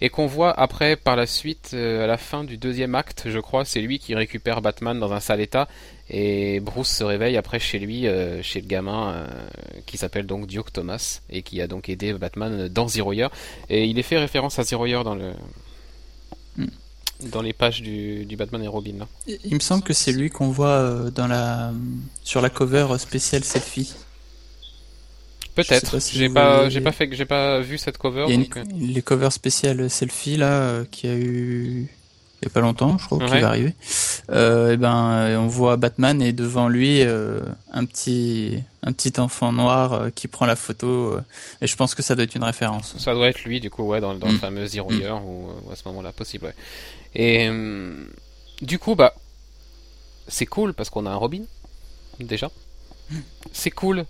et 0.00 0.10
qu'on 0.10 0.26
voit 0.26 0.58
après 0.58 0.96
par 0.96 1.16
la 1.16 1.26
suite 1.26 1.70
euh, 1.74 2.04
à 2.04 2.06
la 2.06 2.18
fin 2.18 2.44
du 2.44 2.56
deuxième 2.56 2.94
acte, 2.94 3.24
je 3.26 3.38
crois, 3.38 3.64
c'est 3.64 3.80
lui 3.80 3.98
qui 3.98 4.14
récupère 4.14 4.62
Batman 4.62 4.98
dans 4.98 5.12
un 5.12 5.20
sale 5.20 5.40
état 5.40 5.68
et 6.10 6.60
Bruce 6.60 6.88
se 6.88 7.04
réveille 7.04 7.36
après 7.36 7.58
chez 7.58 7.78
lui, 7.78 8.06
euh, 8.06 8.42
chez 8.42 8.60
le 8.60 8.66
gamin 8.66 9.12
euh, 9.12 9.26
qui 9.86 9.96
s'appelle 9.96 10.26
donc 10.26 10.46
Duke 10.46 10.72
Thomas 10.72 11.20
et 11.30 11.42
qui 11.42 11.60
a 11.60 11.66
donc 11.66 11.88
aidé 11.88 12.12
Batman 12.14 12.68
dans 12.68 12.88
Zero 12.88 13.12
Year 13.12 13.30
et 13.68 13.84
il 13.84 13.98
est 13.98 14.02
fait 14.02 14.18
référence 14.18 14.58
à 14.58 14.64
Zero 14.64 14.86
Year 14.86 15.04
dans 15.04 15.14
le 15.14 15.32
Mm. 16.58 16.66
dans 17.30 17.42
les 17.42 17.52
pages 17.52 17.80
du, 17.82 18.24
du 18.24 18.36
Batman 18.36 18.62
et 18.62 18.68
Robin. 18.68 18.94
Là. 18.98 19.08
Il 19.44 19.54
me 19.54 19.60
semble 19.60 19.82
que 19.82 19.92
c'est 19.92 20.12
lui 20.12 20.30
qu'on 20.30 20.50
voit 20.50 20.68
euh, 20.68 21.10
dans 21.10 21.26
la, 21.26 21.72
sur 22.24 22.40
la 22.40 22.50
cover 22.50 22.86
spéciale 22.98 23.44
selfie. 23.44 23.94
Peut-être. 25.54 25.98
si 25.98 26.16
J'ai 26.16 26.28
pas, 26.28 26.68
j'ai 26.68 26.80
pas 26.80 26.92
fait, 26.92 27.08
j'ai 27.12 27.24
pas 27.24 27.60
vu 27.60 27.78
cette 27.78 27.98
cover. 27.98 28.26
Il 28.28 28.34
y 28.34 28.34
a 28.34 28.44
donc, 28.44 28.56
une, 28.56 28.92
les 28.92 29.02
covers 29.02 29.32
spéciales 29.32 29.90
selfie 29.90 30.36
là 30.36 30.84
qui 30.90 31.08
a 31.08 31.14
eu 31.14 31.88
il 32.40 32.44
y 32.44 32.48
a 32.48 32.50
pas 32.50 32.60
longtemps, 32.60 32.96
je 32.98 33.04
crois, 33.06 33.18
Ouais. 33.18 33.40
va 33.40 33.48
arriver. 33.48 33.74
Euh, 34.30 34.72
et 34.72 34.76
ben, 34.76 35.38
on 35.40 35.46
voit 35.48 35.76
Batman 35.76 36.22
et 36.22 36.32
devant 36.32 36.68
lui 36.68 37.02
euh, 37.02 37.40
un 37.72 37.84
petit 37.84 38.62
un 38.84 38.92
petit 38.92 39.18
enfant 39.18 39.50
noir 39.52 39.92
euh, 39.92 40.10
qui 40.10 40.28
prend 40.28 40.46
la 40.46 40.54
photo. 40.54 40.86
euh, 41.14 41.20
et 41.60 41.66
je 41.66 41.74
pense 41.76 41.94
que 41.96 42.02
ça 42.02 42.14
doit 42.14 42.24
être 42.24 42.36
une 42.36 42.44
référence. 42.44 42.94
Ça 42.98 43.12
doit 43.12 43.28
être 43.28 43.42
lui, 43.44 43.58
du 43.60 43.70
coup, 43.70 43.82
ouais, 43.82 44.00
dans, 44.00 44.14
dans 44.14 44.28
le 44.28 44.34
Mm. 44.34 44.38
fameux 44.38 44.66
Zero 44.66 44.90
Mm. 44.90 45.00
Year, 45.00 45.24
ou, 45.26 45.48
à 45.72 45.76
ce 45.76 45.82
moment-là, 45.86 46.12
possible, 46.12 46.46
ouais. 46.46 46.54
Et 47.14 47.50
du 48.62 48.78
coup, 48.78 48.94
bah, 48.94 49.14
c'est 50.28 50.46
cool 50.46 50.74
parce 50.74 50.90
qu'on 50.90 51.06
a 51.06 51.10
un 51.10 51.16
Robin, 51.16 51.42
déjà. 52.20 52.50
C'est 53.52 53.70
cool 53.72 54.04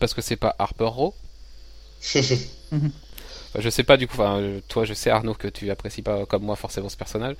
parce 0.00 0.12
que 0.12 0.20
c'est 0.20 0.36
pas 0.36 0.54
Harper 0.58 0.84
Row. 0.84 1.14
Enfin, 3.54 3.62
je 3.62 3.70
sais 3.70 3.84
pas, 3.84 3.96
du 3.96 4.08
coup, 4.08 4.14
enfin, 4.14 4.38
euh, 4.38 4.60
toi, 4.66 4.84
je 4.84 4.94
sais, 4.94 5.10
Arnaud, 5.10 5.34
que 5.34 5.46
tu 5.46 5.70
apprécies 5.70 6.02
pas 6.02 6.26
comme 6.26 6.42
moi 6.42 6.56
forcément 6.56 6.88
ce 6.88 6.96
personnage. 6.96 7.36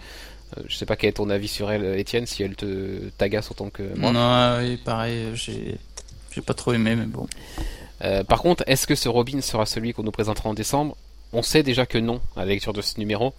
Euh, 0.57 0.63
je 0.69 0.77
sais 0.77 0.87
pas 0.87 0.95
quel 0.95 1.11
est 1.11 1.15
ton 1.15 1.29
avis 1.29 1.49
sur 1.49 1.73
elle, 1.73 1.99
Étienne, 1.99 2.25
si 2.27 2.45
elle 2.45 2.55
te 2.55 3.09
t'agace 3.19 3.51
autant 3.51 3.69
que 3.69 3.83
moi. 3.99 4.13
Non, 4.13 4.21
ah 4.21 4.59
oui, 4.61 4.77
pareil, 4.77 5.31
j'ai 5.35 5.77
j'ai 6.31 6.41
pas 6.41 6.55
trop 6.55 6.73
aimé, 6.73 6.95
mais 6.95 7.07
bon. 7.07 7.27
Euh, 8.03 8.23
par 8.23 8.43
contre, 8.43 8.63
est-ce 8.69 8.87
que 8.87 8.95
ce 8.95 9.09
Robin 9.09 9.41
sera 9.41 9.67
celui 9.67 9.93
qu'on 9.93 10.05
nous 10.05 10.13
présentera 10.13 10.49
en 10.49 10.55
décembre? 10.55 10.97
On 11.33 11.43
sait 11.43 11.65
déjà 11.65 11.85
que 11.85 11.99
non 11.99 12.21
à 12.37 12.41
la 12.41 12.47
lecture 12.47 12.73
de 12.73 12.83
ce 12.83 13.01
numéro, 13.01 13.35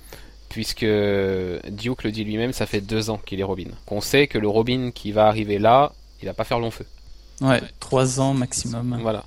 puisque 0.50 0.86
Duke 0.86 2.04
le 2.04 2.12
dit 2.12 2.26
lui-même, 2.26 2.52
ça 2.52 2.66
fait 2.66 2.82
deux 2.82 3.10
ans 3.10 3.22
qu'il 3.26 3.40
est 3.40 3.44
Robin. 3.44 3.70
Qu'on 3.86 4.02
sait 4.02 4.28
que 4.28 4.38
le 4.38 4.50
Robin 4.50 4.92
qui 4.94 5.14
va 5.14 5.28
arriver 5.28 5.60
là, 5.60 5.94
il 6.22 6.26
va 6.26 6.34
pas 6.34 6.44
faire 6.44 6.60
long 6.60 6.72
feu. 6.72 6.86
Ouais, 7.40 7.62
trois 7.80 8.20
ans 8.20 8.34
maximum. 8.34 8.98
Voilà. 9.02 9.24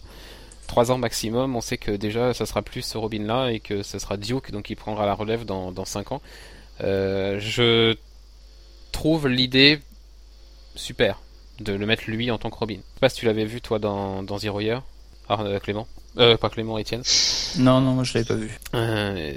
Trois 0.68 0.92
ans 0.92 0.98
maximum, 0.98 1.56
on 1.56 1.60
sait 1.60 1.78
que 1.78 1.90
déjà 1.90 2.34
ça 2.34 2.46
sera 2.46 2.62
plus 2.62 2.82
ce 2.82 2.96
Robin-là 2.98 3.48
et 3.48 3.58
que 3.58 3.82
ce 3.82 3.98
sera 3.98 4.16
Duke, 4.16 4.52
donc 4.52 4.70
il 4.70 4.76
prendra 4.76 5.06
la 5.06 5.14
relève 5.14 5.44
dans, 5.44 5.72
dans 5.72 5.86
cinq 5.86 6.12
ans. 6.12 6.22
Euh, 6.82 7.40
je 7.40 7.96
trouve 8.92 9.28
l'idée 9.28 9.80
super 10.76 11.20
de 11.58 11.72
le 11.72 11.86
mettre 11.86 12.04
lui 12.06 12.30
en 12.30 12.38
tant 12.38 12.50
que 12.50 12.56
Robin. 12.56 12.76
Je 12.76 12.80
sais 12.80 13.00
pas 13.00 13.08
si 13.08 13.16
tu 13.16 13.26
l'avais 13.26 13.46
vu 13.46 13.60
toi 13.60 13.78
dans, 13.78 14.22
dans 14.22 14.38
Zero 14.38 14.60
Year, 14.60 14.82
ah, 15.28 15.40
euh, 15.40 15.58
Clément. 15.58 15.88
Euh, 16.18 16.36
pas 16.36 16.50
Clément, 16.50 16.78
Étienne. 16.78 17.02
Non, 17.58 17.80
non, 17.80 17.92
moi 17.92 18.04
je 18.04 18.14
l'avais 18.14 18.26
pas 18.26 18.34
vu. 18.34 18.58
Euh, 18.74 19.32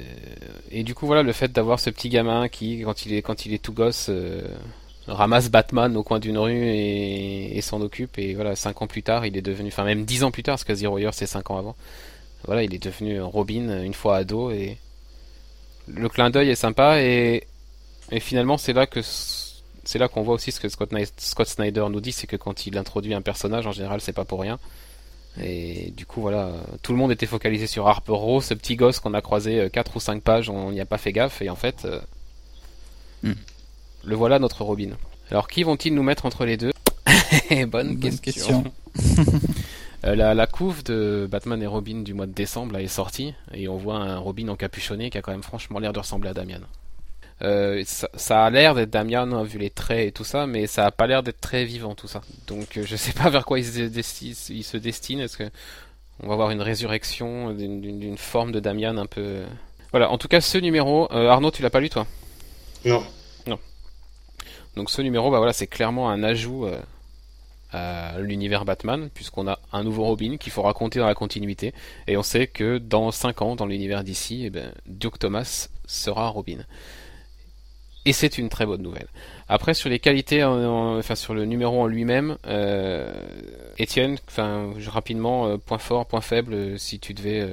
et 0.70 0.84
du 0.84 0.94
coup, 0.94 1.08
voilà, 1.08 1.24
le 1.24 1.32
fait 1.32 1.52
d'avoir 1.52 1.80
ce 1.80 1.90
petit 1.90 2.10
gamin 2.10 2.50
qui, 2.50 2.82
quand 2.82 3.06
il 3.06 3.14
est, 3.14 3.22
quand 3.22 3.46
il 3.46 3.54
est 3.54 3.64
tout 3.64 3.74
gosse, 3.74 4.12
ramasse 5.08 5.50
Batman 5.50 5.96
au 5.98 6.04
coin 6.04 6.20
d'une 6.20 6.38
rue 6.38 6.68
et, 6.68 7.60
s'en 7.62 7.82
occupe. 7.82 8.18
Et 8.18 8.34
voilà, 8.34 8.56
cinq 8.56 8.82
ans 8.82 8.88
plus 8.88 9.04
tard, 9.04 9.26
il 9.26 9.38
est 9.38 9.42
devenu, 9.42 9.70
enfin 9.70 9.84
même 9.84 10.06
dix 10.06 10.24
ans 10.24 10.32
plus 10.32 10.44
tard, 10.44 10.54
parce 10.54 10.64
que 10.64 10.76
Zero 10.76 10.98
Year 10.98 11.14
c'est 11.14 11.28
cinq 11.28 11.52
ans 11.52 11.58
avant. 11.58 11.76
Voilà, 12.46 12.64
il 12.64 12.74
est 12.74 12.84
devenu 12.84 13.22
Robin 13.22 13.84
une 13.84 13.94
fois 13.94 14.18
ado 14.18 14.52
et 14.52 14.78
le 15.88 16.10
clin 16.10 16.30
d'œil 16.30 16.50
est 16.50 16.56
sympa 16.56 17.02
et, 17.02 17.44
et 18.12 18.20
finalement 18.20 18.58
c'est 18.58 18.74
là 18.74 18.88
que 18.88 19.02
c'est 19.04 20.00
là 20.00 20.08
qu'on 20.08 20.24
voit 20.24 20.36
aussi 20.36 20.52
ce 20.52 20.60
que 20.60 20.70
Scott, 20.70 21.48
Snyder 21.48 21.86
nous 21.90 22.02
dit, 22.02 22.12
c'est 22.12 22.28
que 22.28 22.36
quand 22.36 22.68
il 22.68 22.78
introduit 22.78 23.14
un 23.14 23.22
personnage, 23.22 23.66
en 23.66 23.72
général, 23.72 24.00
c'est 24.00 24.14
pas 24.14 24.26
pour 24.26 24.42
rien. 24.42 24.60
Et 25.42 25.92
du 25.98 26.06
coup, 26.06 26.22
voilà, 26.22 26.52
tout 26.84 26.92
le 26.92 27.00
monde 27.00 27.12
était 27.12 27.26
focalisé 27.26 27.66
sur 27.66 27.88
Harper 27.88 28.12
Row, 28.12 28.42
ce 28.42 28.54
petit 28.54 28.76
gosse 28.76 29.00
qu'on 29.00 29.14
a 29.16 29.22
croisé 29.22 29.70
4 29.72 29.96
ou 29.96 30.00
5 30.00 30.22
pages, 30.22 30.50
on 30.50 30.72
n'y 30.72 30.82
a 30.82 30.86
pas 30.86 31.00
fait 31.00 31.12
gaffe, 31.12 31.42
et 31.42 31.50
en 31.50 31.56
fait, 31.56 31.86
euh, 31.86 32.00
Hmm. 33.24 33.34
Le 34.04 34.16
voilà 34.16 34.40
notre 34.40 34.64
Robin. 34.64 34.92
Alors, 35.30 35.48
qui 35.48 35.64
vont-ils 35.64 35.94
nous 35.94 36.04
mettre 36.04 36.26
entre 36.26 36.46
les 36.46 36.58
deux 36.58 36.72
Bonne, 37.68 37.96
Bonne 37.96 38.20
question. 38.20 38.64
question. 38.96 39.32
Euh, 40.04 40.16
la, 40.16 40.34
la 40.34 40.48
couve 40.48 40.84
de 40.84 41.28
Batman 41.30 41.62
et 41.62 41.68
Robin 41.68 42.02
du 42.02 42.16
mois 42.16 42.26
de 42.26 42.32
décembre 42.32 42.74
là, 42.74 42.82
est 42.82 42.88
sortie, 42.88 43.36
et 43.54 43.68
on 43.68 43.78
voit 43.78 43.98
un 43.98 44.18
Robin 44.18 44.48
encapuchonné 44.48 45.12
qui 45.12 45.20
a 45.20 45.22
quand 45.22 45.32
même 45.32 45.44
franchement 45.44 45.78
l'air 45.78 45.94
de 45.94 46.00
ressembler 46.00 46.32
à 46.32 46.34
Damian. 46.34 46.62
Euh, 47.44 47.84
ça, 47.86 48.10
ça 48.16 48.44
a 48.46 48.50
l'air 48.50 48.74
d'être 48.74 48.90
Damian, 48.90 49.32
hein, 49.32 49.44
vu 49.44 49.60
les 49.60 49.70
traits 49.70 50.08
et 50.08 50.12
tout 50.12 50.24
ça, 50.24 50.48
mais 50.48 50.66
ça 50.66 50.88
a 50.88 50.92
pas 50.92 51.06
l'air 51.06 51.22
d'être 51.22 51.40
très 51.40 51.66
vivant 51.66 51.94
tout 51.94 52.08
ça. 52.08 52.22
Donc 52.48 52.78
euh, 52.78 52.84
je 52.84 52.96
sais 52.96 53.14
pas 53.14 53.30
vers 53.30 53.46
quoi 53.46 53.60
il 53.60 53.64
se, 53.66 53.78
desti- 53.82 54.52
il 54.52 54.64
se 54.64 54.78
destine. 54.78 55.20
Est-ce 55.20 55.38
que 55.38 55.52
on 56.24 56.28
va 56.30 56.34
avoir 56.34 56.50
une 56.50 56.62
résurrection 56.64 57.54
d'une- 57.54 58.18
forme 58.18 58.52
de 58.52 58.60
Damian 58.60 58.98
un 58.98 59.06
peu. 59.06 59.44
Voilà. 59.92 60.10
En 60.10 60.18
tout 60.18 60.28
cas, 60.28 60.42
ce 60.42 60.58
numéro, 60.58 61.12
euh, 61.14 61.30
Arnaud, 61.30 61.52
tu 61.52 61.62
l'as 61.62 61.70
pas 61.70 61.80
lu 61.80 61.92
toi? 61.92 62.08
Non. 62.86 63.04
Donc 64.76 64.90
ce 64.90 65.02
numéro, 65.02 65.30
bah 65.32 65.38
voilà, 65.38 65.54
c'est 65.54 65.68
clairement 65.68 66.10
un 66.10 66.24
ajout 66.24 66.66
euh, 66.66 66.80
à 67.72 68.20
l'univers 68.20 68.66
Batman, 68.66 69.10
puisqu'on 69.14 69.48
a 69.48 69.60
un 69.74 69.84
nouveau 69.84 70.04
Robin 70.06 70.38
qu'il 70.38 70.52
faut 70.52 70.62
raconter 70.62 71.00
dans 71.00 71.08
la 71.08 71.16
continuité, 71.16 71.74
et 72.08 72.18
on 72.18 72.24
sait 72.24 72.48
que 72.48 72.78
dans 72.78 73.12
5 73.12 73.42
ans, 73.42 73.56
dans 73.56 73.66
l'univers 73.66 74.04
d'ici, 74.04 74.44
eh 74.46 74.50
ben, 74.50 74.72
Duke 74.88 75.20
Thomas 75.20 75.68
sera 75.86 76.28
Robin. 76.30 76.60
Et 78.04 78.14
c'est 78.14 78.40
une 78.40 78.50
très 78.50 78.66
bonne 78.66 78.82
nouvelle. 78.82 79.08
Après, 79.48 79.76
sur 79.76 79.88
les 79.88 80.00
qualités, 80.00 80.44
en- 80.44 80.54
en- 80.58 80.98
enfin 80.98 81.14
sur 81.14 81.36
le 81.36 81.46
numéro 81.46 81.80
en 81.82 81.86
lui-même, 81.86 82.36
euh, 82.48 83.14
Étienne, 83.78 84.18
rapidement, 84.88 85.48
euh, 85.48 85.58
point 85.58 85.78
fort, 85.78 86.08
point 86.08 86.22
faible, 86.22 86.80
si 86.80 86.98
tu 87.00 87.14
devais 87.14 87.48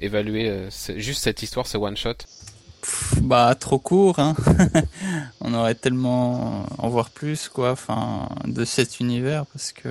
évaluer 0.00 0.66
juste 0.96 1.22
cette 1.22 1.42
histoire, 1.42 1.66
ce 1.68 1.78
one 1.78 1.96
shot. 1.96 2.14
Pff, 2.82 3.20
bah 3.22 3.54
trop 3.58 3.78
court, 3.78 4.18
hein. 4.18 4.34
on 5.40 5.54
aurait 5.54 5.74
tellement 5.76 6.66
en 6.78 6.88
voir 6.88 7.10
plus 7.10 7.48
quoi, 7.48 7.70
enfin 7.72 8.28
de 8.44 8.64
cet 8.64 8.98
univers 9.00 9.46
parce 9.46 9.70
que, 9.72 9.88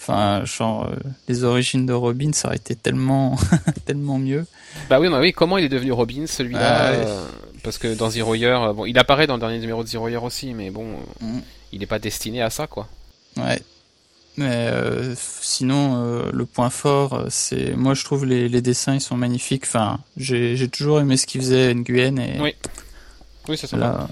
enfin 0.00 0.44
genre 0.44 0.86
euh, 0.86 0.96
les 1.28 1.42
origines 1.44 1.84
de 1.84 1.92
Robin 1.92 2.30
ça 2.32 2.48
aurait 2.48 2.56
été 2.58 2.76
tellement 2.76 3.36
tellement 3.86 4.18
mieux. 4.18 4.46
Bah 4.88 5.00
oui, 5.00 5.08
bah 5.08 5.18
oui. 5.20 5.32
Comment 5.32 5.58
il 5.58 5.64
est 5.64 5.68
devenu 5.68 5.92
Robin 5.92 6.26
celui-là 6.26 6.60
Ah 6.60 6.90
ouais. 6.92 7.04
euh, 7.06 7.26
Parce 7.64 7.78
que 7.78 7.92
dans 7.94 8.10
Zero 8.10 8.34
Year, 8.36 8.62
euh, 8.62 8.72
bon, 8.72 8.84
il 8.86 8.96
apparaît 8.98 9.26
dans 9.26 9.34
le 9.34 9.40
dernier 9.40 9.58
numéro 9.58 9.82
de 9.82 9.88
Zero 9.88 10.08
Year 10.08 10.22
aussi, 10.22 10.54
mais 10.54 10.70
bon, 10.70 10.86
Mm. 11.20 11.40
il 11.72 11.80
n'est 11.80 11.86
pas 11.86 11.98
destiné 11.98 12.40
à 12.42 12.50
ça, 12.50 12.66
quoi. 12.68 12.86
Ouais. 13.36 13.60
Mais 14.38 14.68
euh, 14.70 15.14
sinon, 15.16 16.04
euh, 16.04 16.30
le 16.32 16.46
point 16.46 16.70
fort, 16.70 17.12
euh, 17.14 17.26
c'est 17.28 17.74
moi 17.74 17.94
je 17.94 18.04
trouve 18.04 18.24
les, 18.24 18.48
les 18.48 18.62
dessins 18.62 18.94
ils 18.94 19.00
sont 19.00 19.16
magnifiques. 19.16 19.64
Enfin, 19.64 19.98
j'ai 20.16 20.56
j'ai 20.56 20.68
toujours 20.68 21.00
aimé 21.00 21.16
ce 21.16 21.26
qu'il 21.26 21.40
faisait 21.40 21.74
Nguyen 21.74 22.16
et 22.18 22.38
Oui, 22.40 22.54
Oui, 23.48 23.58
c'est 23.58 23.66
sympa. 23.66 23.82
là, 23.84 24.08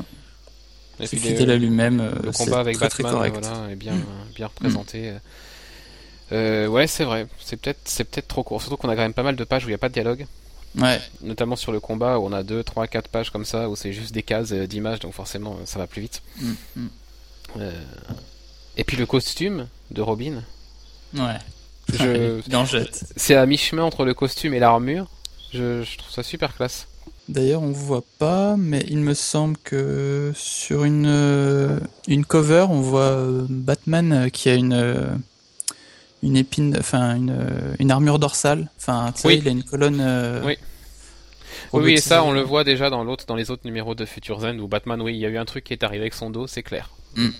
Et 0.99 1.07
puis 1.07 1.19
fidèle 1.19 1.51
à 1.53 1.57
lui-même. 1.57 2.11
le 2.25 2.33
combat 2.33 2.59
avec 2.59 2.77
très, 2.77 2.89
très 2.89 3.03
Batman, 3.05 3.19
correct. 3.31 3.37
voilà, 3.41 3.71
est 3.71 3.77
bien, 3.77 3.95
Mm. 3.95 4.05
bien 4.35 4.47
représenté. 4.49 5.13
Euh, 6.33 6.67
ouais, 6.67 6.89
c'est 6.89 7.05
vrai. 7.05 7.29
C'est 7.39 7.57
peut-être, 7.57 7.79
c'est 7.85 8.03
peut-être 8.05 8.27
trop 8.27 8.43
court. 8.43 8.61
Surtout 8.61 8.77
qu'on 8.77 8.89
a 8.89 8.97
quand 8.97 9.03
même 9.03 9.15
pas 9.15 9.23
mal 9.23 9.37
de 9.37 9.45
pages 9.45 9.65
où 9.65 9.69
il 9.69 9.71
n'y 9.71 9.75
a 9.77 9.79
pas 9.79 9.89
de 9.89 9.95
dialogue. 9.95 10.27
Ouais, 10.77 11.01
Notamment 11.23 11.55
sur 11.57 11.71
le 11.73 11.79
combat 11.81 12.19
où 12.19 12.27
on 12.27 12.33
a 12.33 12.43
2, 12.43 12.65
3, 12.65 12.89
4 12.89 13.09
pages 13.09 13.31
comme 13.31 13.45
ça 13.45 13.69
où 13.71 13.77
c'est 13.77 13.93
juste 13.93 14.13
des 14.13 14.23
cases 14.25 14.53
d'images, 14.53 14.99
donc 14.99 15.13
forcément 15.15 15.57
ça 15.65 15.79
va 15.79 15.87
plus 15.87 16.03
vite. 16.03 16.21
Mm, 16.41 16.51
mm. 16.77 16.89
Euh, 17.61 17.81
Et 18.77 18.85
puis 18.85 18.97
le 18.97 19.07
costume 19.07 19.69
de 19.91 20.03
Robin, 20.03 20.43
ouais. 21.15 21.39
je... 21.93 22.41
C'est 23.17 23.35
à 23.35 23.47
mi-chemin 23.47 23.83
entre 23.83 24.05
le 24.05 24.15
costume 24.15 24.55
et 24.55 24.59
l'armure. 24.59 25.07
Je... 25.53 25.83
je 25.83 25.99
trouve 25.99 26.11
ça 26.13 26.23
super 26.23 26.55
classe. 26.55 26.87
D'ailleurs, 27.29 27.63
on 27.63 27.73
voit 27.73 28.05
pas, 28.19 28.57
mais 28.57 28.85
il 28.89 28.99
me 28.99 29.15
semble 29.15 29.57
que 29.59 30.33
sur 30.37 30.85
une 30.85 31.07
euh, 31.07 31.81
une 32.07 32.25
cover, 32.25 32.67
on 32.71 32.81
voit 32.81 33.01
euh, 33.01 33.47
Batman 33.49 34.13
euh, 34.13 34.29
qui 34.29 34.49
a 34.49 34.55
une 34.55 35.19
une 36.23 36.37
épine, 36.37 36.77
enfin 36.79 37.17
une 37.17 37.37
une 37.81 37.91
armure 37.91 38.19
dorsale. 38.21 38.71
Enfin, 38.77 39.11
tu 39.15 39.23
sais, 39.23 39.29
Oui. 39.29 39.39
il 39.43 39.49
a 39.49 39.51
une 39.51 39.65
colonne. 39.65 40.01
euh, 40.01 40.43
Oui. 40.45 40.57
Oui, 41.73 41.83
oui, 41.85 41.93
et 41.95 41.97
ça, 41.97 42.23
on 42.23 42.33
le 42.33 42.43
voit 42.43 42.63
déjà 42.65 42.91
dans 42.91 43.03
l'autre, 43.03 43.25
dans 43.27 43.35
les 43.35 43.51
autres 43.51 43.63
numéros 43.65 43.95
de 43.97 44.05
Future 44.05 44.41
Zen 44.41 44.61
où 44.61 44.69
Batman, 44.69 45.01
oui, 45.03 45.15
il 45.15 45.19
y 45.21 45.27
a 45.27 45.29
eu 45.29 45.37
un 45.39 45.45
truc 45.45 45.65
qui 45.65 45.73
est 45.73 45.83
arrivé 45.83 46.03
avec 46.03 46.15
son 46.15 46.31
dos, 46.31 46.47
c'est 46.47 46.63
clair. 46.63 46.91
Mm. 47.17 47.31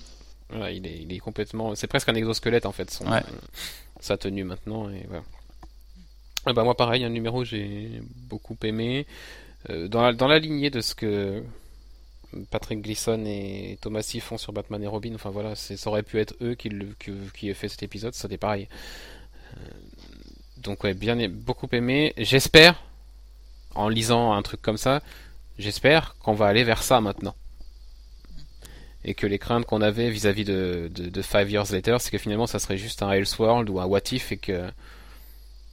Voilà, 0.49 0.71
il 0.71 0.85
est, 0.87 0.99
il 0.99 1.11
est 1.13 1.19
complètement, 1.19 1.75
c'est 1.75 1.87
presque 1.87 2.07
un 2.09 2.15
exosquelette 2.15 2.65
en 2.65 2.71
fait, 2.71 2.89
son, 2.89 3.05
Ouais. 3.11 3.21
sa 3.99 4.17
tenue 4.17 4.43
maintenant 4.45 4.89
et 4.89 5.05
voilà. 5.07 5.23
Ah 6.45 6.53
bah 6.53 6.63
moi 6.63 6.75
pareil, 6.77 7.03
un 7.03 7.09
numéro 7.09 7.43
j'ai 7.43 8.01
beaucoup 8.29 8.57
aimé 8.63 9.05
Euh, 9.69 9.87
dans 9.89 10.01
la, 10.01 10.13
dans 10.13 10.27
la 10.27 10.39
lignée 10.39 10.69
de 10.69 10.79
ce 10.81 10.93
que 10.95 11.43
Patrick 12.51 12.81
Gleason 12.81 13.25
et 13.25 13.77
Thomas 13.81 14.03
Sy 14.03 14.19
font 14.21 14.37
sur 14.37 14.53
Batman 14.53 14.81
et 14.83 14.87
Robin. 14.87 15.13
Enfin 15.15 15.31
voilà, 15.31 15.55
ça 15.55 15.89
aurait 15.89 16.03
pu 16.03 16.19
être 16.19 16.35
eux 16.41 16.53
qui, 16.55 16.69
le, 16.69 16.93
qui, 16.99 17.11
qui 17.33 17.49
aient 17.49 17.53
fait 17.55 17.67
cet 17.67 17.83
épisode, 17.83 18.13
ça 18.13 18.21
c'était 18.23 18.37
pareil. 18.37 18.67
Euh, 19.57 19.59
donc 20.57 20.83
ouais, 20.83 20.93
bien 20.93 21.17
beaucoup 21.27 21.67
aimé. 21.73 22.13
J'espère 22.17 22.81
en 23.75 23.89
lisant 23.89 24.31
un 24.33 24.41
truc 24.43 24.61
comme 24.61 24.77
ça, 24.77 25.01
j'espère 25.59 26.15
qu'on 26.19 26.33
va 26.33 26.45
aller 26.47 26.63
vers 26.63 26.83
ça 26.83 27.01
maintenant. 27.01 27.35
Et 29.07 29.13
que 29.13 29.25
les 29.25 29.39
craintes 29.39 29.65
qu'on 29.65 29.81
avait 29.81 30.09
vis-à-vis 30.09 30.43
de, 30.43 30.91
de, 30.93 31.09
de 31.09 31.21
Five 31.21 31.49
Years 31.49 31.71
Later, 31.71 31.97
c'est 31.99 32.11
que 32.11 32.17
finalement 32.17 32.45
ça 32.45 32.59
serait 32.59 32.77
juste 32.77 33.01
un 33.01 33.11
Elseworld 33.11 33.69
ou 33.69 33.79
un 33.79 33.85
What 33.85 34.01
If 34.11 34.31
et 34.31 34.37
que 34.37 34.63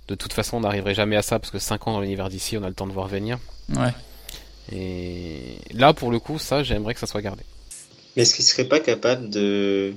de 0.09 0.14
toute 0.14 0.32
façon 0.32 0.59
on 0.59 0.61
n'arriverait 0.61 0.95
jamais 0.95 1.16
à 1.16 1.22
ça 1.22 1.39
parce 1.39 1.51
que 1.51 1.59
5 1.59 1.89
ans 1.89 1.93
dans 1.95 2.01
l'univers 2.01 2.28
d'ici, 2.28 2.57
on 2.57 2.62
a 2.62 2.68
le 2.68 2.74
temps 2.74 2.87
de 2.87 2.93
voir 2.93 3.09
venir. 3.09 3.39
Ouais. 3.74 3.91
Et 4.72 5.59
là 5.72 5.93
pour 5.93 6.11
le 6.11 6.20
coup, 6.20 6.39
ça 6.39 6.62
j'aimerais 6.62 6.95
que 6.95 7.01
ça 7.01 7.07
soit 7.07 7.22
gardé. 7.22 7.43
Mais 8.14 8.22
est-ce 8.22 8.35
qu'il 8.35 8.45
serait 8.45 8.68
pas 8.68 8.80
capable 8.80 9.28
de, 9.28 9.95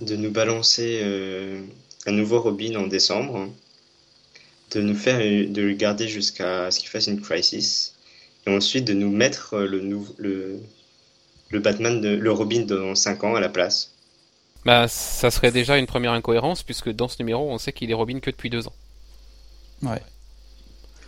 de 0.00 0.16
nous 0.16 0.30
balancer 0.30 1.00
euh, 1.02 1.60
un 2.06 2.12
nouveau 2.12 2.40
Robin 2.40 2.76
en 2.76 2.86
décembre, 2.86 3.36
hein, 3.36 3.50
de 4.72 4.80
nous 4.80 4.94
faire, 4.94 5.18
de 5.18 5.62
le 5.62 5.74
garder 5.74 6.08
jusqu'à 6.08 6.70
ce 6.70 6.80
qu'il 6.80 6.88
fasse 6.88 7.06
une 7.06 7.20
crisis, 7.20 7.94
et 8.46 8.50
ensuite 8.50 8.84
de 8.84 8.94
nous 8.94 9.10
mettre 9.10 9.54
euh, 9.54 9.66
le, 9.66 9.80
nouveau, 9.80 10.14
le, 10.18 10.60
le 11.52 11.60
Batman, 11.60 12.00
de, 12.00 12.08
le 12.08 12.32
Robin 12.32 12.62
dans 12.62 12.94
5 12.94 13.24
ans 13.24 13.34
à 13.34 13.40
la 13.40 13.48
place 13.48 13.92
Bah 14.64 14.88
ça 14.88 15.30
serait 15.30 15.52
déjà 15.52 15.78
une 15.78 15.86
première 15.86 16.12
incohérence 16.12 16.62
puisque 16.62 16.90
dans 16.90 17.08
ce 17.08 17.16
numéro 17.20 17.50
on 17.50 17.58
sait 17.58 17.72
qu'il 17.72 17.90
est 17.90 17.94
Robin 17.94 18.20
que 18.20 18.30
depuis 18.30 18.50
2 18.50 18.66
ans. 18.66 18.74
Ouais. 19.82 20.02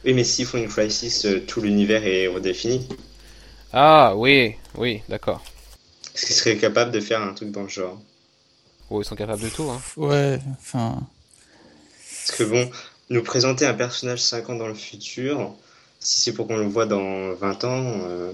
Oui, 0.04 0.12
mais 0.12 0.24
s'ils 0.24 0.44
font 0.44 0.58
une 0.58 0.68
crisis, 0.68 1.24
euh, 1.24 1.40
tout 1.46 1.62
l'univers 1.62 2.04
est 2.06 2.26
redéfini. 2.26 2.86
Ah 3.72 4.14
oui, 4.16 4.54
oui, 4.76 5.02
d'accord. 5.08 5.42
Est-ce 6.14 6.26
qu'ils 6.26 6.34
seraient 6.34 6.56
capables 6.58 6.92
de 6.92 7.00
faire 7.00 7.22
un 7.22 7.32
truc 7.32 7.50
dans 7.50 7.62
le 7.62 7.68
genre? 7.68 7.98
Oh, 8.90 9.00
ils 9.00 9.04
sont 9.04 9.16
capables 9.16 9.42
de 9.42 9.48
tout. 9.48 9.68
Hein. 9.70 9.80
Ouais. 9.96 10.38
Enfin. 10.60 11.00
Parce 12.26 12.38
que 12.38 12.44
bon, 12.44 12.70
nous 13.08 13.22
présenter 13.22 13.64
un 13.64 13.74
personnage 13.74 14.20
5 14.20 14.50
ans 14.50 14.56
dans 14.56 14.68
le 14.68 14.74
futur, 14.74 15.54
si 16.00 16.20
c'est 16.20 16.34
pour 16.34 16.46
qu'on 16.46 16.58
le 16.58 16.66
voit 16.66 16.86
dans 16.86 17.32
20 17.32 17.64
ans, 17.64 17.92
euh, 18.06 18.32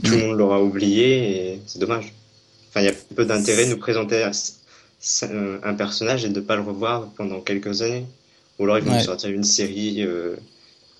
tout 0.00 0.12
le 0.12 0.26
monde 0.26 0.38
l'aura 0.38 0.62
oublié 0.62 1.52
et 1.52 1.60
c'est 1.66 1.78
dommage. 1.78 2.12
Enfin, 2.70 2.80
il 2.80 2.86
y 2.86 2.88
a 2.88 2.92
peu 3.14 3.24
d'intérêt 3.24 3.66
de 3.66 3.70
nous 3.70 3.78
présenter 3.78 4.22
un, 4.22 5.74
personnage 5.74 6.24
et 6.24 6.28
de 6.28 6.40
ne 6.40 6.44
pas 6.44 6.56
le 6.56 6.62
revoir 6.62 7.08
pendant 7.16 7.40
quelques 7.40 7.82
années. 7.82 8.06
Ou 8.58 8.64
alors 8.64 8.78
ils 8.78 8.84
vont 8.84 8.92
Ouais. 8.92 8.98
nous 8.98 9.04
sortir 9.04 9.30
une 9.30 9.44
série 9.44 10.02
euh, 10.02 10.36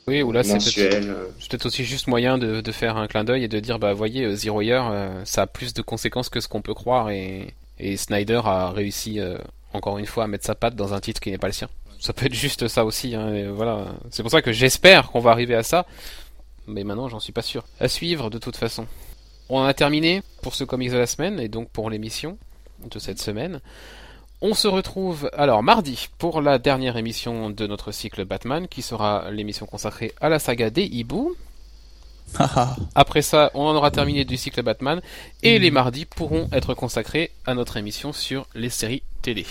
Oui, 0.07 0.23
ou 0.23 0.33
là 0.33 0.43
c'est 0.43 0.55
peut-être 0.59 1.65
euh. 1.65 1.69
aussi 1.69 1.85
juste 1.85 2.07
moyen 2.07 2.39
de, 2.39 2.61
de 2.63 2.73
faire 2.73 2.97
un 2.97 3.07
clin 3.07 3.23
d'œil 3.23 3.45
et 3.45 3.49
de 3.49 3.61
dire 3.61 3.79
bah 3.79 3.93
voyez 3.93 4.25
euh, 4.25 4.35
Zero 4.35 4.63
Year, 4.63 4.91
euh, 4.91 5.11
ça 5.25 5.43
a 5.43 5.47
plus 5.47 5.75
de 5.75 5.83
conséquences 5.83 6.31
que 6.31 6.41
ce 6.41 6.49
qu'on 6.49 6.63
peut 6.63 6.73
croire 6.75 7.11
et, 7.11 7.53
et 7.79 7.97
Snyder 7.99 8.41
a 8.45 8.71
réussi 8.71 9.21
euh, 9.21 9.37
encore 9.75 9.99
une 9.99 10.07
fois 10.07 10.25
à 10.25 10.27
mettre 10.27 10.47
sa 10.47 10.55
patte 10.55 10.75
dans 10.75 10.95
un 10.95 11.01
titre 11.01 11.21
qui 11.21 11.31
n'est 11.31 11.39
pas 11.39 11.49
le 11.49 11.53
sien. 11.53 11.69
Ça 11.99 12.15
peut 12.15 12.27
être 12.27 12.35
juste 12.35 12.67
ça 12.67 12.87
aussi. 12.87 13.15
Hein, 13.15 13.35
et 13.35 13.47
voilà, 13.49 13.89
c'est 14.11 14.23
pour 14.23 14.33
ça 14.33 14.41
que 14.41 14.53
j'espère 14.53 15.11
qu'on 15.11 15.21
va 15.21 15.33
arriver 15.33 15.55
à 15.55 15.63
ça. 15.63 15.85
Mais 16.71 16.85
maintenant, 16.85 17.09
j'en 17.09 17.21
suis 17.21 17.33
pas 17.33 17.43
sûr. 17.43 17.65
À 17.81 17.89
suivre 17.89 18.31
de 18.31 18.39
toute 18.39 18.57
façon. 18.57 18.87
On 19.49 19.59
en 19.59 19.65
a 19.65 19.75
terminé 19.75 20.23
pour 20.43 20.55
ce 20.55 20.65
comics 20.65 20.93
de 20.93 20.97
la 20.97 21.07
semaine 21.07 21.41
et 21.41 21.49
donc 21.49 21.71
pour 21.71 21.91
l'émission 21.91 22.39
de 22.89 22.99
cette 22.99 23.21
semaine. 23.21 23.61
On 24.41 24.55
se 24.55 24.69
retrouve 24.69 25.29
alors 25.35 25.63
mardi 25.63 26.09
pour 26.17 26.41
la 26.41 26.59
dernière 26.59 26.97
émission 26.97 27.51
de 27.51 27.67
notre 27.67 27.93
cycle 27.93 28.25
Batman 28.25 28.69
qui 28.69 28.81
sera 28.81 29.31
l'émission 29.31 29.67
consacrée 29.67 30.15
à 30.21 30.29
la 30.29 30.39
saga 30.39 30.71
des 30.71 30.85
hiboux. 30.85 31.37
Après 32.95 33.23
ça, 33.23 33.51
on 33.55 33.65
en 33.67 33.75
aura 33.75 33.91
terminé 33.91 34.25
du 34.25 34.37
cycle 34.37 34.63
Batman 34.63 35.03
et 35.43 35.59
les 35.59 35.71
mardis 35.71 36.07
pourront 36.07 36.49
être 36.53 36.75
consacrés 36.75 37.33
à 37.45 37.55
notre 37.55 37.77
émission 37.77 38.13
sur 38.13 38.47
les 38.55 38.71
séries 38.71 39.03
télé. 39.21 39.45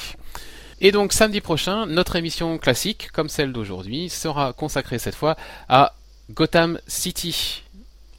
Et 0.81 0.91
donc 0.91 1.11
samedi 1.11 1.41
prochain, 1.41 1.85
notre 1.85 2.15
émission 2.15 2.57
classique, 2.57 3.09
comme 3.11 3.29
celle 3.29 3.51
d'aujourd'hui, 3.51 4.09
sera 4.09 4.53
consacrée 4.53 4.97
cette 4.97 5.13
fois 5.13 5.35
à 5.67 5.93
Gotham 6.33 6.79
City. 6.87 7.63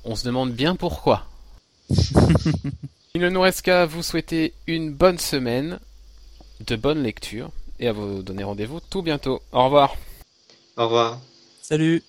On 0.04 0.16
se 0.16 0.24
demande 0.24 0.52
bien 0.52 0.74
pourquoi. 0.74 1.26
Il 3.14 3.20
ne 3.20 3.28
nous 3.28 3.40
reste 3.40 3.62
qu'à 3.62 3.86
vous 3.86 4.02
souhaiter 4.02 4.52
une 4.66 4.92
bonne 4.92 5.18
semaine, 5.18 5.78
de 6.66 6.76
bonnes 6.76 7.02
lectures, 7.02 7.50
et 7.78 7.88
à 7.88 7.92
vous 7.92 8.22
donner 8.22 8.44
rendez-vous 8.44 8.80
tout 8.80 9.02
bientôt. 9.02 9.42
Au 9.52 9.64
revoir. 9.64 9.96
Au 10.76 10.84
revoir. 10.84 11.20
Salut. 11.62 12.02